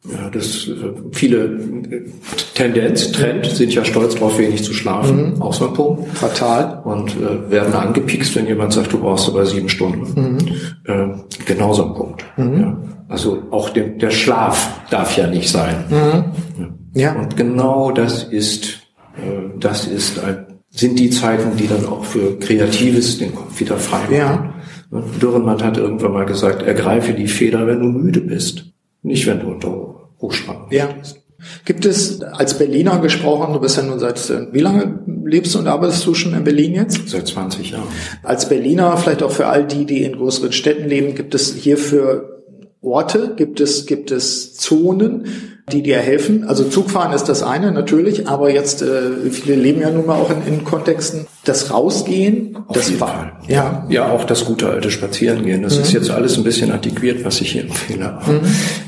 Ja, 0.04 0.30
das 0.30 0.68
äh, 0.68 0.92
viele 1.12 1.44
äh, 1.44 2.04
Tendenz, 2.54 3.10
Trend 3.12 3.46
sind 3.46 3.74
ja 3.74 3.84
stolz 3.84 4.14
darauf, 4.14 4.38
wenig 4.38 4.62
zu 4.62 4.72
schlafen. 4.72 5.34
Mhm. 5.34 5.42
Auch 5.42 5.52
so 5.52 5.68
ein 5.68 5.74
Punkt. 5.74 6.06
Fatal. 6.16 6.82
Und 6.84 7.16
äh, 7.16 7.50
werden 7.50 7.74
angepikst, 7.74 8.36
wenn 8.36 8.46
jemand 8.46 8.74
sagt, 8.74 8.92
du 8.92 9.00
brauchst 9.00 9.28
aber 9.28 9.44
sieben 9.44 9.68
Stunden. 9.68 10.20
Mhm. 10.20 10.38
Äh, 10.84 11.44
genauso 11.46 11.86
ein 11.86 11.94
Punkt. 11.94 12.24
Mhm. 12.36 12.60
Ja. 12.60 12.76
Also 13.08 13.42
auch 13.50 13.70
dem, 13.70 13.98
der 13.98 14.10
Schlaf 14.10 14.82
darf 14.90 15.16
ja 15.16 15.26
nicht 15.26 15.50
sein. 15.50 15.84
Mhm. 15.88 16.24
Ja. 16.58 16.68
Und 17.14 17.36
genau 17.36 17.92
das 17.92 18.24
ist, 18.24 18.80
äh, 19.16 19.58
das 19.58 19.86
ist 19.86 20.18
ein, 20.18 20.46
sind 20.70 20.98
die 20.98 21.10
Zeiten, 21.10 21.56
die 21.56 21.66
dann 21.66 21.86
auch 21.86 22.04
für 22.04 22.38
Kreatives 22.38 23.18
den 23.18 23.34
Kopf 23.34 23.58
wieder 23.60 23.76
frei 23.78 24.02
machen. 24.02 24.14
Ja. 24.14 24.54
Dürrenmatt 25.20 25.62
hat 25.62 25.76
irgendwann 25.76 26.12
mal 26.12 26.26
gesagt, 26.26 26.62
ergreife 26.62 27.12
die 27.12 27.28
Feder, 27.28 27.66
wenn 27.66 27.80
du 27.80 27.86
müde 27.86 28.20
bist. 28.20 28.72
Nicht, 29.02 29.26
wenn 29.26 29.40
du 29.40 29.48
unter 29.48 30.10
Hochspannung 30.20 30.68
ja. 30.70 30.88
stehst. 30.90 31.22
Gibt 31.64 31.84
es 31.84 32.20
als 32.20 32.58
Berliner 32.58 32.98
gesprochen, 32.98 33.52
du 33.52 33.60
bist 33.60 33.76
ja 33.76 33.84
nun 33.84 34.00
seit, 34.00 34.28
äh, 34.30 34.52
wie 34.52 34.60
lange 34.60 35.00
lebst 35.24 35.54
und 35.54 35.68
arbeitest 35.68 36.04
du 36.06 36.14
schon 36.14 36.34
in 36.34 36.42
Berlin 36.42 36.74
jetzt? 36.74 37.08
Seit 37.08 37.28
20 37.28 37.70
Jahren. 37.72 37.86
Als 38.24 38.48
Berliner, 38.48 38.96
vielleicht 38.96 39.22
auch 39.22 39.30
für 39.30 39.46
all 39.46 39.64
die, 39.64 39.84
die 39.84 40.02
in 40.02 40.16
größeren 40.16 40.52
Städten 40.52 40.88
leben, 40.88 41.14
gibt 41.14 41.34
es 41.34 41.54
hierfür 41.54 42.37
Orte, 42.80 43.34
gibt 43.36 43.60
es, 43.60 43.86
gibt 43.86 44.10
es 44.12 44.54
Zonen, 44.54 45.24
die 45.72 45.82
dir 45.82 45.98
helfen. 45.98 46.44
Also 46.44 46.64
Zugfahren 46.64 47.12
ist 47.12 47.24
das 47.24 47.42
eine 47.42 47.72
natürlich, 47.72 48.28
aber 48.28 48.52
jetzt 48.52 48.82
äh, 48.82 49.30
viele 49.30 49.56
leben 49.56 49.80
ja 49.80 49.90
nun 49.90 50.06
mal 50.06 50.14
auch 50.14 50.30
in, 50.30 50.46
in 50.46 50.64
Kontexten. 50.64 51.26
Das 51.44 51.72
Rausgehen, 51.72 52.56
Auf 52.68 52.76
das 52.76 53.00
war 53.00 53.40
ja 53.48 53.86
ja 53.88 54.10
auch 54.10 54.24
das 54.24 54.44
gute 54.44 54.68
alte 54.68 54.90
Spazierengehen. 54.90 55.62
Das 55.62 55.76
mhm. 55.76 55.82
ist 55.82 55.92
jetzt 55.92 56.10
alles 56.10 56.36
ein 56.36 56.44
bisschen 56.44 56.70
antiquiert, 56.70 57.24
was 57.24 57.40
ich 57.40 57.52
hier 57.52 57.62
empfehle. 57.62 58.18
Mhm. 58.26 58.40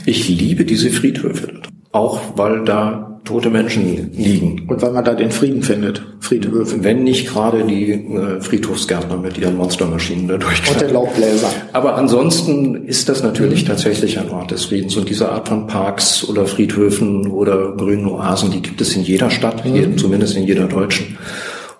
Ich 0.07 0.29
liebe 0.29 0.65
diese 0.65 0.91
Friedhöfe, 0.91 1.61
auch 1.93 2.21
weil 2.37 2.65
da 2.65 3.10
tote 3.25 3.51
Menschen 3.51 4.13
liegen. 4.13 4.67
Und 4.69 4.83
weil 4.83 4.93
man 4.93 5.05
da 5.05 5.15
den 5.15 5.31
Frieden 5.31 5.63
findet, 5.63 6.03
Friedhöfe. 6.21 6.83
Wenn 6.83 7.05
nicht 7.05 7.29
gerade 7.29 7.65
die 7.65 7.93
äh, 7.93 8.41
Friedhofsgärtner 8.41 9.17
mit 9.17 9.39
ihren 9.39 9.57
Monstermaschinen 9.57 10.29
da 10.29 10.37
durchkommen. 10.37 10.75
Und 10.75 10.81
der 10.81 10.91
Laubbläser. 10.91 11.51
Aber 11.73 11.97
ansonsten 11.97 12.87
ist 12.87 13.09
das 13.09 13.23
natürlich 13.23 13.65
mhm. 13.65 13.69
tatsächlich 13.69 14.19
ein 14.19 14.31
Ort 14.31 14.51
des 14.51 14.67
Friedens. 14.67 14.97
Und 14.97 15.09
diese 15.09 15.31
Art 15.31 15.49
von 15.49 15.67
Parks 15.67 16.25
oder 16.29 16.47
Friedhöfen 16.47 17.27
oder 17.29 17.73
grünen 17.77 18.07
Oasen, 18.07 18.51
die 18.51 18.63
gibt 18.63 18.81
es 18.81 18.97
in 18.97 19.03
jeder 19.03 19.31
Stadt, 19.31 19.65
mhm. 19.65 19.73
hier, 19.73 19.97
zumindest 19.97 20.37
in 20.37 20.45
jeder 20.45 20.67
deutschen. 20.67 21.19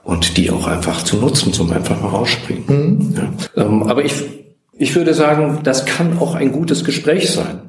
Und 0.05 0.37
die 0.37 0.51
auch 0.51 0.67
einfach 0.67 1.05
zu 1.05 1.17
nutzen, 1.17 1.53
zum 1.53 1.73
einfach 1.73 2.01
mal 2.01 2.09
rausspringen. 2.09 2.65
Mhm. 2.67 3.15
Ja. 3.17 3.65
Ähm, 3.65 3.83
aber 3.85 4.05
ich, 4.05 4.15
ich 4.77 4.95
würde 4.95 5.15
sagen, 5.15 5.61
das 5.63 5.87
kann 5.87 6.19
auch 6.19 6.35
ein 6.35 6.53
gutes 6.53 6.85
Gespräch 6.85 7.31
sein 7.31 7.61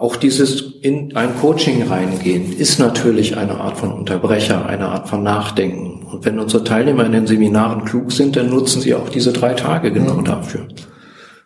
auch 0.00 0.16
dieses 0.16 0.62
in 0.80 1.14
ein 1.14 1.36
Coaching 1.36 1.82
reingehen 1.82 2.54
ist 2.56 2.78
natürlich 2.78 3.36
eine 3.36 3.60
Art 3.60 3.76
von 3.76 3.92
Unterbrecher, 3.92 4.64
eine 4.64 4.88
Art 4.88 5.10
von 5.10 5.22
Nachdenken. 5.22 6.06
Und 6.06 6.24
wenn 6.24 6.38
unsere 6.38 6.64
Teilnehmer 6.64 7.04
in 7.04 7.12
den 7.12 7.26
Seminaren 7.26 7.84
klug 7.84 8.10
sind, 8.10 8.34
dann 8.34 8.48
nutzen 8.48 8.80
sie 8.80 8.94
auch 8.94 9.10
diese 9.10 9.30
drei 9.30 9.52
Tage 9.52 9.92
genau 9.92 10.14
mhm. 10.14 10.24
dafür. 10.24 10.68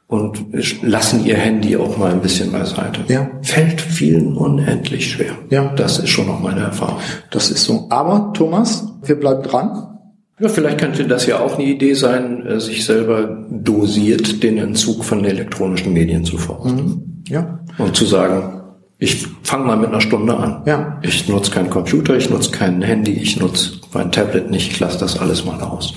Und 0.07 0.39
lassen 0.83 1.25
ihr 1.27 1.37
Handy 1.37 1.77
auch 1.77 1.97
mal 1.97 2.13
ein 2.13 2.21
bisschen 2.21 2.53
beiseite. 2.53 3.01
Ja. 3.09 3.29
Fällt 3.43 3.81
vielen 3.81 4.37
unendlich 4.37 5.11
schwer. 5.11 5.33
Ja. 5.51 5.73
Das 5.75 5.99
ist 5.99 6.11
schon 6.11 6.29
noch 6.29 6.39
meine 6.41 6.61
Erfahrung. 6.61 6.99
Das 7.33 7.51
ist 7.51 7.65
so. 7.65 7.89
Aber 7.91 8.33
Thomas, 8.35 8.87
wir 9.03 9.19
bleiben 9.19 9.43
dran. 9.43 9.99
Ja, 10.39 10.49
vielleicht 10.49 10.79
könnte 10.79 11.09
das 11.09 11.27
ja 11.27 11.41
auch 11.41 11.59
eine 11.59 11.65
Idee 11.65 11.95
sein, 11.95 12.47
äh, 12.47 12.61
sich 12.61 12.85
selber 12.85 13.47
dosiert 13.51 14.45
den 14.45 14.59
Entzug 14.59 15.05
von 15.05 15.25
elektronischen 15.25 15.93
Medien 15.93 16.25
zu 16.25 16.39
forsten. 16.39 16.77
Mhm. 16.77 17.14
Ja. 17.29 17.61
Und 17.79 17.97
zu 17.97 18.05
sagen, 18.05 18.63
ich 18.99 19.27
fange 19.43 19.67
mal 19.67 19.77
mit 19.77 19.89
einer 19.89 20.01
Stunde 20.01 20.37
an. 20.37 20.63
Ja. 20.67 20.99
Ich 21.03 21.29
nutze 21.29 21.51
keinen 21.51 21.71
Computer, 21.71 22.17
ich 22.17 22.31
nutze 22.31 22.51
kein 22.51 22.81
Handy, 22.83 23.13
ich 23.13 23.39
nutze 23.39 23.81
mein 23.93 24.13
Tablet 24.13 24.51
nicht, 24.51 24.71
ich 24.71 24.81
lasse 24.81 24.99
das 24.99 25.19
alles 25.19 25.45
mal 25.45 25.61
aus. 25.61 25.95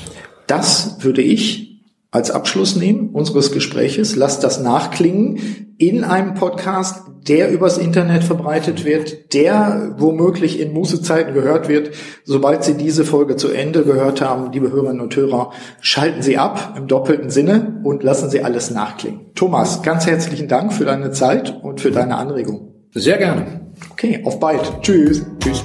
Das 0.47 0.97
würde 1.03 1.21
ich 1.21 1.76
als 2.11 2.31
Abschluss 2.31 2.75
nehmen 2.75 3.09
unseres 3.09 3.51
Gespräches. 3.51 4.15
Lasst 4.15 4.43
das 4.43 4.61
nachklingen 4.61 5.75
in 5.77 6.03
einem 6.03 6.33
Podcast, 6.33 7.03
der 7.27 7.51
übers 7.51 7.77
Internet 7.77 8.23
verbreitet 8.23 8.85
wird, 8.85 9.33
der 9.33 9.95
womöglich 9.97 10.59
in 10.59 10.73
Mußezeiten 10.73 11.33
gehört 11.33 11.67
wird. 11.67 11.91
Sobald 12.23 12.63
Sie 12.63 12.75
diese 12.75 13.03
Folge 13.03 13.35
zu 13.35 13.49
Ende 13.49 13.83
gehört 13.83 14.21
haben, 14.21 14.51
liebe 14.51 14.71
Hörerinnen 14.71 15.01
und 15.01 15.15
Hörer, 15.15 15.51
schalten 15.81 16.21
Sie 16.21 16.37
ab 16.37 16.75
im 16.77 16.87
doppelten 16.87 17.29
Sinne 17.29 17.81
und 17.83 18.03
lassen 18.03 18.29
Sie 18.29 18.43
alles 18.43 18.71
nachklingen. 18.71 19.31
Thomas, 19.35 19.81
ganz 19.83 20.07
herzlichen 20.07 20.47
Dank 20.47 20.73
für 20.73 20.85
deine 20.85 21.11
Zeit 21.11 21.61
und 21.61 21.81
für 21.81 21.91
deine 21.91 22.15
Anregung. 22.15 22.73
Sehr 22.93 23.17
gerne. 23.17 23.71
Okay, 23.91 24.21
auf 24.23 24.39
bald. 24.39 24.81
Tschüss. 24.81 25.25
Tschüss. 25.39 25.63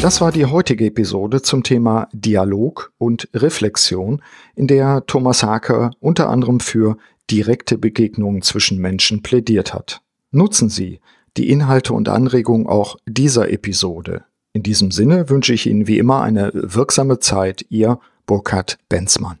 Das 0.00 0.20
war 0.20 0.30
die 0.30 0.46
heutige 0.46 0.86
Episode 0.86 1.42
zum 1.42 1.64
Thema 1.64 2.08
Dialog 2.12 2.92
und 2.98 3.28
Reflexion, 3.34 4.22
in 4.54 4.68
der 4.68 5.04
Thomas 5.06 5.42
Haker 5.42 5.90
unter 5.98 6.28
anderem 6.28 6.60
für 6.60 6.96
direkte 7.28 7.76
Begegnungen 7.78 8.42
zwischen 8.42 8.78
Menschen 8.78 9.22
plädiert 9.22 9.74
hat. 9.74 10.00
Nutzen 10.30 10.68
Sie 10.68 11.00
die 11.36 11.50
Inhalte 11.50 11.94
und 11.94 12.08
Anregungen 12.08 12.68
auch 12.68 12.96
dieser 13.06 13.50
Episode. 13.50 14.24
In 14.52 14.62
diesem 14.62 14.92
Sinne 14.92 15.28
wünsche 15.30 15.52
ich 15.52 15.66
Ihnen 15.66 15.88
wie 15.88 15.98
immer 15.98 16.22
eine 16.22 16.52
wirksame 16.54 17.18
Zeit, 17.18 17.66
Ihr 17.68 17.98
Burkhard 18.24 18.78
Benzmann. 18.88 19.40